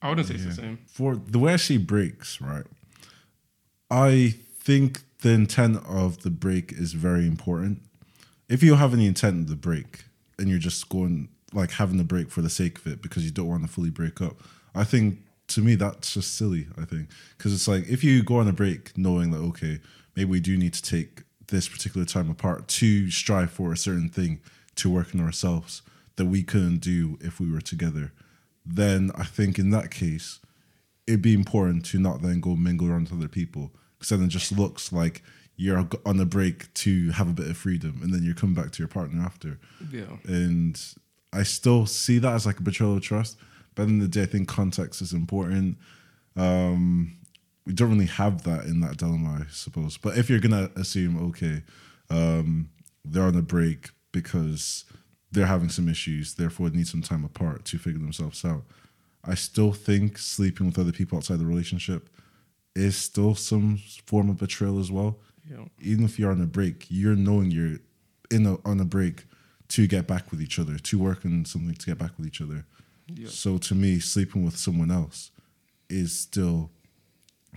I 0.00 0.08
wouldn't 0.08 0.26
say 0.26 0.34
it's 0.34 0.46
the 0.46 0.52
same. 0.52 0.78
for 0.86 1.16
the 1.16 1.38
way 1.38 1.58
she 1.58 1.76
breaks, 1.76 2.40
right? 2.40 2.64
I 3.90 4.36
think 4.60 5.02
the 5.20 5.32
intent 5.32 5.84
of 5.86 6.22
the 6.22 6.30
break 6.30 6.72
is 6.72 6.94
very 6.94 7.26
important. 7.26 7.82
If 8.48 8.62
you 8.62 8.76
have 8.76 8.94
any 8.94 9.06
intent 9.06 9.42
of 9.42 9.48
the 9.48 9.56
break 9.56 10.04
and 10.38 10.48
you're 10.48 10.58
just 10.58 10.88
going 10.88 11.28
like 11.52 11.72
having 11.72 11.98
the 11.98 12.04
break 12.04 12.30
for 12.30 12.40
the 12.40 12.48
sake 12.48 12.78
of 12.78 12.86
it 12.86 13.02
because 13.02 13.26
you 13.26 13.30
don't 13.30 13.48
want 13.48 13.64
to 13.64 13.68
fully 13.68 13.90
break 13.90 14.22
up, 14.22 14.36
I 14.74 14.84
think 14.84 15.18
to 15.48 15.60
me 15.60 15.74
that's 15.74 16.14
just 16.14 16.36
silly. 16.36 16.68
I 16.80 16.86
think 16.86 17.08
because 17.36 17.52
it's 17.52 17.68
like 17.68 17.86
if 17.86 18.02
you 18.02 18.22
go 18.22 18.36
on 18.36 18.48
a 18.48 18.52
break 18.54 18.96
knowing 18.96 19.30
that 19.32 19.38
okay, 19.38 19.80
maybe 20.16 20.30
we 20.30 20.40
do 20.40 20.56
need 20.56 20.72
to 20.72 20.82
take 20.82 21.24
this 21.48 21.68
particular 21.68 22.06
time 22.06 22.30
apart 22.30 22.68
to 22.68 23.10
strive 23.10 23.50
for 23.50 23.72
a 23.72 23.76
certain 23.76 24.08
thing 24.08 24.40
to 24.76 24.90
work 24.90 25.14
on 25.14 25.20
ourselves 25.20 25.82
that 26.16 26.26
we 26.26 26.42
couldn't 26.42 26.78
do 26.78 27.18
if 27.20 27.40
we 27.40 27.50
were 27.50 27.60
together, 27.60 28.12
then 28.64 29.10
I 29.14 29.24
think 29.24 29.58
in 29.58 29.70
that 29.70 29.90
case 29.90 30.40
it'd 31.06 31.22
be 31.22 31.34
important 31.34 31.84
to 31.86 31.98
not 31.98 32.22
then 32.22 32.40
go 32.40 32.54
mingle 32.54 32.88
around 32.88 33.04
with 33.04 33.18
other 33.18 33.28
people 33.28 33.72
because 33.98 34.10
then 34.10 34.22
it 34.22 34.28
just 34.28 34.52
looks 34.52 34.92
like 34.92 35.22
you're 35.56 35.88
on 36.06 36.20
a 36.20 36.24
break 36.24 36.72
to 36.74 37.10
have 37.10 37.28
a 37.28 37.32
bit 37.32 37.48
of 37.48 37.56
freedom 37.56 38.00
and 38.02 38.14
then 38.14 38.22
you 38.22 38.34
come 38.34 38.54
back 38.54 38.70
to 38.70 38.78
your 38.78 38.88
partner 38.88 39.20
after. 39.20 39.58
Yeah. 39.90 40.04
And 40.24 40.80
I 41.32 41.42
still 41.42 41.84
see 41.86 42.18
that 42.18 42.32
as 42.32 42.46
like 42.46 42.60
a 42.60 42.62
betrayal 42.62 42.96
of 42.96 43.02
trust. 43.02 43.36
But 43.74 43.88
the 43.88 43.98
the 43.98 44.08
day, 44.08 44.22
I 44.22 44.26
think 44.26 44.48
context 44.48 45.02
is 45.02 45.12
important. 45.12 45.78
Um, 46.36 47.16
we 47.68 47.74
don't 47.74 47.90
really 47.90 48.06
have 48.06 48.44
that 48.44 48.64
in 48.64 48.80
that 48.80 48.96
dilemma, 48.96 49.40
I 49.42 49.46
suppose. 49.50 49.98
But 49.98 50.16
if 50.16 50.30
you're 50.30 50.40
gonna 50.40 50.70
assume, 50.74 51.22
okay, 51.28 51.62
um, 52.08 52.70
they're 53.04 53.24
on 53.24 53.36
a 53.36 53.42
break 53.42 53.90
because 54.10 54.86
they're 55.30 55.44
having 55.44 55.68
some 55.68 55.86
issues, 55.86 56.34
therefore 56.34 56.70
need 56.70 56.88
some 56.88 57.02
time 57.02 57.26
apart 57.26 57.66
to 57.66 57.76
figure 57.76 58.00
themselves 58.00 58.42
out. 58.42 58.64
I 59.22 59.34
still 59.34 59.72
think 59.72 60.16
sleeping 60.16 60.66
with 60.66 60.78
other 60.78 60.92
people 60.92 61.18
outside 61.18 61.40
the 61.40 61.44
relationship 61.44 62.08
is 62.74 62.96
still 62.96 63.34
some 63.34 63.76
form 64.06 64.30
of 64.30 64.38
betrayal 64.38 64.80
as 64.80 64.90
well. 64.90 65.18
Yeah. 65.44 65.66
Even 65.78 66.06
if 66.06 66.18
you're 66.18 66.30
on 66.30 66.40
a 66.40 66.46
break, 66.46 66.86
you're 66.88 67.16
knowing 67.16 67.50
you're 67.50 67.80
in 68.30 68.46
a, 68.46 68.56
on 68.66 68.80
a 68.80 68.86
break 68.86 69.24
to 69.68 69.86
get 69.86 70.06
back 70.06 70.30
with 70.30 70.40
each 70.40 70.58
other, 70.58 70.78
to 70.78 70.98
work 70.98 71.26
on 71.26 71.44
something 71.44 71.74
to 71.74 71.86
get 71.86 71.98
back 71.98 72.12
with 72.16 72.26
each 72.26 72.40
other. 72.40 72.64
Yeah. 73.08 73.28
So 73.28 73.58
to 73.58 73.74
me, 73.74 73.98
sleeping 74.00 74.42
with 74.42 74.56
someone 74.56 74.90
else 74.90 75.32
is 75.90 76.18
still 76.18 76.70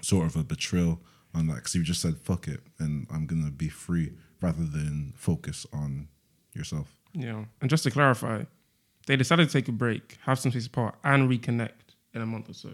sort 0.02 0.26
of 0.26 0.36
a 0.36 0.44
betrayal 0.44 1.00
on 1.34 1.48
that 1.48 1.56
because 1.56 1.76
you 1.76 1.84
just 1.84 2.02
said 2.02 2.18
fuck 2.18 2.48
it 2.48 2.62
and 2.80 3.08
I'm 3.12 3.26
gonna 3.26 3.52
be 3.52 3.70
free 3.70 4.14
rather 4.42 4.64
than 4.64 5.14
focus 5.16 5.66
on 5.72 6.08
yourself. 6.54 6.88
Yeah. 7.14 7.46
And 7.62 7.70
just 7.70 7.84
to 7.84 7.92
clarify, 7.92 8.44
they 9.08 9.16
decided 9.16 9.48
to 9.48 9.54
take 9.54 9.68
a 9.68 9.72
break, 9.72 10.18
have 10.24 10.40
some 10.40 10.52
space 10.52 10.68
apart, 10.68 10.96
and 11.04 11.30
reconnect 11.30 11.96
in 12.14 12.22
a 12.22 12.26
month 12.26 12.50
or 12.50 12.54
so. 12.54 12.70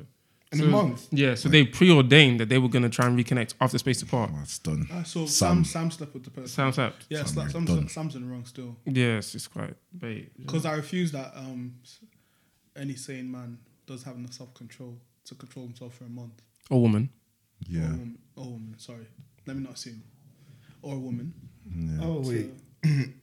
In 0.54 0.62
a 0.62 0.66
month? 0.66 1.08
Yeah. 1.12 1.36
So 1.36 1.50
they 1.50 1.66
preordained 1.66 2.40
that 2.40 2.48
they 2.48 2.58
were 2.58 2.70
going 2.70 2.84
to 2.84 2.90
try 2.90 3.06
and 3.06 3.20
reconnect 3.20 3.56
after 3.60 3.78
space 3.78 4.02
apart. 4.02 4.30
Well, 4.32 4.40
that's 4.40 4.60
done. 4.60 4.88
Ah, 4.94 5.04
so 5.04 5.26
Sam. 5.26 5.66
Sam 5.66 5.66
Sam 5.66 5.92
slept 5.92 6.14
with 6.14 6.24
the 6.24 6.30
person. 6.30 6.48
Sounds 6.48 6.80
apt. 6.80 7.06
yeah, 7.10 7.26
Sam, 7.26 7.50
Sam, 7.50 7.66
you're 7.68 7.90
Sam's, 7.90 8.16
in 8.16 8.22
the 8.22 8.28
wrong 8.28 8.46
still. 8.46 8.78
Yes, 8.86 9.36
it's 9.36 9.48
quite 9.48 9.74
bait. 9.98 10.32
Because 10.40 10.66
I 10.66 10.76
refuse 10.76 11.12
that 11.12 11.34
um, 11.36 11.76
any 12.78 12.96
sane 12.96 13.30
man 13.30 13.58
does 13.86 14.04
have 14.04 14.16
enough 14.16 14.34
self 14.34 14.54
control 14.54 14.98
to 15.26 15.36
control 15.36 15.66
himself 15.66 15.96
for 15.96 16.06
a 16.06 16.10
month. 16.10 16.42
Or 16.70 16.82
woman. 16.82 17.10
Or 17.70 17.78
Yeah. 17.78 17.88
a 17.88 17.90
woman. 17.92 18.18
Or 18.36 18.44
a 18.46 18.50
woman, 18.50 18.76
sorry. 18.78 19.08
Let 19.46 19.58
me 19.58 19.64
not 19.64 19.74
assume. 19.74 20.04
Or 20.82 20.96
a 20.96 21.00
woman. 21.00 21.34
yeah. 21.76 21.98
Oh 22.02 22.22
wait, 22.26 22.52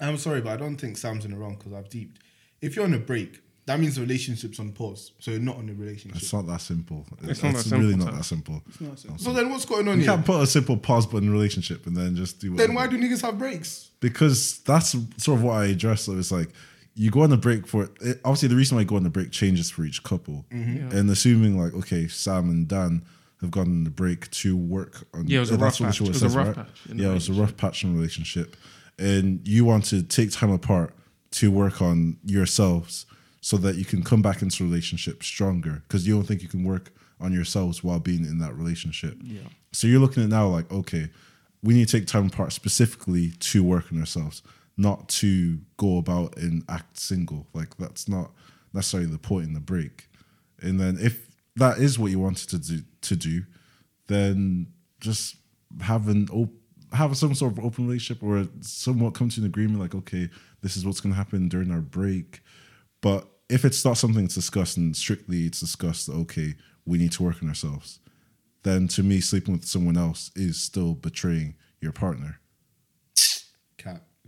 I'm 0.00 0.16
sorry, 0.18 0.40
but 0.40 0.50
I 0.52 0.56
don't 0.56 0.76
think 0.76 0.96
Sam's 0.96 1.24
in 1.24 1.32
the 1.32 1.36
wrong 1.36 1.56
because 1.56 1.72
I've 1.72 1.88
deeped. 1.88 2.20
If 2.60 2.76
you're 2.76 2.84
on 2.84 2.94
a 2.94 2.98
break, 2.98 3.40
that 3.66 3.78
means 3.80 3.96
the 3.96 4.00
relationship's 4.02 4.58
on 4.60 4.72
pause. 4.72 5.12
So 5.18 5.30
you're 5.32 5.40
not 5.40 5.56
on 5.56 5.68
a 5.68 5.74
relationship. 5.74 6.22
It's 6.22 6.32
not 6.32 6.46
that 6.46 6.60
simple. 6.60 7.04
It's 7.22 7.30
It's, 7.30 7.42
not 7.42 7.54
that 7.54 7.78
really 7.78 7.96
not 7.96 8.14
that 8.14 8.24
simple. 8.24 8.62
It's 8.68 8.80
not 8.80 8.98
so. 8.98 9.08
so 9.16 9.32
then 9.32 9.50
what's 9.50 9.64
going 9.64 9.88
on 9.88 9.98
You 9.98 10.04
here? 10.04 10.14
can't 10.14 10.24
put 10.26 10.40
a 10.42 10.46
simple 10.46 10.76
pause 10.76 11.06
button 11.06 11.24
in 11.24 11.28
a 11.30 11.32
relationship 11.32 11.86
and 11.86 11.96
then 11.96 12.14
just 12.16 12.40
do 12.40 12.54
Then 12.56 12.74
why 12.74 12.86
do 12.86 12.96
niggas 12.98 13.22
have 13.22 13.38
breaks? 13.38 13.90
because 14.00 14.58
that's 14.60 14.90
sort 15.16 15.38
of 15.38 15.42
what 15.42 15.54
I 15.54 15.66
address. 15.66 16.02
So 16.02 16.16
it's 16.16 16.30
like 16.32 16.50
you 16.98 17.10
go 17.10 17.22
on 17.22 17.32
a 17.32 17.36
break 17.36 17.66
for 17.66 17.84
it, 18.00 18.20
obviously 18.24 18.48
the 18.48 18.56
reason 18.56 18.76
why 18.76 18.82
you 18.82 18.88
go 18.88 18.96
on 18.96 19.06
a 19.06 19.10
break 19.10 19.30
changes 19.30 19.70
for 19.70 19.84
each 19.84 20.02
couple, 20.02 20.44
Mm-hmm. 20.52 20.96
and 20.96 21.08
assuming 21.10 21.58
like 21.62 21.72
okay, 21.74 22.08
Sam 22.08 22.50
and 22.50 22.66
Dan 22.68 23.04
have 23.40 23.50
gone 23.52 23.66
on 23.68 23.84
the 23.84 23.90
break 23.90 24.30
to 24.32 24.56
work 24.56 25.06
on. 25.14 25.26
Yeah, 25.28 25.38
it 25.38 25.40
was 25.40 25.50
a 25.52 25.56
rough 25.58 25.78
patch. 25.78 25.96
show 25.96 26.04
It 26.04 26.08
was 26.08 26.20
says, 26.20 26.34
a 26.34 26.38
rough 26.38 26.46
right? 26.48 26.56
patch 26.56 26.68
in 26.90 26.96
the 26.96 27.02
Yeah, 27.04 27.10
it 27.10 27.14
was 27.14 27.28
a 27.28 27.32
rough 27.34 27.56
patch 27.56 27.84
in 27.84 27.94
relationship, 27.96 28.56
and 28.98 29.46
you 29.46 29.64
want 29.64 29.84
to 29.86 30.02
take 30.02 30.32
time 30.32 30.50
apart 30.50 30.92
to 31.30 31.50
work 31.50 31.80
on 31.82 32.16
yourselves 32.24 33.06
so 33.40 33.56
that 33.58 33.76
you 33.76 33.84
can 33.84 34.02
come 34.02 34.20
back 34.22 34.42
into 34.42 34.64
a 34.64 34.66
relationship 34.66 35.22
stronger 35.22 35.82
because 35.86 36.06
you 36.06 36.14
don't 36.14 36.24
think 36.24 36.42
you 36.42 36.48
can 36.48 36.64
work 36.64 36.90
on 37.20 37.32
yourselves 37.32 37.84
while 37.84 38.00
being 38.00 38.24
in 38.24 38.38
that 38.38 38.54
relationship. 38.56 39.16
Yeah. 39.22 39.40
So 39.72 39.86
you're 39.86 40.00
looking 40.00 40.22
at 40.24 40.28
now 40.30 40.48
like, 40.48 40.70
okay, 40.72 41.10
we 41.62 41.74
need 41.74 41.86
to 41.88 41.98
take 41.98 42.06
time 42.08 42.26
apart 42.26 42.52
specifically 42.52 43.30
to 43.40 43.62
work 43.62 43.92
on 43.92 43.98
ourselves, 44.00 44.42
not 44.78 45.08
to 45.08 45.58
go 45.76 45.98
about 45.98 46.36
and 46.38 46.62
act 46.68 46.98
single. 46.98 47.46
Like 47.52 47.76
that's 47.76 48.08
not 48.08 48.30
necessarily 48.72 49.10
the 49.10 49.18
point 49.18 49.48
in 49.48 49.54
the 49.54 49.60
break. 49.60 50.08
And 50.62 50.80
then 50.80 50.96
if 51.00 51.26
that 51.56 51.78
is 51.78 51.98
what 51.98 52.10
you 52.12 52.20
wanted 52.20 52.48
to 52.50 52.58
do 52.58 52.82
to 53.02 53.16
do, 53.16 53.42
then 54.06 54.68
just 55.00 55.36
have 55.80 56.08
an 56.08 56.28
op- 56.32 56.54
have 56.92 57.16
some 57.16 57.34
sort 57.34 57.52
of 57.52 57.64
open 57.64 57.86
relationship 57.86 58.22
or 58.22 58.48
somewhat 58.60 59.14
come 59.14 59.28
to 59.28 59.40
an 59.40 59.46
agreement 59.46 59.80
like, 59.80 59.94
okay, 59.94 60.30
this 60.62 60.76
is 60.76 60.86
what's 60.86 61.00
gonna 61.00 61.14
happen 61.14 61.48
during 61.48 61.70
our 61.70 61.80
break. 61.80 62.40
But 63.00 63.26
if 63.48 63.64
it's 63.64 63.84
not 63.84 63.98
something 63.98 64.22
that's 64.22 64.34
discussed 64.34 64.76
and 64.76 64.96
strictly 64.96 65.46
it's 65.46 65.60
discussed 65.60 66.08
okay, 66.08 66.54
we 66.86 66.98
need 66.98 67.12
to 67.12 67.22
work 67.22 67.42
on 67.42 67.48
ourselves, 67.48 67.98
then 68.62 68.88
to 68.88 69.02
me, 69.02 69.20
sleeping 69.20 69.54
with 69.54 69.64
someone 69.64 69.96
else 69.96 70.30
is 70.36 70.60
still 70.60 70.94
betraying 70.94 71.56
your 71.80 71.92
partner. 71.92 72.40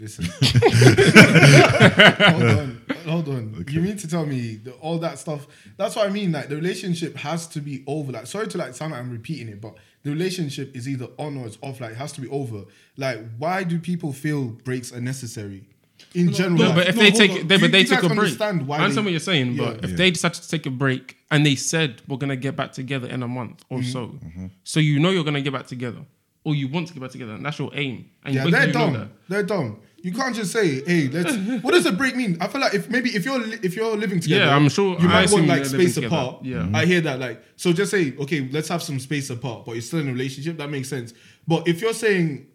Cat, 0.01 0.19
listen. 0.19 0.25
hold 2.25 2.43
on, 2.43 2.83
hold 3.07 3.29
on. 3.29 3.65
You 3.71 3.81
mean 3.81 3.97
to 3.99 4.09
tell 4.09 4.27
me 4.27 4.57
that 4.65 4.75
all 4.81 4.99
that 4.99 5.19
stuff? 5.19 5.47
That's 5.77 5.97
what 5.97 6.07
I 6.07 6.11
mean. 6.11 6.33
Like 6.33 6.49
the 6.49 6.57
relationship 6.57 7.17
has 7.17 7.47
to 7.49 7.61
be 7.61 7.83
over. 7.87 8.13
Like 8.13 8.27
sorry 8.27 8.49
to 8.49 8.59
like 8.59 8.75
sound 8.75 8.93
like 8.93 9.01
I'm 9.01 9.11
repeating 9.11 9.49
it, 9.49 9.61
but 9.61 9.75
the 10.03 10.11
relationship 10.11 10.75
is 10.77 10.89
either 10.89 11.09
on 11.19 11.37
or 11.37 11.47
it's 11.47 11.59
off. 11.63 11.81
Like 11.81 11.93
it 11.93 11.97
has 11.99 12.13
to 12.13 12.21
be 12.21 12.29
over. 12.29 12.65
Like 12.97 13.21
why 13.39 13.65
do 13.65 13.79
people 13.79 14.13
feel 14.13 14.47
breaks 14.65 14.93
are 14.93 15.01
necessary? 15.01 15.67
In 16.15 16.33
general, 16.33 16.57
No, 16.59 16.67
like, 16.69 16.75
but 16.77 16.89
if 16.89 16.97
no, 16.97 17.03
they 17.03 17.11
take, 17.11 17.47
they, 17.47 17.59
but 17.59 17.73
they 17.73 17.83
do 17.85 17.95
took 17.95 18.05
a 18.05 18.09
break. 18.09 18.19
Understand 18.21 18.67
why 18.67 18.79
I 18.79 18.85
understand 18.85 19.07
they- 19.07 19.09
what 19.09 19.13
you're 19.13 19.21
saying, 19.21 19.57
but 19.59 19.77
Yeah. 19.77 19.81
if 19.85 19.91
Yeah. 19.91 19.97
they 19.97 20.11
decided 20.11 20.43
to 20.43 20.49
take 20.49 20.65
a 20.65 20.71
break 20.71 21.19
and 21.31 21.45
they 21.45 21.55
said 21.57 22.01
we're 22.09 22.17
gonna 22.17 22.37
get 22.37 22.57
back 22.57 22.73
together 22.73 23.07
in 23.07 23.23
a 23.23 23.29
month 23.29 23.63
or 23.69 23.81
Mm-hmm. 23.81 23.91
so, 23.91 24.19
so 24.65 24.81
you 24.81 24.99
know 24.99 25.11
you're 25.11 25.25
gonna 25.25 25.43
get 25.43 25.53
back 25.53 25.67
together, 25.67 25.99
or 26.43 26.55
you 26.55 26.69
want 26.69 26.89
to 26.89 26.95
get 26.95 27.01
back 27.01 27.11
together, 27.11 27.35
and 27.35 27.45
that's 27.45 27.59
your 27.59 27.71
aim. 27.75 28.07
And 28.25 28.35
Yeah, 28.35 28.47
whether 28.47 28.57
they're 28.57 28.67
you 28.69 28.73
know 28.73 28.93
dumb. 28.95 29.11
They're 29.29 29.43
dumb. 29.43 29.77
You 30.03 30.13
can't 30.13 30.35
just 30.35 30.53
say, 30.53 30.83
"Hey, 30.85 31.09
let's." 31.09 31.37
what 31.63 31.73
does 31.73 31.87
a 31.87 31.93
break 31.93 32.17
mean? 32.17 32.37
I 32.41 32.47
feel 32.49 32.61
like 32.61 32.75
if 32.75 32.89
maybe 32.89 33.11
if 33.11 33.25
you're 33.25 33.39
li- 33.39 33.59
if 33.63 33.77
you're 33.77 33.97
living 33.97 34.21
together, 34.21 34.45
Yeah, 34.47 34.57
I'm 34.57 34.69
sure- 34.69 34.99
you 35.01 35.09
I 35.09 35.13
might 35.25 35.31
want 35.31 35.47
like 35.47 35.65
space 35.67 35.95
together. 35.95 36.15
apart. 36.15 36.45
Yeah. 36.45 36.69
I 36.73 36.87
hear 36.87 37.01
that. 37.03 37.21
Like, 37.21 37.43
so 37.57 37.73
just 37.73 37.91
say, 37.91 38.15
okay, 38.19 38.49
let's 38.51 38.69
have 38.69 38.83
some 38.83 38.99
space 38.99 39.29
apart, 39.31 39.65
but 39.67 39.73
you're 39.73 39.83
still 39.83 40.01
in 40.01 40.09
a 40.09 40.13
relationship. 40.13 40.57
That 40.59 40.71
makes 40.71 40.89
sense. 40.89 41.13
But 41.47 41.69
if 41.69 41.81
you're 41.83 41.93
saying 41.95 42.47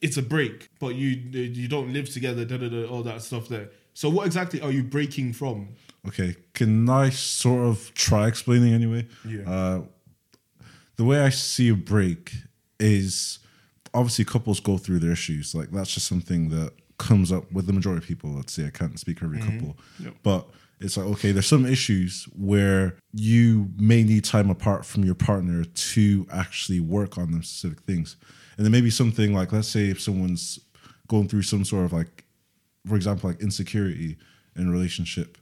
it's 0.00 0.16
a 0.16 0.22
break, 0.22 0.70
but 0.78 0.94
you 0.94 1.08
you 1.10 1.68
don't 1.68 1.92
live 1.92 2.08
together, 2.10 2.44
da 2.44 2.56
da 2.56 2.68
da, 2.68 2.84
all 2.86 3.02
that 3.02 3.20
stuff 3.22 3.48
there. 3.48 3.68
So 3.94 4.08
what 4.08 4.26
exactly 4.26 4.60
are 4.60 4.70
you 4.70 4.82
breaking 4.84 5.32
from? 5.34 5.68
Okay, 6.06 6.36
can 6.54 6.88
I 6.88 7.10
sort 7.10 7.66
of 7.68 7.92
try 7.94 8.28
explaining 8.28 8.72
anyway? 8.72 9.06
Yeah. 9.26 9.50
Uh, 9.50 9.82
the 10.96 11.04
way 11.04 11.20
I 11.20 11.28
see 11.30 11.68
a 11.68 11.74
break 11.74 12.32
is 12.80 13.40
obviously 13.94 14.24
couples 14.24 14.60
go 14.60 14.78
through 14.78 14.98
their 14.98 15.12
issues. 15.12 15.54
Like 15.54 15.70
that's 15.70 15.92
just 15.92 16.06
something 16.06 16.50
that 16.50 16.72
comes 16.98 17.30
up 17.32 17.50
with 17.52 17.66
the 17.66 17.72
majority 17.72 18.02
of 18.02 18.08
people. 18.08 18.30
Let's 18.30 18.52
say 18.52 18.66
I 18.66 18.70
can't 18.70 18.98
speak 18.98 19.18
for 19.18 19.26
every 19.26 19.38
mm-hmm. 19.38 19.58
couple, 19.58 19.78
Yep. 20.00 20.14
but 20.22 20.48
it's 20.80 20.96
like 20.96 21.06
okay, 21.06 21.32
there's 21.32 21.46
some 21.46 21.66
issues 21.66 22.24
where 22.36 22.96
you 23.12 23.70
may 23.76 24.02
need 24.02 24.24
time 24.24 24.50
apart 24.50 24.84
from 24.84 25.04
your 25.04 25.14
partner 25.14 25.64
to 25.64 26.26
actually 26.32 26.80
work 26.80 27.18
on 27.18 27.32
them 27.32 27.42
specific 27.42 27.80
things, 27.80 28.16
and 28.56 28.64
then 28.64 28.72
maybe 28.72 28.90
something 28.90 29.32
like 29.32 29.52
let's 29.52 29.68
say 29.68 29.88
if 29.88 30.00
someone's 30.00 30.58
going 31.08 31.26
through 31.28 31.42
some 31.42 31.64
sort 31.64 31.84
of 31.84 31.92
like, 31.92 32.24
for 32.86 32.94
example, 32.96 33.30
like 33.30 33.40
insecurity 33.40 34.16
in 34.56 34.68
a 34.68 34.70
relationship, 34.70 35.38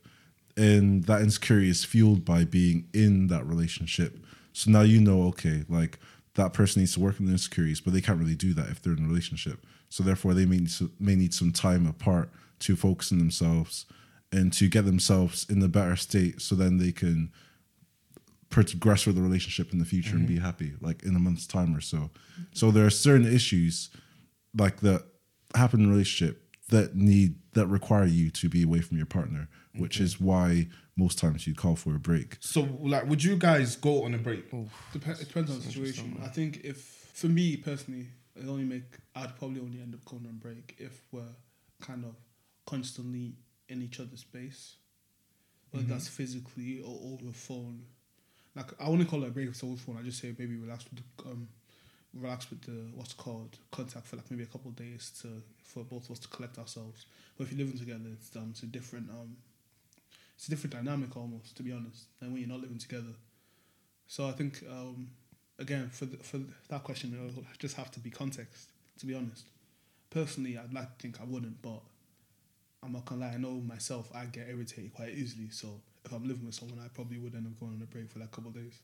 and 0.57 1.05
that 1.05 1.21
insecurity 1.23 1.69
is 1.69 1.85
fueled 1.85 2.25
by 2.25 2.45
being 2.45 2.89
in 2.95 3.27
that 3.27 3.45
relationship. 3.47 4.19
So 4.53 4.71
now 4.71 4.83
you 4.83 5.01
know, 5.01 5.25
okay, 5.25 5.65
like 5.69 5.99
that 6.37 6.53
person 6.53 6.81
needs 6.81 6.95
to 6.95 7.01
work 7.01 7.21
on 7.21 7.27
their 7.27 7.35
insecurities, 7.35 7.81
but 7.81 7.93
they 7.93 8.01
can't 8.01 8.19
really 8.19 8.35
do 8.35 8.55
that 8.55 8.69
if 8.69 8.81
they're 8.81 8.93
in 8.93 9.05
a 9.05 9.09
relationship. 9.09 9.67
So 9.89 10.03
therefore, 10.03 10.35
they 10.35 10.47
may 10.47 10.59
need, 10.59 10.71
to, 10.71 10.91
may 10.99 11.15
need 11.15 11.35
some 11.35 11.53
time 11.53 11.87
apart 11.87 12.31
to 12.61 12.77
focus 12.77 13.13
on 13.13 13.19
themselves 13.19 13.87
and 14.33 14.53
to 14.53 14.69
get 14.69 14.85
themselves 14.85 15.47
in 15.49 15.63
a 15.63 15.69
better 15.69 15.97
state, 15.97 16.41
so 16.41 16.55
then 16.55 16.79
they 16.79 16.93
can 16.93 17.33
progress 18.49 19.07
with 19.07 19.17
the 19.17 19.23
relationship 19.23 19.73
in 19.73 19.79
the 19.79 19.85
future 19.85 20.17
and 20.17 20.27
be 20.27 20.37
mm-hmm. 20.37 20.45
happy, 20.45 20.75
like 20.81 21.03
in 21.03 21.17
a 21.17 21.19
month's 21.19 21.47
time 21.47 21.75
or 21.75 21.81
so. 21.81 22.11
So 22.53 22.71
there 22.71 22.87
are 22.87 22.91
certain 22.91 23.27
issues 23.27 23.91
like 24.57 24.81
that 24.81 25.05
happen 25.55 25.81
in 25.81 25.87
a 25.87 25.91
relationship 25.91 26.43
that 26.69 26.97
need 26.97 27.37
that 27.53 27.67
require 27.67 28.05
you 28.05 28.31
to 28.31 28.49
be 28.49 28.63
away 28.63 28.81
from 28.81 28.97
your 28.97 29.07
partner, 29.07 29.49
which 29.75 29.97
mm-hmm. 29.97 30.05
is 30.05 30.21
why 30.21 30.69
most 30.97 31.19
times 31.19 31.47
you 31.47 31.55
call 31.55 31.77
for 31.77 31.95
a 31.95 31.99
break. 31.99 32.37
So 32.41 32.69
like, 32.81 33.07
would 33.07 33.23
you 33.23 33.37
guys 33.37 33.77
go 33.77 34.05
on 34.05 34.15
a 34.15 34.19
break? 34.19 34.51
Dep- 34.51 35.21
it 35.21 35.29
depends 35.29 35.51
on 35.51 35.59
the 35.59 35.65
situation. 35.65 36.21
I 36.25 36.29
think 36.29 36.63
if 36.65 36.79
for 37.13 37.29
me 37.29 37.57
personally, 37.57 38.09
it 38.35 38.49
only 38.49 38.65
make 38.65 38.99
I'd 39.15 39.37
probably 39.39 39.61
only 39.61 39.81
end 39.81 39.95
up 39.95 40.05
going 40.05 40.27
on 40.27 40.39
break 40.39 40.75
if 40.79 41.03
we're 41.13 41.23
kind 41.81 42.05
of 42.05 42.15
constantly 42.67 43.35
in 43.69 43.83
each 43.83 44.01
other's 44.01 44.21
space, 44.21 44.77
whether 45.71 45.87
that's 45.87 46.09
physically 46.09 46.81
or 46.81 46.99
over 47.13 47.33
phone. 47.33 47.83
Like 48.55 48.71
I 48.81 48.89
wouldn't 48.89 49.09
call 49.09 49.23
it 49.25 49.29
a 49.29 49.31
break 49.31 49.49
if 49.49 49.55
it's 49.55 49.65
over 49.65 49.77
phone. 49.77 49.99
I 49.99 50.03
just 50.03 50.21
say 50.21 50.35
maybe 50.39 50.57
relax 50.57 50.85
with 50.85 51.03
the 51.03 51.31
um, 51.31 51.49
relax 52.15 52.49
with 52.49 52.63
the 52.63 52.91
what's 52.95 53.13
called 53.13 53.59
contact 53.71 54.07
for 54.07 54.17
like 54.17 54.31
maybe 54.31 54.45
a 54.45 54.47
couple 54.47 54.71
of 54.71 54.77
days 54.77 55.13
to 55.21 55.43
for 55.63 55.85
both 55.85 56.07
of 56.07 56.13
us 56.13 56.19
to 56.21 56.29
collect 56.29 56.59
ourselves. 56.59 57.05
But 57.37 57.45
if 57.45 57.53
you're 57.53 57.67
living 57.67 57.79
together, 57.79 58.09
it's 58.13 58.35
um, 58.35 58.49
it's 58.51 58.63
a 58.63 58.67
different 58.67 59.11
um, 59.11 59.37
it's 60.37 60.47
a 60.47 60.51
different 60.51 60.75
dynamic 60.75 61.17
almost 61.17 61.57
to 61.57 61.63
be 61.63 61.73
honest 61.73 62.05
than 62.21 62.33
when 62.33 62.41
you're 62.41 62.49
not 62.49 62.61
living 62.61 62.79
together. 62.79 63.15
So 64.07 64.29
I 64.29 64.33
think 64.33 64.63
um, 64.71 65.09
again 65.59 65.89
for 65.91 66.05
the, 66.05 66.17
for 66.19 66.39
that 66.69 66.85
question, 66.85 67.15
it'll 67.15 67.45
just 67.59 67.77
have 67.77 67.91
to 67.93 68.01
be 68.01 68.11
context. 68.11 68.71
To 69.01 69.07
be 69.07 69.15
honest, 69.15 69.45
personally, 70.11 70.57
I'd 70.57 70.73
like 70.73 70.97
to 70.97 71.03
think 71.03 71.21
I 71.21 71.25
wouldn't, 71.25 71.61
but 71.61 71.81
I'm 72.83 72.93
not 72.93 73.05
gonna 73.05 73.23
lie. 73.23 73.33
I 73.35 73.37
know 73.37 73.53
myself. 73.53 74.11
I 74.15 74.27
get 74.27 74.49
irritated 74.49 74.95
quite 74.95 75.11
easily. 75.11 75.51
So 75.51 75.81
if 76.05 76.13
I'm 76.13 76.27
living 76.27 76.47
with 76.47 76.55
someone, 76.55 76.79
I 76.83 76.89
probably 76.89 77.19
would 77.19 77.35
end 77.35 77.47
up 77.47 77.59
going 77.59 77.75
on 77.75 77.83
a 77.83 77.87
break 77.87 78.11
for 78.11 78.21
like 78.21 78.29
a 78.29 78.31
couple 78.31 78.53
days. 78.53 78.79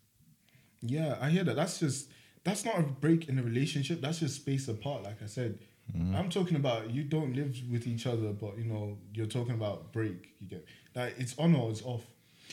Yeah, 0.83 1.17
I 1.21 1.31
hear 1.31 1.45
that. 1.45 1.57
That's 1.57 1.79
just 1.79 2.09
that's 2.45 2.65
not 2.65 2.79
a 2.79 2.83
break 2.83 3.29
in 3.29 3.39
a 3.39 3.43
relationship. 3.43 4.01
That's 4.01 4.19
just 4.19 4.37
space 4.37 4.69
apart. 4.69 5.05
Like 5.05 5.23
I 5.23 5.27
said, 5.27 5.59
Mm-hmm. 5.97 6.17
I'm 6.17 6.31
talking 6.31 6.57
about 6.57 6.91
you 6.91 7.03
don't 7.05 7.35
live 7.35 7.57
with 7.71 7.87
each 7.87 8.07
other, 8.07 8.33
but 8.33 8.57
you 8.59 8.65
know 8.65 8.97
you're 9.13 9.27
talking 9.27 9.55
about 9.55 9.93
break. 9.93 10.33
You 10.41 10.49
get 10.49 10.67
like 10.95 11.15
it's 11.19 11.39
on 11.39 11.55
or 11.55 11.71
it's 11.71 11.83
off. 11.83 12.03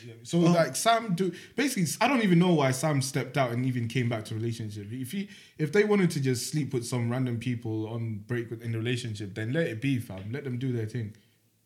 Yeah. 0.05 0.13
So 0.23 0.39
like 0.39 0.75
Sam 0.75 1.13
do 1.13 1.31
basically 1.55 1.85
I 2.01 2.07
don't 2.07 2.23
even 2.23 2.39
know 2.39 2.53
why 2.53 2.71
Sam 2.71 3.01
stepped 3.01 3.37
out 3.37 3.51
and 3.51 3.65
even 3.65 3.87
came 3.87 4.09
back 4.09 4.25
to 4.25 4.35
relationship. 4.35 4.87
If 4.91 5.11
he 5.11 5.29
if 5.57 5.71
they 5.71 5.83
wanted 5.83 6.11
to 6.11 6.19
just 6.21 6.51
sleep 6.51 6.73
with 6.73 6.85
some 6.85 7.09
random 7.09 7.37
people 7.39 7.87
on 7.87 8.23
break 8.27 8.49
with, 8.49 8.61
in 8.61 8.71
the 8.71 8.77
relationship, 8.77 9.35
then 9.35 9.53
let 9.53 9.67
it 9.67 9.81
be, 9.81 9.99
fam. 9.99 10.31
Let 10.31 10.43
them 10.43 10.57
do 10.57 10.71
their 10.71 10.85
thing. 10.85 11.15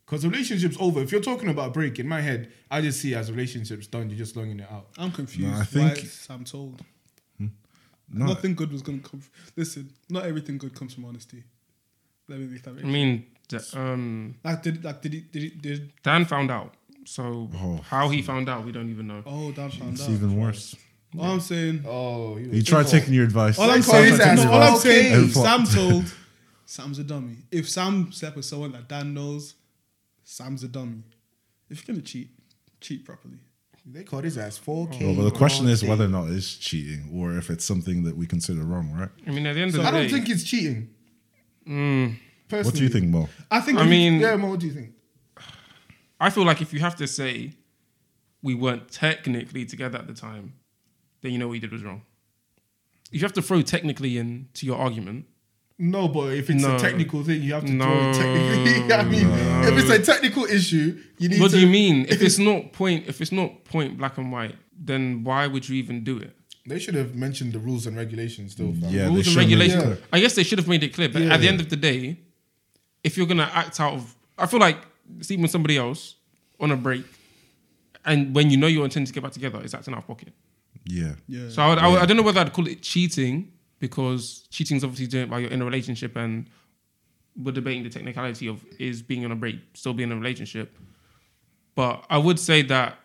Cause 0.06 0.24
the 0.24 0.30
relationship's 0.30 0.78
over. 0.80 1.00
If 1.00 1.12
you're 1.12 1.22
talking 1.22 1.50
about 1.50 1.74
break, 1.74 1.98
in 1.98 2.08
my 2.08 2.22
head, 2.22 2.52
I 2.70 2.82
just 2.82 3.02
see 3.02 3.16
as 3.16 3.32
relationships 3.32 3.88
done. 3.88 4.10
You're 4.10 4.18
just 4.18 4.36
longing 4.36 4.60
it 4.60 4.68
out. 4.70 4.88
I'm 4.98 5.12
confused. 5.12 5.54
I 5.54 5.60
why 5.60 5.64
think- 5.64 6.00
Sam 6.10 6.44
told. 6.44 6.82
No, 8.12 8.28
Nothing 8.28 8.54
good 8.54 8.72
was 8.72 8.84
gonna 8.84 9.00
come. 9.00 9.22
Listen, 9.56 9.90
not 10.08 10.26
everything 10.26 10.60
good 10.60 10.76
comes 10.76 10.94
from 10.94 11.06
honesty. 11.06 11.44
Let 12.28 12.40
me 12.40 12.46
make 12.48 12.64
that. 12.64 12.72
I 12.78 12.84
mean, 12.84 13.26
the, 13.50 13.66
um, 13.76 14.36
like 14.44 14.64
did 14.64 14.84
like 14.84 15.02
did 15.02 15.14
he 15.14 15.20
did 15.22 15.42
he 15.42 15.50
did 15.50 15.92
Dan 16.04 16.26
found 16.26 16.52
out. 16.52 16.76
So 17.06 17.50
Oh. 17.56 17.82
how 17.86 18.08
he 18.10 18.22
found 18.22 18.48
out, 18.48 18.66
we 18.66 18.72
don't 18.72 18.90
even 18.90 19.08
know. 19.08 19.24
oh 19.26 19.52
Dan 19.52 19.70
found 19.72 19.94
it's 19.94 20.04
out. 20.04 20.10
even 20.12 20.38
worse. 20.38 20.76
All 21.20 21.26
I'm 21.26 21.40
saying, 21.42 21.84
Oh, 21.86 22.36
He 22.38 22.64
tried 22.64 22.88
taking 22.88 23.14
your 23.14 23.26
advice. 23.26 23.60
all 23.60 23.70
I'm 23.70 23.82
Sam 23.84 23.92
saying, 23.94 24.16
tried 24.18 24.26
taking 24.36 24.46
no, 24.46 24.52
all 24.52 24.62
I'm 24.64 24.78
saying, 24.80 25.14
And 25.14 25.32
Sam 25.32 25.64
told. 25.66 26.14
Sam's 26.66 26.98
a 26.98 27.04
dummy. 27.04 27.36
If 27.52 27.70
Sam 27.70 28.12
slept 28.12 28.36
with 28.36 28.46
someone 28.46 28.72
that 28.72 28.88
Dan 28.88 29.14
knows, 29.14 29.54
Sam's 30.24 30.64
a 30.64 30.68
dummy. 30.68 31.04
If 31.70 31.86
you're 31.88 31.94
gonna 31.94 32.04
cheat, 32.06 32.30
cheat 32.82 33.06
properly. 33.06 33.38
They 33.86 34.04
called 34.04 34.24
his 34.24 34.38
ass 34.38 34.58
4K. 34.58 35.02
Well, 35.06 35.16
but 35.16 35.24
the 35.26 35.38
question 35.38 35.68
is 35.68 35.84
4K. 35.84 35.90
whether 35.90 36.06
or 36.06 36.08
not 36.08 36.30
it's 36.32 36.56
cheating 36.56 37.10
or 37.14 37.38
if 37.38 37.50
it's 37.50 37.66
something 37.66 38.06
that 38.06 38.16
we 38.16 38.26
consider 38.26 38.64
wrong, 38.64 38.92
right? 38.94 39.10
I 39.28 39.32
mean, 39.32 39.46
at 39.46 39.54
the 39.56 39.62
end 39.62 39.74
So 39.74 39.80
of 39.80 39.86
the 39.86 39.92
day. 39.92 39.98
I 39.98 40.02
don't 40.02 40.10
think 40.10 40.30
it's 40.30 40.44
cheating. 40.44 40.90
Mm, 41.68 42.16
Personally. 42.48 42.66
What 42.66 42.76
do 42.76 42.84
you 42.84 42.90
think, 42.90 43.06
Mo? 43.10 43.30
I 43.50 43.60
think. 43.62 43.80
I 43.80 43.86
mean, 43.86 44.20
Yeah, 44.20 44.36
Mo, 44.36 44.50
what 44.52 44.60
do 44.60 44.68
you 44.68 44.74
think? 44.74 44.92
I 46.20 46.30
feel 46.30 46.46
like 46.46 46.62
if 46.62 46.74
you 46.74 46.80
have 46.80 46.96
to 46.98 47.08
say 47.08 47.54
we 48.42 48.56
weren't 48.56 48.90
technically 48.92 49.66
together 49.66 49.98
at 49.98 50.08
the 50.08 50.14
time, 50.14 50.54
then 51.22 51.32
you 51.32 51.38
know 51.38 51.48
what 51.48 51.54
you 51.56 51.60
did 51.62 51.72
was 51.72 51.84
wrong. 51.84 52.04
If 53.12 53.22
you 53.22 53.26
have 53.26 53.34
to 53.34 53.42
throw 53.42 53.62
technically 53.62 54.18
into 54.18 54.66
your 54.66 54.78
argument, 54.78 55.26
No, 55.80 56.08
but 56.08 56.34
if 56.34 56.50
it's 56.52 56.62
No. 56.62 56.76
a 56.76 56.80
technical 56.80 57.24
thing, 57.24 57.42
you 57.42 57.54
have 57.54 57.66
to 57.66 57.72
No. 57.74 57.84
throw 57.86 58.00
it 58.00 58.14
technically. 58.14 58.94
I 58.94 59.04
mean, 59.04 59.28
if 59.68 59.78
it's 59.80 59.90
a 59.90 60.00
technical 60.14 60.46
issue, 60.46 61.00
you 61.18 61.30
need 61.30 61.42
what 61.42 61.50
to. 61.52 61.58
do 61.58 61.62
you 61.62 61.68
mean? 61.68 62.06
If 62.10 62.22
it's 62.22 62.38
not 62.38 62.72
point, 62.74 63.08
if 63.08 63.20
it's 63.22 63.32
not 63.32 63.64
point 63.66 63.98
black 63.98 64.18
and 64.20 64.32
white, 64.32 64.56
then 64.80 65.24
why 65.24 65.48
would 65.48 65.68
you 65.68 65.76
even 65.76 66.04
do 66.04 66.18
it? 66.20 66.36
They 66.66 66.80
should 66.80 66.96
have 66.96 67.14
mentioned 67.16 67.52
the 67.54 67.60
rules 67.60 67.88
and 67.88 67.98
regulations 67.98 68.54
still, 68.54 68.72
fam. 68.74 68.90
Yeah, 68.90 69.06
Rules 69.08 69.18
and 69.18 69.26
should 69.26 69.36
made 69.38 69.44
it 69.52 69.60
regulations. 69.60 69.84
clear. 69.84 69.98
I 70.14 70.20
guess 70.22 70.36
they 70.36 70.44
should 70.44 70.60
have 70.60 70.68
made 70.68 70.84
it 70.84 70.94
clear. 70.94 71.10
But 71.10 71.24
Yeah. 71.24 71.34
at 71.34 71.42
the 71.42 71.48
end 71.50 71.60
of 71.60 71.70
the 71.70 71.76
day, 71.76 72.20
if 73.04 73.18
you're 73.18 73.28
gonna 73.28 73.50
act 73.54 73.80
out 73.82 73.94
of, 73.96 74.16
I 74.38 74.46
feel 74.48 74.60
like 74.62 74.78
sleeping 75.22 75.42
with 75.42 75.52
somebody 75.52 75.78
else 75.78 76.16
on 76.60 76.72
a 76.72 76.78
break, 76.78 77.04
and 78.06 78.34
when 78.34 78.50
you 78.50 78.56
know 78.58 78.68
you 78.68 78.84
intend 78.84 79.08
to 79.08 79.14
get 79.14 79.24
back 79.24 79.34
together, 79.34 79.60
it's 79.62 79.74
acting 79.74 79.94
out 79.94 80.00
of 80.00 80.08
pocket. 80.08 80.34
Yeah. 80.86 81.16
yeah. 81.28 81.50
So 81.50 81.62
I, 81.62 81.70
would, 81.70 81.78
I, 81.80 81.88
would- 81.90 82.00
I 82.02 82.06
don't 82.06 82.16
know 82.18 82.24
whether 82.24 82.40
I'd 82.40 82.54
call 82.54 82.68
it 82.68 82.82
cheating 82.82 83.52
because 83.80 84.48
cheating 84.50 84.78
is 84.78 84.84
obviously 84.86 85.08
doing 85.08 85.24
it 85.26 85.30
while 85.30 85.40
you're 85.42 85.52
in 85.52 85.62
a 85.62 85.66
relationship, 85.66 86.16
and 86.16 86.50
we're 87.36 87.52
debating 87.52 87.84
the 87.84 87.90
technicality 87.90 88.48
of 88.48 88.64
is 88.80 89.02
being 89.02 89.26
on 89.26 89.32
a 89.32 89.36
break 89.36 89.60
still 89.74 89.94
being 89.94 90.10
in 90.12 90.18
a 90.18 90.20
relationship. 90.22 90.78
But 91.76 92.06
I 92.10 92.18
would 92.20 92.40
say 92.40 92.62
that 92.64 93.00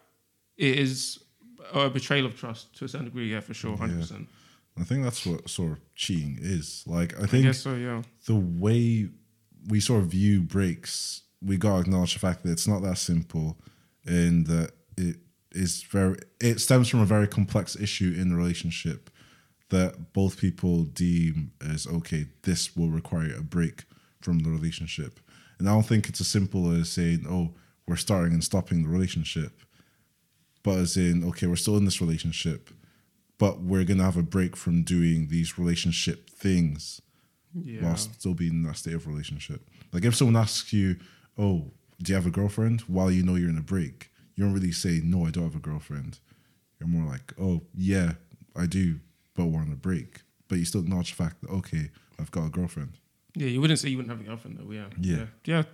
it 0.57 0.79
is 0.79 1.19
a 1.73 1.91
betrayal 1.91 2.27
of 2.27 2.37
trust 2.37 2.77
to 2.79 2.85
a 2.85 2.89
certain 2.89 3.07
degree. 3.07 3.31
Yeah, 3.33 3.41
for 3.41 3.55
sure, 3.55 3.77
hundred 3.77 4.01
percent. 4.01 4.29
I 4.81 4.85
think 4.85 5.03
that's 5.03 5.27
what 5.27 5.49
sort 5.51 5.73
of 5.73 5.95
cheating 5.95 6.39
is. 6.41 6.85
Like, 6.87 7.19
I 7.19 7.25
I 7.25 7.27
think 7.27 7.45
guess 7.45 7.61
so. 7.61 7.75
Yeah. 7.75 8.03
the 8.27 8.37
way 8.37 9.09
we 9.69 9.81
sort 9.81 10.03
of 10.03 10.09
view 10.11 10.41
breaks, 10.41 11.23
we 11.43 11.57
gotta 11.57 11.81
acknowledge 11.81 12.13
the 12.15 12.21
fact 12.21 12.43
that 12.45 12.53
it's 12.53 12.69
not 12.69 12.83
that 12.83 12.99
simple, 12.99 13.59
and 14.07 14.47
that 14.47 14.73
it 14.97 15.17
is 15.53 15.83
very. 15.83 16.17
It 16.41 16.61
stems 16.61 16.89
from 16.89 17.01
a 17.01 17.07
very 17.07 17.27
complex 17.27 17.77
issue 17.77 18.15
in 18.17 18.29
the 18.31 18.37
relationship 18.37 19.11
that 19.71 20.13
both 20.13 20.39
people 20.39 20.85
deem 20.85 21.53
as 21.61 21.87
okay. 21.87 22.27
This 22.43 22.77
will 22.77 22.89
require 22.91 23.35
a 23.37 23.43
break 23.43 23.85
from 24.23 24.39
the 24.41 24.51
relationship, 24.51 25.19
and 25.59 25.69
I 25.69 25.73
don't 25.73 25.87
think 25.87 26.09
it's 26.09 26.21
as 26.21 26.29
simple 26.29 26.71
as 26.71 26.89
saying, 26.89 27.27
"Oh, 27.29 27.55
we're 27.87 27.97
starting 27.97 28.33
and 28.33 28.45
stopping 28.45 28.83
the 28.85 28.89
relationship," 28.89 29.61
but 30.63 30.79
as 30.79 30.97
in, 30.97 31.25
okay, 31.25 31.47
we're 31.47 31.57
still 31.57 31.77
in 31.77 31.85
this 31.85 32.01
relationship, 32.01 32.71
but 33.39 33.61
we're 33.61 33.85
gonna 33.85 34.03
have 34.05 34.17
a 34.17 34.23
break 34.23 34.57
from 34.57 34.83
doing 34.83 35.29
these 35.29 35.59
relationship 35.59 36.29
things 36.31 37.01
Yeah. 37.55 37.83
while 37.85 37.97
still 37.97 38.35
being 38.35 38.53
in 38.53 38.63
that 38.65 38.77
state 38.77 38.95
of 38.95 39.07
relationship. 39.07 39.69
Like 39.93 40.05
if 40.05 40.15
someone 40.17 40.37
asks 40.37 40.73
you, 40.73 40.97
"Oh, 41.37 41.73
do 42.03 42.13
you 42.13 42.17
have 42.17 42.27
a 42.27 42.31
girlfriend?" 42.31 42.83
while 42.83 43.11
you 43.11 43.23
know 43.23 43.37
you're 43.37 43.49
in 43.51 43.59
a 43.59 43.63
break, 43.63 44.11
you 44.35 44.45
don't 44.45 44.53
really 44.53 44.73
say, 44.73 45.01
"No, 45.03 45.27
I 45.27 45.31
don't 45.31 45.45
have 45.45 45.57
a 45.57 45.61
girlfriend." 45.61 46.19
You're 46.79 46.89
more 46.89 47.07
like, 47.11 47.33
"Oh, 47.39 47.65
yeah, 47.75 48.15
I 48.55 48.67
do, 48.67 49.01
but 49.35 49.47
we're 49.47 49.61
on 49.61 49.73
a 49.73 49.77
break." 49.77 50.23
But 50.49 50.59
you 50.59 50.65
still 50.65 50.81
acknowledge 50.83 51.11
the 51.11 51.17
fact 51.17 51.41
that 51.43 51.51
okay, 51.51 51.91
I've 52.19 52.31
got 52.31 52.47
a 52.47 52.51
girlfriend. 52.51 52.93
Yeah, 53.35 53.49
you 53.49 53.61
wouldn't 53.61 53.79
say 53.79 53.89
you 53.91 53.97
wouldn't 53.99 54.11
have 54.17 54.21
a 54.21 54.29
girlfriend 54.29 54.59
though. 54.59 54.71
Yeah. 54.73 54.89
Yeah. 55.01 55.17
Yeah. 55.17 55.27
Yeah. 55.45 55.65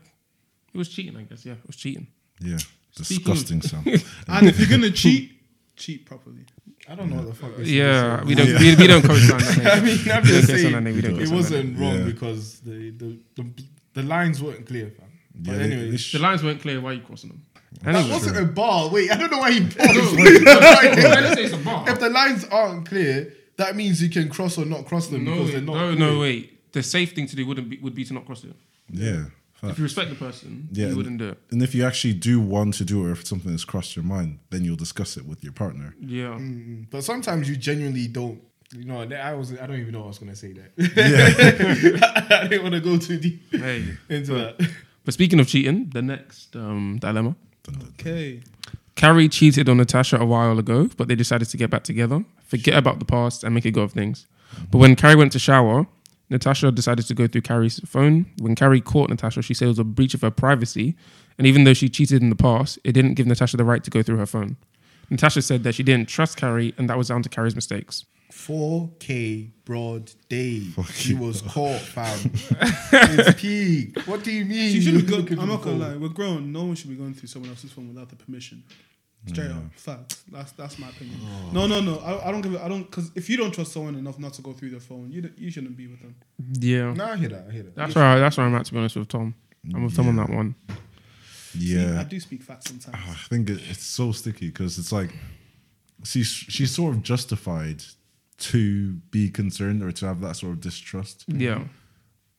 It 0.75 0.79
was 0.79 0.89
cheating, 0.89 1.17
I 1.17 1.23
guess. 1.23 1.45
Yeah, 1.47 1.53
it 1.55 1.67
was 1.67 1.77
cheating. 1.77 2.09
Yeah, 2.41 2.59
disgusting 2.97 3.61
sound. 3.63 3.87
and 3.87 4.47
if 4.49 4.59
you're 4.59 4.69
gonna 4.69 4.91
cheat, 4.91 5.33
cheat 5.77 6.07
properly. 6.07 6.45
I 6.89 6.95
don't 6.95 7.09
know 7.11 7.17
what 7.17 7.27
the 7.29 7.35
fuck. 7.35 7.57
this 7.57 7.69
Yeah, 7.69 8.21
is. 8.21 8.27
we 8.27 8.35
don't 8.35 8.59
we, 8.61 8.77
we 8.77 8.87
don't 8.87 9.03
co-sign 9.03 9.39
that. 9.65 9.79
I 9.79 9.81
mean, 9.81 9.99
I'm 10.13 10.23
just 10.25 10.49
co-sign 10.49 10.63
that 10.63 10.71
saying 10.73 10.85
name. 10.85 10.95
We 10.97 11.01
don't 11.01 11.13
it 11.13 11.19
co-sign 11.21 11.29
that 11.31 11.35
wasn't 11.37 11.79
wrong 11.79 11.99
Yeah. 11.99 12.05
because 12.05 12.61
the, 12.61 12.91
the 12.91 13.19
the 13.37 13.65
the 13.95 14.03
lines 14.03 14.43
weren't 14.43 14.67
clear, 14.67 14.91
fam. 14.91 15.07
But 15.35 15.53
Yeah, 15.53 15.59
they- 15.59 15.65
anyway, 15.65 15.91
they 15.93 15.97
sh- 15.97 16.13
The 16.13 16.19
lines 16.19 16.43
weren't 16.45 16.61
clear. 16.61 16.81
Why 16.81 16.91
are 16.91 16.95
you 16.95 17.01
crossing 17.01 17.31
them? 17.31 17.43
that 17.83 17.95
Anyway. 17.95 18.11
wasn't 18.13 18.37
a 18.39 18.45
bar. 18.45 18.89
Wait, 18.91 19.11
I 19.11 19.17
don't 19.17 19.31
know 19.33 19.39
why 19.39 19.49
you 19.49 19.63
paused. 19.67 20.15
Let's 20.19 21.35
say 21.35 21.45
it's 21.45 21.55
a 21.55 21.59
bar. 21.59 21.89
if 21.89 21.99
the 21.99 22.09
lines 22.11 22.45
aren't 22.45 22.87
clear, 22.89 23.33
that 23.57 23.75
means 23.77 24.01
you 24.03 24.09
can 24.11 24.29
cross 24.29 24.59
or 24.59 24.65
not 24.65 24.85
cross 24.87 25.09
them 25.09 25.25
No, 25.25 25.33
because 25.33 25.47
wait, 25.47 25.53
they're 25.55 25.61
not. 25.63 25.75
no, 25.75 25.97
clear. 25.97 26.11
no, 26.13 26.19
wait. 26.21 26.73
The 26.73 26.83
safe 26.83 27.13
thing 27.15 27.27
to 27.29 27.37
do 27.37 27.47
wouldn't 27.47 27.69
be 27.69 27.79
would 27.79 27.95
be 27.95 28.05
to 28.05 28.15
not 28.15 28.27
cross 28.27 28.45
it. 28.45 28.55
yeah. 28.91 29.25
If 29.71 29.79
you 29.79 29.85
respect 29.85 30.11
the 30.11 30.17
person, 30.17 30.69
Yeah, 30.73 30.89
you 30.89 30.97
wouldn't 30.97 31.19
do 31.19 31.29
it. 31.31 31.39
And 31.51 31.63
if 31.63 31.75
you 31.75 31.85
actually 31.85 32.15
do 32.15 32.41
want 32.41 32.75
to 32.75 32.85
do 32.85 33.05
it, 33.05 33.09
or 33.09 33.13
if 33.13 33.27
something 33.27 33.53
has 33.53 33.65
crossed 33.65 33.97
your 33.97 34.05
mind, 34.05 34.39
then 34.51 34.65
you'll 34.65 34.77
discuss 34.77 35.17
it 35.17 35.25
with 35.27 35.43
your 35.45 35.53
partner. 35.53 35.95
Yeah. 36.01 36.37
Mm, 36.39 36.87
But 36.91 37.05
sometimes 37.05 37.49
you 37.49 37.57
genuinely 37.57 38.07
don't. 38.09 38.41
You 38.73 38.85
know, 38.87 39.03
I 39.03 39.35
was. 39.35 39.53
I 39.53 39.67
don't 39.67 39.79
even 39.79 39.93
know 39.93 40.01
what 40.01 40.07
I 40.07 40.09
was 40.09 40.19
gonna 40.19 40.35
say 40.37 40.53
that. 40.55 40.71
Yeah. 40.79 42.39
I 42.41 42.49
didn't 42.49 42.63
want 42.63 42.75
to 42.75 42.81
go 42.81 42.97
too 42.99 43.19
deep 43.19 43.43
Hey. 43.53 43.85
into 44.09 44.33
that. 44.35 44.61
But 45.05 45.15
speaking 45.15 45.39
of 45.39 45.47
cheating, 45.47 45.91
the 45.93 46.03
next 46.03 46.57
um, 46.57 46.99
dilemma. 47.01 47.37
Okay. 48.01 48.41
Carrie 48.97 49.29
cheated 49.29 49.69
on 49.69 49.77
Natasha 49.79 50.17
a 50.19 50.25
while 50.25 50.59
ago, 50.59 50.89
but 50.97 51.09
they 51.09 51.15
decided 51.15 51.49
to 51.49 51.57
get 51.57 51.69
back 51.71 51.83
together, 51.85 52.25
forget 52.47 52.75
about 52.75 52.99
the 53.01 53.05
past, 53.05 53.45
and 53.45 53.55
make 53.55 53.65
a 53.65 53.71
go 53.71 53.83
of 53.83 53.93
things. 53.93 54.27
But 54.71 54.79
when 54.79 54.95
Carrie 54.97 55.17
went 55.17 55.33
to 55.33 55.39
shower, 55.39 55.87
Natasha 56.31 56.71
decided 56.73 57.07
to 57.07 57.15
go 57.15 57.27
through 57.27 57.43
Carrie's 57.43 57.81
phone. 57.81 58.27
When 58.39 58.55
Carrie 58.55 58.81
caught 58.81 59.11
Natasha, 59.11 59.43
she 59.43 59.55
said 59.55 59.67
it 59.67 59.69
was 59.69 59.79
a 59.79 59.85
breach 59.85 60.15
of 60.15 60.23
her 60.23 60.31
privacy. 60.31 60.97
And 61.39 61.47
even 61.47 61.65
though 61.65 61.75
she 61.75 61.89
cheated 61.89 62.23
in 62.23 62.31
the 62.31 62.37
past, 62.37 62.79
it 62.85 62.93
didn't 62.93 63.15
give 63.15 63.27
Natasha 63.27 63.57
the 63.57 63.65
right 63.65 63.83
to 63.85 63.91
go 63.91 64.03
through 64.03 64.17
her 64.19 64.27
phone. 64.27 64.57
Natasha 65.11 65.43
said 65.43 65.65
that 65.65 65.75
she 65.75 65.83
didn't 65.83 66.09
trust 66.09 66.37
Carrie, 66.37 66.75
and 66.79 66.89
that 66.89 66.97
was 66.97 67.09
down 67.09 67.23
to 67.23 67.29
Carrie's 67.29 67.55
mistakes. 67.55 68.05
4K 68.33 69.51
broad 69.65 70.13
day. 70.29 70.63
She 70.93 71.15
was 71.15 71.43
caught, 71.43 71.81
fam. 71.81 72.31
it's 72.93 73.41
peak. 73.41 73.99
What 74.07 74.25
do 74.25 74.33
you 74.33 74.45
mean? 74.45 74.73
She 74.73 74.81
should 74.81 74.95
you 74.95 75.03
be. 75.03 75.35
Go- 75.37 75.43
I'm 75.43 75.49
not 75.49 75.63
gonna 75.63 75.77
lie. 75.89 75.97
We're 75.97 76.09
grown. 76.09 76.53
No 76.53 76.65
one 76.65 76.75
should 76.75 76.91
be 76.91 76.97
going 76.97 77.15
through 77.15 77.29
someone 77.29 77.51
else's 77.51 77.73
phone 77.73 77.89
without 77.89 78.09
the 78.09 78.17
permission. 78.17 78.63
Straight 79.27 79.51
up, 79.51 79.73
fact. 79.75 80.19
That's 80.31 80.53
that's 80.53 80.79
my 80.79 80.89
opinion. 80.91 81.19
No, 81.53 81.67
no, 81.67 81.81
no. 81.81 81.99
I, 81.99 82.29
I 82.29 82.31
don't 82.31 82.43
give. 82.43 82.53
it 82.55 82.61
I 82.61 82.69
don't 82.69 82.83
because 82.85 83.11
if 83.15 83.31
you 83.31 83.37
don't 83.39 83.53
trust 83.55 83.73
someone 83.73 83.95
enough 83.95 84.19
not 84.19 84.35
to 84.35 84.43
go 84.43 84.53
through 84.53 84.71
their 84.71 84.81
phone, 84.81 85.11
you 85.11 85.23
don't- 85.23 85.39
you 85.39 85.51
shouldn't 85.51 85.77
be 85.77 85.87
with 85.87 86.01
them. 86.03 86.15
Yeah. 86.61 86.93
No, 86.93 87.07
I 87.07 87.17
hear 87.17 87.31
that. 87.31 87.47
I 87.49 87.53
hear 87.53 87.63
that. 87.63 87.75
That's 87.75 87.95
where, 87.95 88.05
I, 88.05 88.19
that's 88.19 88.37
where 88.37 88.47
I'm 88.47 88.55
at, 88.55 88.67
to 88.67 88.73
be 88.73 88.79
honest 88.79 88.97
with 88.97 89.09
Tom. 89.09 89.35
I'm 89.75 89.85
with 89.85 89.97
Tom 89.97 90.09
on 90.09 90.17
that 90.17 90.29
one. 90.29 90.55
See, 91.53 91.79
I 91.79 92.03
do 92.05 92.19
speak 92.21 92.43
facts 92.43 92.67
sometimes. 92.69 92.97
I 93.09 93.15
think 93.29 93.49
it, 93.49 93.61
it's 93.71 93.85
so 93.85 94.13
sticky 94.13 94.49
because 94.49 94.79
it's 94.79 94.93
like 94.93 95.15
she's 96.03 96.27
she's 96.27 96.73
sort 96.73 96.95
of 96.95 97.03
justified 97.03 97.83
to 98.37 98.93
be 99.11 99.31
concerned 99.31 99.83
or 99.83 99.93
to 99.93 100.07
have 100.07 100.21
that 100.21 100.37
sort 100.37 100.53
of 100.53 100.61
distrust, 100.61 101.25
Yeah. 101.29 101.65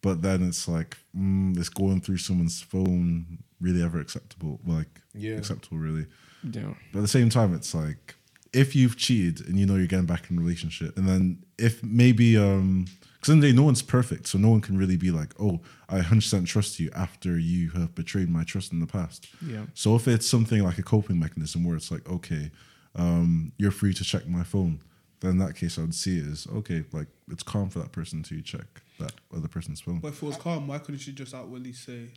but 0.02 0.22
then 0.22 0.44
it's 0.44 0.68
like 0.68 0.98
mm, 1.18 1.58
it's 1.58 1.70
going 1.70 2.02
through 2.02 2.18
someone's 2.18 2.62
phone 2.62 3.40
really 3.62 3.82
ever 3.82 4.00
acceptable? 4.00 4.60
Like 4.66 4.90
Yeah. 5.14 5.36
acceptable 5.38 5.78
really. 5.78 6.06
Yeah. 6.52 6.74
But 6.92 7.00
at 7.00 7.02
the 7.02 7.08
same 7.08 7.30
time, 7.30 7.54
it's 7.54 7.74
like 7.74 8.16
if 8.54 8.76
you've 8.76 8.98
cheated 8.98 9.48
and 9.48 9.60
you 9.60 9.66
know 9.66 9.76
you're 9.76 9.88
getting 9.88 10.06
back 10.06 10.30
in 10.30 10.38
a 10.38 10.42
relationship, 10.42 10.98
and 10.98 11.08
then 11.08 11.44
if 11.58 11.84
maybe 11.84 12.38
um 12.38 12.86
because 13.16 13.34
in 13.34 13.40
the 13.40 13.48
day 13.48 13.56
no 13.56 13.64
one's 13.64 13.82
perfect, 13.82 14.28
so 14.28 14.38
no 14.38 14.50
one 14.50 14.62
can 14.62 14.78
really 14.78 14.98
be 14.98 15.10
like, 15.10 15.34
oh, 15.40 15.60
I 15.90 16.00
100% 16.00 16.46
trust 16.46 16.80
you 16.80 16.92
after 16.96 17.40
you 17.40 17.72
have 17.72 17.96
betrayed 17.96 18.30
my 18.30 18.44
trust 18.44 18.72
in 18.72 18.80
the 18.80 18.86
past. 18.86 19.28
Yeah. 19.44 19.66
So 19.74 19.96
if 19.96 20.08
it's 20.08 20.30
something 20.30 20.64
like 20.64 20.78
a 20.78 20.84
coping 20.84 21.20
mechanism 21.20 21.64
where 21.64 21.76
it's 21.76 21.90
like, 21.90 22.08
okay, 22.08 22.52
um, 22.96 23.52
you're 23.58 23.72
free 23.72 23.96
to 23.96 24.04
check 24.04 24.28
my 24.28 24.44
phone, 24.44 24.80
then 25.22 25.32
in 25.32 25.38
that 25.40 25.56
case 25.56 25.80
I 25.80 25.82
would 25.82 25.96
see 25.96 26.20
it 26.20 26.28
as 26.32 26.48
okay, 26.54 26.84
like 26.92 27.08
it's 27.32 27.42
calm 27.42 27.70
for 27.70 27.80
that 27.80 27.92
person 27.92 28.22
to 28.24 28.42
check 28.44 28.84
that 29.00 29.14
other 29.36 29.48
person's 29.48 29.82
phone. 29.82 30.00
But 30.00 30.10
if 30.10 30.22
it 30.22 30.26
was 30.26 30.38
calm, 30.38 30.68
why 30.68 30.78
couldn't 30.78 31.00
she 31.00 31.12
just 31.12 31.34
outwardly 31.34 31.74
say? 31.74 32.10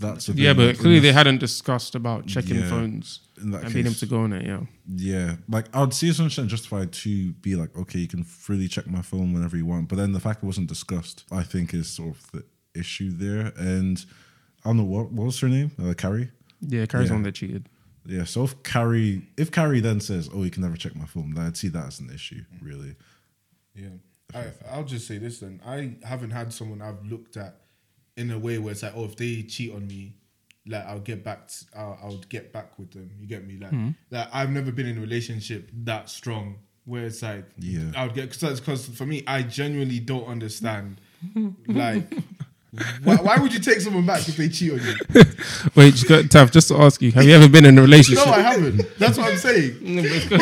That's 0.00 0.26
the 0.26 0.34
Yeah, 0.34 0.52
but 0.52 0.70
in 0.70 0.76
clearly 0.76 1.00
they 1.00 1.12
hadn't 1.12 1.38
discussed 1.38 1.94
about 1.94 2.26
checking 2.26 2.56
Yeah. 2.56 2.68
phones 2.68 3.20
in 3.40 3.50
that 3.50 3.64
and 3.64 3.72
being 3.74 3.86
able 3.86 3.94
to 3.96 4.06
go 4.06 4.20
on 4.22 4.32
it. 4.32 4.46
Yeah. 4.46 4.60
Yeah, 4.88 5.36
like 5.48 5.74
I 5.74 5.80
would 5.80 5.92
see 5.94 6.12
something 6.12 6.46
justified 6.48 6.92
to 6.92 7.32
be 7.32 7.56
like, 7.56 7.76
okay, 7.76 7.98
you 7.98 8.08
can 8.08 8.22
freely 8.24 8.68
check 8.68 8.86
my 8.86 9.02
phone 9.02 9.32
whenever 9.32 9.56
you 9.56 9.66
want, 9.66 9.88
but 9.88 9.96
then 9.96 10.12
the 10.12 10.20
fact 10.20 10.42
it 10.42 10.46
wasn't 10.46 10.68
discussed, 10.68 11.24
I 11.32 11.42
think, 11.42 11.74
is 11.74 11.88
sort 11.88 12.16
of 12.16 12.30
the 12.32 12.44
issue 12.78 13.10
there. 13.10 13.52
And 13.56 14.04
I 14.64 14.68
don't 14.70 14.76
know 14.78 14.84
what 14.84 15.10
what 15.12 15.24
was 15.26 15.40
her 15.40 15.48
name, 15.48 15.72
uh, 15.82 15.94
Carrie. 15.94 16.30
Yeah, 16.60 16.86
Carrie's 16.86 17.10
Yeah. 17.10 17.16
on 17.16 17.22
that 17.24 17.34
cheated. 17.34 17.68
Yeah, 18.06 18.24
so 18.24 18.44
if 18.44 18.62
Carrie, 18.62 19.28
if 19.36 19.50
Carrie 19.50 19.80
then 19.80 20.00
says, 20.00 20.30
"Oh, 20.32 20.42
you 20.44 20.50
can 20.50 20.62
never 20.62 20.76
check 20.76 20.94
my 20.96 21.04
phone," 21.06 21.34
then 21.34 21.44
I'd 21.46 21.56
see 21.56 21.68
that 21.68 21.86
as 21.86 22.00
an 22.00 22.10
issue, 22.10 22.44
really. 22.62 22.96
Yeah. 23.74 23.88
I, 24.34 24.46
I'll 24.70 24.84
just 24.84 25.06
say 25.06 25.18
this 25.18 25.40
then. 25.40 25.60
I 25.64 25.96
haven't 26.06 26.30
had 26.30 26.52
someone 26.52 26.80
I've 26.82 27.04
looked 27.04 27.36
at 27.36 27.60
in 28.18 28.30
a 28.30 28.38
way 28.38 28.58
where 28.58 28.72
it's 28.72 28.82
like, 28.82 28.92
oh, 28.94 29.04
if 29.04 29.16
they 29.16 29.42
cheat 29.42 29.72
on 29.72 29.86
me, 29.86 30.14
like 30.66 30.84
I'll 30.86 31.00
get 31.00 31.24
back. 31.24 31.48
t- 31.48 31.66
I'll, 31.76 31.98
I'll 32.02 32.18
get 32.28 32.52
back 32.52 32.78
with 32.78 32.90
them. 32.90 33.10
You 33.18 33.26
get 33.26 33.46
me? 33.46 33.58
Like, 33.58 33.70
hmm. 33.70 33.90
like 34.10 34.28
I've 34.32 34.50
never 34.50 34.72
been 34.72 34.86
in 34.86 34.98
a 34.98 35.00
relationship 35.00 35.70
that 35.84 36.10
strong 36.10 36.56
where 36.84 37.04
it's 37.04 37.22
like, 37.22 37.44
Yeah. 37.58 37.92
I'll 37.96 38.10
get 38.10 38.30
because 38.30 38.86
for 38.86 39.06
me, 39.06 39.22
I 39.26 39.42
genuinely 39.42 40.00
don't 40.00 40.26
understand. 40.26 41.00
like, 41.66 42.12
why, 43.02 43.16
why 43.16 43.36
would 43.38 43.52
you 43.52 43.60
take 43.60 43.80
someone 43.80 44.06
back 44.06 44.28
if 44.28 44.36
they 44.36 44.48
cheat 44.48 44.72
on 44.72 44.78
you? 44.78 44.94
Wait, 45.74 45.94
just 45.94 46.08
got, 46.08 46.30
Taff, 46.30 46.50
just 46.50 46.68
to 46.68 46.76
ask 46.76 47.00
you, 47.02 47.12
have 47.12 47.24
you 47.24 47.34
ever 47.34 47.48
been 47.48 47.64
in 47.64 47.78
a 47.78 47.82
relationship? 47.82 48.26
No, 48.26 48.32
I 48.32 48.40
haven't. 48.40 48.98
That's 48.98 49.18
what 49.18 49.30
I'm 49.32 49.38
saying. 49.38 49.76
No, 49.88 50.02
but 50.02 50.10
it's. 50.12 50.28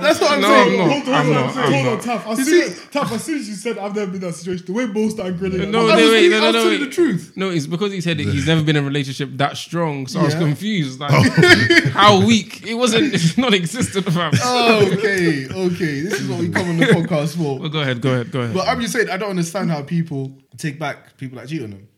That's 0.00 0.20
what 0.20 0.32
I'm 0.32 0.40
No, 0.40 0.48
saying. 0.48 0.80
I'm. 0.80 0.90
Hold 0.90 1.08
on, 1.08 1.14
I'm 1.14 1.24
hold 1.24 1.36
not, 1.36 1.56
on, 1.56 1.64
I'm 1.64 1.72
hold 1.72 1.86
on, 1.86 1.94
not. 1.94 2.02
Taff. 2.02 2.26
As 2.26 2.36
soon 2.38 2.46
see- 2.46 2.62
as, 2.62 2.86
Taff, 2.90 3.12
as 3.12 3.24
soon 3.24 3.38
as 3.38 3.48
you 3.48 3.54
said 3.54 3.78
I've 3.78 3.94
never 3.94 4.06
been 4.06 4.16
in 4.16 4.20
that 4.28 4.34
situation, 4.34 4.66
the 4.66 4.72
way 4.72 4.86
Bo 4.86 5.08
started 5.08 5.38
grilling, 5.38 5.70
No, 5.70 5.88
I'm 5.88 5.98
no, 5.98 6.10
wait, 6.10 6.30
no, 6.30 6.36
I 6.36 6.40
no, 6.40 6.46
no, 6.46 6.52
telling 6.52 6.68
wait. 6.80 6.84
the 6.84 6.90
truth. 6.90 7.32
No, 7.36 7.50
it's 7.50 7.66
because 7.66 7.92
he 7.92 8.00
said 8.00 8.18
that 8.18 8.24
he's 8.24 8.46
never 8.46 8.62
been 8.62 8.76
in 8.76 8.84
a 8.84 8.86
relationship 8.86 9.30
that 9.34 9.56
strong. 9.56 10.06
So 10.06 10.20
I 10.20 10.24
was 10.24 10.34
confused. 10.34 11.00
Like, 11.00 11.10
oh. 11.12 11.90
how 11.90 12.24
weak? 12.24 12.66
It 12.66 12.74
wasn't, 12.74 13.14
it's 13.14 13.38
not 13.38 13.54
existent, 13.54 14.06
fam. 14.06 14.32
Oh, 14.42 14.86
okay, 14.92 15.46
okay. 15.48 16.00
This 16.00 16.20
is 16.20 16.28
what 16.28 16.40
we 16.40 16.50
come 16.50 16.68
on 16.68 16.76
the 16.76 16.86
podcast 16.86 17.36
for. 17.36 17.58
Well, 17.58 17.68
go 17.68 17.80
ahead, 17.80 18.00
go 18.00 18.12
ahead, 18.12 18.30
go 18.30 18.40
ahead. 18.40 18.54
But 18.54 18.68
I'm 18.68 18.80
just 18.80 18.92
saying, 18.92 19.10
I 19.10 19.16
don't 19.16 19.30
understand 19.30 19.70
how 19.70 19.82
people 19.82 20.36
take 20.56 20.78
back 20.78 21.16
people 21.16 21.38
that 21.38 21.48
cheat 21.48 21.62
on 21.62 21.70
them. 21.70 21.88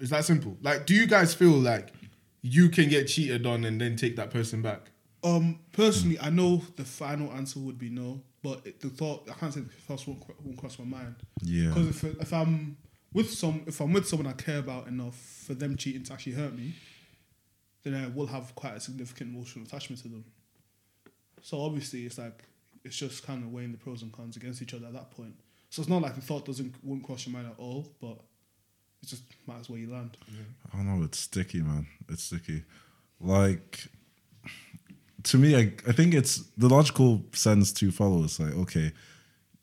It's 0.00 0.10
that 0.10 0.24
simple. 0.24 0.56
Like, 0.62 0.86
do 0.86 0.94
you 0.94 1.06
guys 1.06 1.34
feel 1.34 1.50
like 1.50 1.92
you 2.42 2.68
can 2.68 2.88
get 2.88 3.08
cheated 3.08 3.46
on 3.46 3.64
and 3.64 3.80
then 3.80 3.96
take 3.96 4.16
that 4.16 4.30
person 4.30 4.62
back? 4.62 4.90
Um, 5.24 5.58
personally, 5.72 6.18
I 6.20 6.30
know 6.30 6.62
the 6.76 6.84
final 6.84 7.32
answer 7.32 7.58
would 7.58 7.78
be 7.78 7.90
no, 7.90 8.22
but 8.42 8.64
it, 8.64 8.80
the 8.80 8.88
thought 8.88 9.28
I 9.28 9.34
can't 9.34 9.52
say 9.52 9.60
the 9.60 9.68
thoughts 9.68 10.06
won't, 10.06 10.22
won't 10.44 10.56
cross 10.56 10.78
my 10.78 10.84
mind. 10.84 11.16
Yeah, 11.42 11.68
Because 11.68 11.88
if 11.88 12.04
if 12.04 12.32
I'm 12.32 12.76
with 13.12 13.30
some, 13.32 13.62
if 13.66 13.80
I'm 13.80 13.92
with 13.92 14.06
someone 14.06 14.28
I 14.28 14.32
care 14.32 14.58
about 14.58 14.86
enough 14.86 15.16
for 15.16 15.54
them 15.54 15.76
cheating 15.76 16.04
to 16.04 16.12
actually 16.12 16.34
hurt 16.34 16.54
me, 16.56 16.74
then 17.82 17.94
I 17.94 18.06
will 18.06 18.28
have 18.28 18.54
quite 18.54 18.76
a 18.76 18.80
significant 18.80 19.34
emotional 19.34 19.64
attachment 19.64 20.02
to 20.02 20.08
them. 20.08 20.24
So 21.42 21.60
obviously, 21.60 22.06
it's 22.06 22.18
like 22.18 22.44
it's 22.84 22.96
just 22.96 23.26
kind 23.26 23.42
of 23.42 23.52
weighing 23.52 23.72
the 23.72 23.78
pros 23.78 24.02
and 24.02 24.12
cons 24.12 24.36
against 24.36 24.62
each 24.62 24.74
other 24.74 24.86
at 24.86 24.92
that 24.92 25.10
point. 25.10 25.34
So 25.70 25.82
it's 25.82 25.88
not 25.88 26.02
like 26.02 26.14
the 26.14 26.20
thought 26.20 26.46
doesn't 26.46 26.74
won't 26.82 27.04
cross 27.04 27.26
your 27.26 27.34
mind 27.34 27.48
at 27.48 27.58
all, 27.58 27.86
but 28.00 28.18
it 29.02 29.06
just 29.06 29.22
matters 29.46 29.68
where 29.68 29.78
you 29.78 29.90
land. 29.90 30.16
I 30.72 30.76
don't 30.76 30.86
know. 30.86 31.04
It's 31.04 31.18
sticky, 31.18 31.60
man. 31.60 31.86
It's 32.08 32.24
sticky. 32.24 32.64
Like 33.20 33.88
to 35.24 35.38
me, 35.38 35.56
I, 35.56 35.72
I 35.86 35.92
think 35.92 36.14
it's 36.14 36.44
the 36.56 36.68
logical 36.68 37.22
sense 37.32 37.72
to 37.74 37.90
follow. 37.90 38.24
Is 38.24 38.40
like, 38.40 38.54
okay, 38.54 38.92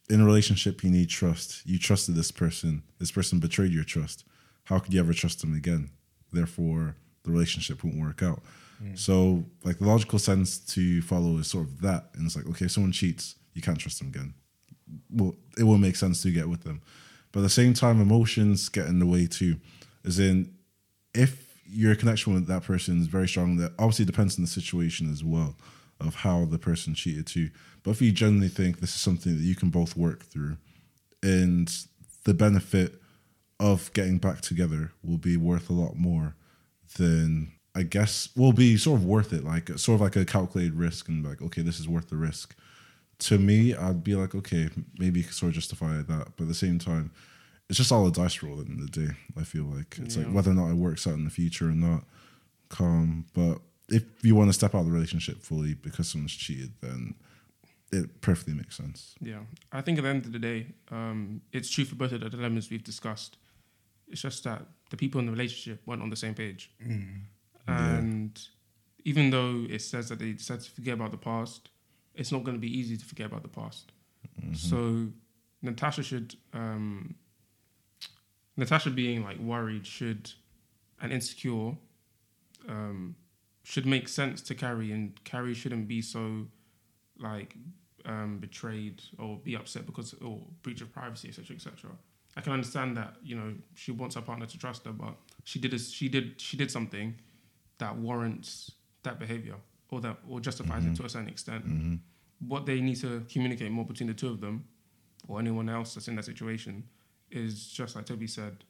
in 0.09 0.21
a 0.21 0.25
relationship, 0.25 0.83
you 0.83 0.89
need 0.89 1.09
trust. 1.09 1.65
You 1.65 1.79
trusted 1.79 2.15
this 2.15 2.31
person. 2.31 2.83
This 2.99 3.11
person 3.11 3.39
betrayed 3.39 3.71
your 3.71 3.83
trust. 3.83 4.25
How 4.65 4.79
could 4.79 4.93
you 4.93 4.99
ever 4.99 5.13
trust 5.13 5.41
them 5.41 5.53
again? 5.53 5.91
Therefore, 6.31 6.95
the 7.23 7.31
relationship 7.31 7.83
won't 7.83 7.99
work 7.99 8.21
out. 8.21 8.41
Mm. 8.83 8.97
So, 8.97 9.45
like 9.63 9.79
the 9.79 9.87
logical 9.87 10.19
sense 10.19 10.57
to 10.73 11.01
follow 11.01 11.37
is 11.37 11.47
sort 11.47 11.65
of 11.65 11.81
that, 11.81 12.09
and 12.13 12.25
it's 12.25 12.35
like, 12.35 12.47
okay, 12.47 12.65
if 12.65 12.71
someone 12.71 12.91
cheats, 12.91 13.35
you 13.53 13.61
can't 13.61 13.79
trust 13.79 13.99
them 13.99 14.09
again. 14.09 14.33
Well, 15.09 15.35
it 15.57 15.63
will 15.63 15.77
make 15.77 15.95
sense 15.95 16.21
to 16.23 16.31
get 16.31 16.49
with 16.49 16.63
them, 16.63 16.81
but 17.31 17.39
at 17.39 17.43
the 17.43 17.49
same 17.49 17.73
time, 17.73 18.01
emotions 18.01 18.69
get 18.69 18.87
in 18.87 18.99
the 18.99 19.05
way 19.05 19.27
too. 19.27 19.57
As 20.05 20.19
in, 20.19 20.53
if 21.13 21.59
your 21.67 21.95
connection 21.95 22.33
with 22.33 22.47
that 22.47 22.63
person 22.63 23.01
is 23.01 23.07
very 23.07 23.27
strong, 23.27 23.57
that 23.57 23.73
obviously 23.79 24.05
depends 24.05 24.37
on 24.37 24.43
the 24.43 24.49
situation 24.49 25.11
as 25.11 25.23
well 25.23 25.55
of 25.99 26.15
how 26.15 26.45
the 26.45 26.59
person 26.59 26.93
cheated 26.93 27.25
too. 27.25 27.49
But 27.83 27.91
if 27.91 28.01
you 28.01 28.11
generally 28.11 28.49
think 28.49 28.79
this 28.79 28.95
is 28.95 29.01
something 29.01 29.35
that 29.35 29.43
you 29.43 29.55
can 29.55 29.69
both 29.69 29.95
work 29.95 30.23
through, 30.23 30.57
and 31.23 31.73
the 32.25 32.33
benefit 32.33 33.01
of 33.59 33.91
getting 33.93 34.17
back 34.17 34.41
together 34.41 34.91
will 35.03 35.17
be 35.17 35.37
worth 35.37 35.69
a 35.69 35.73
lot 35.73 35.95
more 35.95 36.35
than 36.97 37.51
I 37.75 37.83
guess 37.83 38.29
will 38.35 38.53
be 38.53 38.77
sort 38.77 38.99
of 38.99 39.05
worth 39.05 39.33
it, 39.33 39.43
like 39.43 39.69
sort 39.77 39.95
of 39.95 40.01
like 40.01 40.15
a 40.15 40.25
calculated 40.25 40.75
risk, 40.75 41.09
and 41.09 41.25
like 41.25 41.41
okay, 41.41 41.61
this 41.61 41.79
is 41.79 41.87
worth 41.87 42.09
the 42.09 42.15
risk. 42.15 42.55
To 43.19 43.37
me, 43.37 43.73
I'd 43.73 44.03
be 44.03 44.15
like, 44.15 44.35
okay, 44.35 44.69
maybe 44.97 45.19
you 45.19 45.25
could 45.25 45.35
sort 45.35 45.49
of 45.49 45.55
justify 45.55 46.01
that, 46.01 46.33
but 46.35 46.43
at 46.43 46.47
the 46.47 46.53
same 46.53 46.79
time, 46.79 47.11
it's 47.69 47.77
just 47.77 47.91
all 47.91 48.05
a 48.05 48.11
dice 48.11 48.43
roll 48.43 48.59
at 48.59 48.65
the 48.65 48.71
end 48.73 48.81
of 48.81 48.91
the 48.91 49.07
day. 49.07 49.13
I 49.39 49.43
feel 49.43 49.63
like 49.63 49.97
it's 49.99 50.17
like 50.17 50.27
whether 50.27 50.51
or 50.51 50.53
not 50.53 50.69
it 50.69 50.75
works 50.75 51.07
out 51.07 51.13
in 51.13 51.23
the 51.23 51.31
future 51.31 51.67
or 51.67 51.71
not. 51.71 52.03
Calm, 52.69 53.25
but 53.33 53.59
if 53.89 54.03
you 54.23 54.35
want 54.35 54.49
to 54.49 54.53
step 54.53 54.75
out 54.75 54.79
of 54.79 54.85
the 54.85 54.91
relationship 54.91 55.41
fully 55.41 55.73
because 55.75 56.09
someone's 56.09 56.35
cheated, 56.35 56.73
then 56.81 57.15
it 57.91 58.21
perfectly 58.21 58.53
makes 58.53 58.75
sense. 58.75 59.15
Yeah, 59.21 59.39
I 59.71 59.81
think 59.81 59.97
at 59.97 60.03
the 60.03 60.09
end 60.09 60.25
of 60.25 60.31
the 60.31 60.39
day, 60.39 60.67
um, 60.91 61.41
it's 61.51 61.69
true 61.69 61.85
for 61.85 61.95
both 61.95 62.11
of 62.11 62.21
the 62.21 62.29
dilemmas 62.29 62.69
we've 62.69 62.83
discussed. 62.83 63.37
It's 64.07 64.21
just 64.21 64.43
that 64.43 64.63
the 64.89 64.97
people 64.97 65.19
in 65.19 65.25
the 65.25 65.31
relationship 65.31 65.81
weren't 65.85 66.01
on 66.01 66.09
the 66.09 66.15
same 66.15 66.33
page. 66.33 66.71
Mm. 66.85 67.21
And 67.67 68.39
even 69.03 69.29
though 69.29 69.65
it 69.69 69.81
says 69.81 70.09
that 70.09 70.19
they 70.19 70.33
decided 70.33 70.65
to 70.65 70.71
forget 70.71 70.95
about 70.95 71.11
the 71.11 71.17
past, 71.17 71.69
it's 72.15 72.31
not 72.31 72.43
going 72.43 72.55
to 72.55 72.61
be 72.61 72.77
easy 72.77 72.97
to 72.97 73.05
forget 73.05 73.27
about 73.27 73.43
the 73.43 73.49
past. 73.49 73.91
So 74.53 75.07
Natasha 75.61 76.03
should, 76.03 76.35
um, 76.53 77.15
Natasha 78.57 78.89
being 78.89 79.23
like 79.23 79.39
worried 79.39 79.85
should, 79.85 80.31
and 81.01 81.11
insecure, 81.11 81.75
um, 82.67 83.15
should 83.63 83.85
make 83.85 84.07
sense 84.07 84.41
to 84.43 84.55
Carrie, 84.55 84.91
and 84.91 85.21
Carrie 85.23 85.53
shouldn't 85.53 85.87
be 85.87 86.01
so 86.01 86.45
like 87.19 87.55
um, 88.05 88.37
betrayed 88.39 89.01
or 89.17 89.37
be 89.37 89.55
upset 89.55 89.85
because 89.85 90.13
or 90.15 90.41
breach 90.61 90.81
of 90.81 90.91
privacy, 90.93 91.29
etc., 91.29 91.55
etc. 91.55 91.91
I 92.37 92.41
can 92.41 92.53
understand 92.53 92.97
that 92.97 93.15
you 93.23 93.35
know 93.35 93.53
she 93.73 93.91
wants 93.91 94.15
her 94.15 94.21
partner 94.21 94.45
to 94.45 94.57
trust 94.57 94.85
her, 94.85 94.91
but 94.91 95.15
she 95.43 95.59
did 95.59 95.73
a, 95.73 95.79
she 95.79 96.09
did 96.09 96.39
she 96.39 96.57
did 96.57 96.71
something 96.71 97.15
that 97.77 97.95
warrants 97.97 98.71
that 99.03 99.19
behavior 99.19 99.55
or 99.95 100.01
that 100.01 100.17
or 100.27 100.39
justifies 100.39 100.83
it 100.83 100.87
mm-hmm. 100.87 100.95
to 100.95 101.05
a 101.05 101.09
certain 101.09 101.29
extent. 101.29 101.65
Mm-hmm. 101.65 101.95
What 102.47 102.65
they 102.65 102.81
need 102.81 102.97
to 102.97 103.25
communicate 103.31 103.71
more 103.71 103.85
between 103.85 104.07
the 104.07 104.13
two 104.13 104.29
of 104.29 104.41
them 104.41 104.65
or 105.27 105.39
anyone 105.39 105.69
else 105.69 105.95
that's 105.95 106.07
in 106.07 106.15
that 106.17 106.25
situation 106.25 106.83
is 107.31 107.67
just 107.67 107.95
like 107.95 108.05
Toby 108.05 108.27
said. 108.27 108.63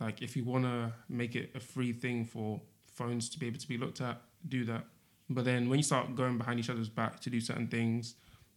Like 0.00 0.20
if 0.22 0.36
you 0.36 0.44
want 0.44 0.64
to 0.64 0.92
make 1.08 1.36
it 1.36 1.50
a 1.54 1.60
free 1.60 1.92
thing 1.92 2.24
for 2.24 2.60
phones 2.86 3.28
to 3.30 3.38
be 3.38 3.46
able 3.46 3.58
to 3.58 3.68
be 3.68 3.78
looked 3.78 4.00
at, 4.00 4.20
do 4.48 4.64
that. 4.64 4.84
But 5.30 5.44
then 5.44 5.68
when 5.68 5.78
you 5.78 5.84
start 5.84 6.14
going 6.16 6.36
behind 6.36 6.58
each 6.58 6.68
other's 6.68 6.88
back 6.88 7.20
to 7.20 7.30
do 7.30 7.40
certain 7.40 7.68
things, 7.68 8.16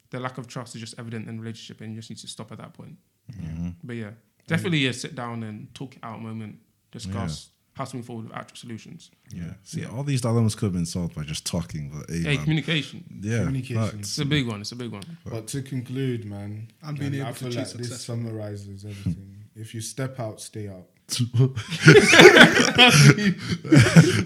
the 0.09 0.19
lack 0.19 0.37
of 0.37 0.47
trust 0.47 0.75
is 0.75 0.81
just 0.81 0.97
evident 0.97 1.29
in 1.29 1.39
relationship, 1.39 1.81
and 1.81 1.91
you 1.91 1.99
just 1.99 2.09
need 2.09 2.19
to 2.19 2.27
stop 2.27 2.51
at 2.51 2.57
that 2.57 2.73
point. 2.73 2.97
Mm-hmm. 3.31 3.69
But 3.83 3.95
yeah, 3.95 4.11
definitely 4.47 4.85
a 4.87 4.93
sit 4.93 5.15
down 5.15 5.43
and 5.43 5.73
talk 5.73 5.95
it 5.95 5.99
out 6.03 6.21
moment, 6.21 6.57
discuss 6.91 7.49
how 7.75 7.83
to 7.85 7.95
move 7.97 8.05
forward 8.05 8.25
with 8.29 8.33
actual 8.35 8.55
solutions. 8.57 9.11
Yeah. 9.33 9.53
See, 9.63 9.85
all 9.85 10.03
these 10.03 10.21
dilemmas 10.21 10.55
could 10.55 10.65
have 10.67 10.73
been 10.73 10.85
solved 10.85 11.13
by 11.15 11.23
just 11.23 11.45
talking. 11.45 11.91
But 11.93 12.09
hey, 12.09 12.21
Hey, 12.21 12.35
man. 12.35 12.43
communication. 12.45 13.03
yeah, 13.21 13.39
Communication. 13.43 13.99
It's 13.99 14.17
a 14.17 14.25
big 14.25 14.47
one. 14.47 14.61
It's 14.61 14.71
a 14.71 14.75
big 14.77 14.91
one. 14.91 15.03
But 15.25 15.47
to 15.47 15.61
conclude, 15.61 16.25
man, 16.25 16.67
And 16.81 16.97
being 16.97 17.11
man, 17.11 17.19
able 17.21 17.29
I 17.29 17.33
to 17.33 17.37
feel 17.39 17.49
cheat 17.49 17.57
like 17.59 17.71
this 17.73 18.01
summarizes 18.01 18.85
everything. 18.85 19.35
if 19.55 19.73
you 19.75 19.81
step 19.81 20.19
out, 20.19 20.39
stay 20.41 20.67
out. 20.75 20.87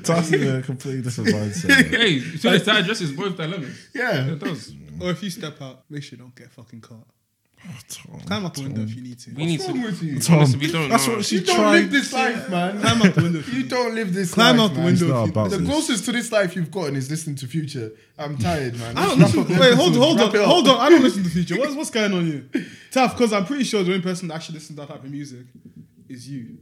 Tossing 0.03 0.43
a 0.47 0.61
completely 0.61 1.01
different 1.01 1.29
mindset. 1.31 1.89
hey, 1.89 2.19
so 2.37 2.57
that 2.57 2.79
addresses 2.81 3.11
both 3.11 3.35
dilemmas. 3.35 3.87
Yeah. 3.93 4.27
It 4.27 4.39
does. 4.39 4.73
Or 5.01 5.11
if 5.11 5.23
you 5.23 5.29
step 5.29 5.61
out, 5.61 5.83
make 5.89 6.03
sure 6.03 6.17
you 6.17 6.23
don't 6.23 6.35
get 6.35 6.51
fucking 6.51 6.81
caught. 6.81 7.07
Tom, 7.89 8.19
Climb 8.21 8.45
out 8.45 8.53
the 8.53 8.61
window 8.63 8.81
if 8.83 8.95
you 8.95 9.01
need 9.01 9.19
to. 9.19 9.31
We 9.35 9.45
need 9.45 9.59
What's 9.59 9.71
to. 9.73 9.83
with 9.83 10.01
you? 10.03 10.19
Tom, 10.19 10.37
Honestly, 10.37 10.59
we 10.59 10.71
don't 10.71 10.89
that's 10.89 11.07
know. 11.07 11.15
what 11.17 11.25
she 11.25 11.35
You 11.39 11.41
don't 11.45 11.55
tried. 11.57 11.71
live 11.81 11.91
this 11.91 12.13
life, 12.13 12.49
man. 12.49 12.79
Climb 12.79 13.01
out 13.01 13.15
the 13.15 13.21
window. 13.21 13.39
if 13.39 13.53
You 13.53 13.63
don't 13.63 13.95
live 13.95 14.13
this 14.13 14.33
Climb 14.33 14.57
life, 14.57 14.71
out 14.71 14.73
the 14.75 14.79
man. 14.81 14.93
It's 14.93 15.01
window. 15.01 15.15
not 15.15 15.21
if 15.21 15.27
you- 15.27 15.31
about 15.33 15.49
The 15.51 15.57
this. 15.57 15.67
closest 15.67 16.05
to 16.05 16.11
this 16.13 16.31
life 16.31 16.55
you've 16.55 16.71
gotten 16.71 16.95
is 16.95 17.09
listening 17.11 17.35
to 17.37 17.47
Future. 17.47 17.91
I'm 18.17 18.37
tired, 18.37 18.77
man. 18.79 18.97
I 18.97 19.05
don't 19.07 19.19
Let's 19.19 19.35
listen. 19.35 19.39
wrap 19.41 19.49
up 19.51 19.55
the 19.55 19.61
Wait, 19.61 19.73
hold, 19.75 19.87
episode. 19.89 19.99
hold 20.03 20.17
Wrap 20.19 20.29
on, 20.29 20.35
it 20.35 20.41
up. 20.41 20.47
hold 20.47 20.67
on. 20.69 20.77
I 20.79 20.89
don't 20.89 21.03
listen 21.03 21.23
to 21.23 21.29
Future. 21.29 21.57
What's 21.59 21.75
what's 21.75 21.89
going 21.89 22.13
on 22.13 22.25
here? 22.25 22.45
Taff, 22.91 23.15
because 23.17 23.33
I'm 23.33 23.45
pretty 23.45 23.63
sure 23.65 23.83
the 23.83 23.91
only 23.91 24.03
person 24.03 24.27
that 24.29 24.35
actually 24.35 24.55
listens 24.55 24.79
to 24.79 24.85
that 24.85 24.93
type 24.93 25.03
of 25.03 25.11
music 25.11 25.45
is 26.07 26.29
you. 26.29 26.57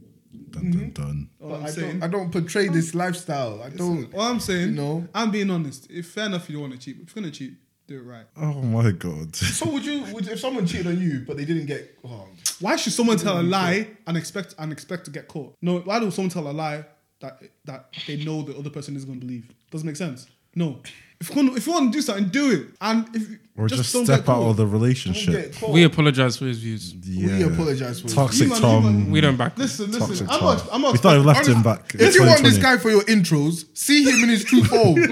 Dun, 0.50 0.70
dun, 0.70 0.72
mm-hmm. 0.72 0.88
dun. 0.90 1.30
All 1.42 1.48
But 1.50 1.54
I'm 1.60 1.64
I 1.64 1.70
saying. 1.70 1.92
don't, 2.00 2.02
I 2.02 2.08
don't 2.08 2.30
portray 2.32 2.68
this 2.68 2.94
oh. 2.94 2.98
lifestyle. 2.98 3.62
I 3.62 3.70
don't. 3.70 4.12
All 4.14 4.22
I'm 4.22 4.40
saying. 4.40 4.70
You 4.70 4.74
know. 4.74 5.08
I'm 5.14 5.30
being 5.30 5.50
honest. 5.50 5.90
If 5.90 6.08
fair 6.08 6.26
enough, 6.26 6.48
you 6.48 6.54
don't 6.56 6.68
want 6.70 6.72
to 6.74 6.78
cheat. 6.78 6.98
But 6.98 7.08
if 7.08 7.14
you're 7.16 7.22
gonna 7.22 7.32
cheat, 7.32 7.54
do 7.88 7.98
it 7.98 8.02
right. 8.02 8.26
Oh 8.36 8.60
my 8.62 8.90
god. 8.92 9.34
So 9.34 9.68
would 9.70 9.84
you? 9.84 10.04
Would, 10.12 10.28
if 10.28 10.38
someone 10.38 10.66
cheated 10.66 10.86
on 10.86 11.00
you, 11.00 11.24
but 11.26 11.36
they 11.36 11.44
didn't 11.44 11.66
get? 11.66 11.98
Oh, 12.04 12.26
Why 12.60 12.76
should 12.76 12.92
someone 12.92 13.16
tell 13.16 13.40
a 13.40 13.42
lie 13.42 13.88
and 14.06 14.16
expect 14.16 14.54
and 14.58 14.70
expect 14.70 15.06
to 15.06 15.10
get 15.10 15.26
caught? 15.26 15.56
No, 15.62 15.78
why 15.80 15.98
does 15.98 16.14
someone 16.14 16.30
tell 16.30 16.48
a 16.48 16.52
lie 16.52 16.84
that 17.20 17.42
that 17.64 17.86
they 18.06 18.22
know 18.22 18.42
the 18.42 18.56
other 18.56 18.70
person 18.70 18.94
isn't 18.94 19.08
going 19.08 19.18
to 19.20 19.26
believe? 19.26 19.50
Doesn't 19.70 19.86
make 19.86 19.96
sense. 19.96 20.28
No. 20.54 20.80
If 21.20 21.30
you, 21.30 21.36
want, 21.36 21.56
if 21.58 21.66
you 21.66 21.72
want 21.72 21.92
to 21.92 21.98
do 21.98 22.02
something, 22.02 22.28
do 22.28 22.52
it. 22.52 22.66
And 22.80 23.04
if 23.12 23.28
Or 23.56 23.66
just, 23.66 23.92
don't 23.92 24.04
step 24.04 24.28
out 24.28 24.42
of 24.42 24.56
the 24.56 24.64
relationship. 24.64 25.60
We 25.68 25.82
apologize 25.82 26.36
for 26.36 26.44
his 26.44 26.58
views. 26.60 26.94
Yeah. 26.94 27.46
apologize 27.46 28.00
for 28.00 28.06
it. 28.06 28.14
Toxic 28.14 28.42
You 28.42 28.48
man- 28.50 28.56
you 28.56 28.62
Tom. 28.62 28.84
man- 28.84 29.10
We 29.10 29.20
don't 29.20 29.36
back. 29.36 29.58
Listen, 29.58 29.86
listen. 29.90 30.06
Toxic 30.06 30.28
I'm 30.30 30.38
Tom. 30.38 30.44
not. 30.56 30.68
I'm 30.72 30.80
not. 30.82 30.92
we 30.92 30.98
thought 30.98 31.18
we 31.18 31.24
left 31.24 31.48
him 31.48 31.62
back. 31.64 31.92
If 31.94 32.14
you 32.14 32.24
want 32.24 32.44
this 32.44 32.58
guy 32.58 32.76
for 32.76 32.90
your 32.90 33.02
intros, 33.02 33.64
see 33.76 34.04
him 34.04 34.22
in 34.22 34.28
his 34.28 34.44
true 34.44 34.62
form. 34.62 34.96
you 34.96 35.06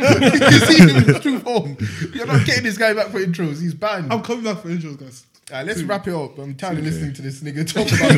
see 0.60 0.78
him 0.78 0.90
in 0.90 1.02
his 1.04 1.18
true 1.18 1.40
form. 1.40 1.76
You're 2.14 2.26
not 2.26 2.46
getting 2.46 2.62
this 2.62 2.78
guy 2.78 2.92
back 2.94 3.08
for 3.08 3.18
intros. 3.18 3.60
He's 3.60 3.74
banned. 3.74 4.12
I'm 4.12 4.22
coming 4.22 4.44
back 4.44 4.58
for 4.62 4.68
intros, 4.68 5.00
guys. 5.00 5.24
Alright, 5.48 5.64
let's 5.64 5.82
wrap 5.84 6.08
it 6.08 6.12
up. 6.14 6.36
I'm 6.38 6.56
tired 6.56 6.78
of 6.78 6.84
listening 6.84 7.12
to 7.12 7.22
this 7.22 7.40
nigga 7.40 7.64
talk 7.64 7.86
about 7.86 8.10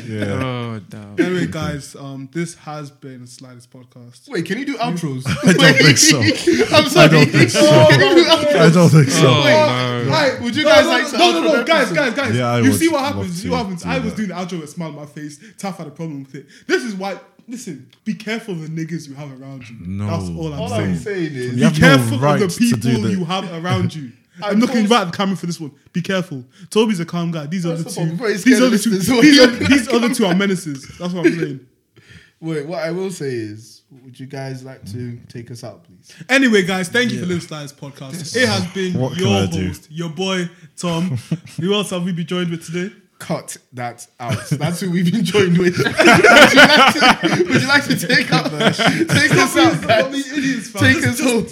Yeah. 0.06 0.42
Oh, 0.42 0.80
damn. 0.88 1.20
Anyway, 1.20 1.46
guys, 1.46 1.94
um, 1.94 2.30
this 2.32 2.54
has 2.54 2.90
been 2.90 3.24
a 3.24 3.26
Sliders 3.26 3.66
podcast. 3.66 4.30
Wait, 4.30 4.46
can 4.46 4.56
you 4.58 4.64
do 4.64 4.76
outros? 4.78 5.24
I 5.44 5.52
don't 5.52 5.76
think 5.76 5.98
so. 5.98 6.20
I'm 6.74 6.88
sorry. 6.88 7.04
I 7.04 7.08
don't 7.08 7.28
think 7.30 7.50
so. 7.50 7.60
Can 7.90 8.00
you 8.00 8.14
do 8.24 8.30
outros? 8.30 8.56
I 8.56 8.70
don't 8.70 8.88
think 8.88 9.08
so. 9.10 9.26
Oh, 9.28 9.44
Wait, 9.44 9.50
no. 10.06 10.10
Alright, 10.14 10.40
would 10.40 10.56
you 10.56 10.64
No, 10.64 10.70
guys 10.70 10.84
no, 10.84 10.90
like 10.90 11.10
to 11.10 11.18
no, 11.18 11.32
no, 11.32 11.40
no, 11.52 11.64
guys, 11.64 11.92
guys, 11.92 12.14
guys. 12.14 12.34
Yeah, 12.34 12.52
I 12.52 12.60
you 12.60 12.72
see 12.72 12.88
what 12.88 13.00
happens. 13.04 13.44
You 13.44 13.50
to 13.50 13.56
happens. 13.56 13.84
I 13.84 13.98
was 13.98 14.14
that. 14.14 14.16
doing 14.16 14.28
the 14.30 14.34
outro 14.36 14.52
with 14.52 14.70
a 14.70 14.72
smile 14.72 14.88
on 14.88 14.94
my 14.96 15.04
face. 15.06 15.38
Taff 15.58 15.76
had 15.76 15.86
a 15.88 15.90
problem 15.90 16.20
with 16.22 16.34
it. 16.34 16.46
This 16.66 16.82
is 16.82 16.94
why. 16.94 17.20
Listen, 17.46 17.90
be 18.04 18.14
careful 18.14 18.54
of 18.54 18.62
the 18.62 18.68
niggas 18.68 19.06
you 19.06 19.14
have 19.14 19.30
around 19.38 19.68
you. 19.68 19.76
No. 19.80 20.06
That's 20.06 20.30
all 20.30 20.52
I'm 20.54 20.60
All 20.62 20.68
saying. 20.70 20.90
I'm 20.92 20.96
saying 20.96 21.34
is, 21.34 21.46
You 21.56 21.56
Be 21.56 21.62
have 21.64 21.78
no 21.80 21.86
careful 21.88 22.18
right 22.20 22.42
of 22.42 22.54
the 22.54 22.58
people 22.58 23.10
you 23.10 23.24
have 23.26 23.52
around 23.62 23.94
you. 23.94 24.12
I 24.42 24.50
I'm 24.50 24.60
looking 24.60 24.86
right 24.86 25.02
at 25.02 25.10
the 25.10 25.16
camera 25.16 25.36
for 25.36 25.46
this 25.46 25.58
one. 25.60 25.72
Be 25.92 26.02
careful. 26.02 26.44
Toby's 26.70 27.00
a 27.00 27.04
calm 27.06 27.30
guy. 27.30 27.46
These 27.46 27.66
other 27.66 27.82
First 27.82 27.96
of 27.96 28.02
all, 28.02 28.04
two. 28.06 28.12
before 28.12 28.28
These 28.28 28.40
scared 28.42 28.62
other 28.62 28.76
of 28.76 28.82
two. 28.82 28.90
These 28.90 29.10
what 29.10 29.48
other, 29.48 29.64
these 29.66 29.88
other 29.88 30.14
two 30.14 30.26
are 30.26 30.34
menaces. 30.44 30.86
That's 30.98 31.12
what 31.14 31.26
I'm 31.26 31.38
saying. 31.38 31.66
wait, 32.40 32.66
what 32.66 32.80
I 32.84 32.90
will 32.90 33.10
say 33.10 33.30
is, 33.34 33.82
would 34.04 34.18
you 34.18 34.26
guys 34.26 34.62
like 34.64 34.84
to 34.92 35.18
take 35.28 35.50
us 35.50 35.64
out, 35.64 35.84
please? 35.84 36.12
Anyway, 36.28 36.62
guys, 36.64 36.88
thank 36.88 37.12
you 37.12 37.20
for 37.20 37.26
listening 37.26 37.60
to 37.60 37.62
this 37.64 37.72
podcast. 37.72 38.36
It 38.36 38.48
has 38.48 38.66
been 38.72 38.94
What 39.00 39.14
can 39.14 39.22
your 39.22 39.42
I 39.42 39.46
do? 39.46 39.66
host, 39.68 39.88
your 39.90 40.10
boy 40.10 40.50
Tom. 40.76 41.16
Who 41.60 41.72
else 41.72 41.90
have 41.90 42.04
we 42.04 42.12
been 42.12 42.26
joined 42.26 42.50
with 42.50 42.66
today? 42.66 42.94
Cut 43.18 43.56
that 43.72 44.06
out. 44.20 44.46
That's 44.50 44.80
who 44.80 44.90
we've 44.90 45.10
been 45.10 45.24
joined 45.24 45.56
with. 45.56 45.78
would, 45.78 45.86
you 45.86 45.92
like 45.94 46.92
to, 46.92 47.44
would 47.48 47.62
you 47.62 47.66
like 47.68 47.84
to 47.84 47.96
take 47.96 48.30
up? 48.30 48.44
Take 48.50 49.32
us 49.32 49.56
out, 49.56 49.82
guys. 49.86 50.28
Take 50.74 51.02
us 51.02 51.18
home. 51.20 51.46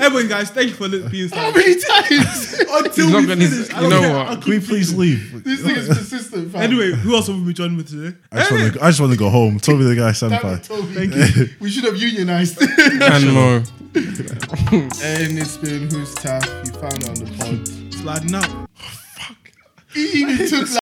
Everyone, 0.00 0.28
guys, 0.28 0.50
thank 0.50 0.68
you 0.70 0.74
for 0.76 0.86
li- 0.86 1.06
being 1.08 1.28
How 1.30 1.50
many 1.50 1.74
times? 1.80 2.54
Until 2.70 3.06
He's 3.06 3.12
not 3.12 3.20
we 3.20 3.26
gonna- 3.26 3.46
finish. 3.48 3.70
I 3.70 3.80
you 3.80 3.80
don't 3.80 3.90
know 3.90 4.00
care. 4.00 4.16
what? 4.16 4.26
I'll 4.28 4.36
Can 4.36 4.50
we 4.52 4.60
please 4.60 4.94
leave? 4.94 5.42
This 5.42 5.60
thing 5.62 5.74
is 5.74 5.88
persistent, 5.88 6.52
fam. 6.52 6.62
Anyway, 6.62 6.92
who 6.92 7.16
else 7.16 7.26
have 7.26 7.36
we 7.36 7.42
been 7.46 7.54
joined 7.54 7.76
with 7.78 7.88
today? 7.90 8.16
I 8.30 8.38
just 8.38 8.50
want 8.52 8.72
to. 8.74 8.84
I 8.84 8.88
just 8.88 9.00
want 9.00 9.12
to 9.12 9.18
go 9.18 9.28
home. 9.28 9.58
Toby 9.58 9.82
the 9.84 9.96
guy 9.96 10.12
Damn 10.12 10.32
it, 10.32 10.40
senpai. 10.40 10.62
Toby. 10.68 10.94
Thank 10.94 11.36
you. 11.36 11.48
We 11.60 11.68
should 11.68 11.84
have 11.84 11.96
unionized. 11.96 12.62
And 12.62 13.32
more. 13.34 13.56
and 15.02 15.36
it's 15.38 15.56
been 15.56 15.90
who's 15.90 16.14
tough. 16.14 16.46
You 16.64 16.72
found 16.74 17.02
it 17.02 17.08
on 17.08 17.14
the 17.16 17.26
pod. 17.38 17.92
Sliding 17.92 18.34
out. 18.36 18.68
He 19.94 20.22
even 20.22 20.48
took 20.48 20.66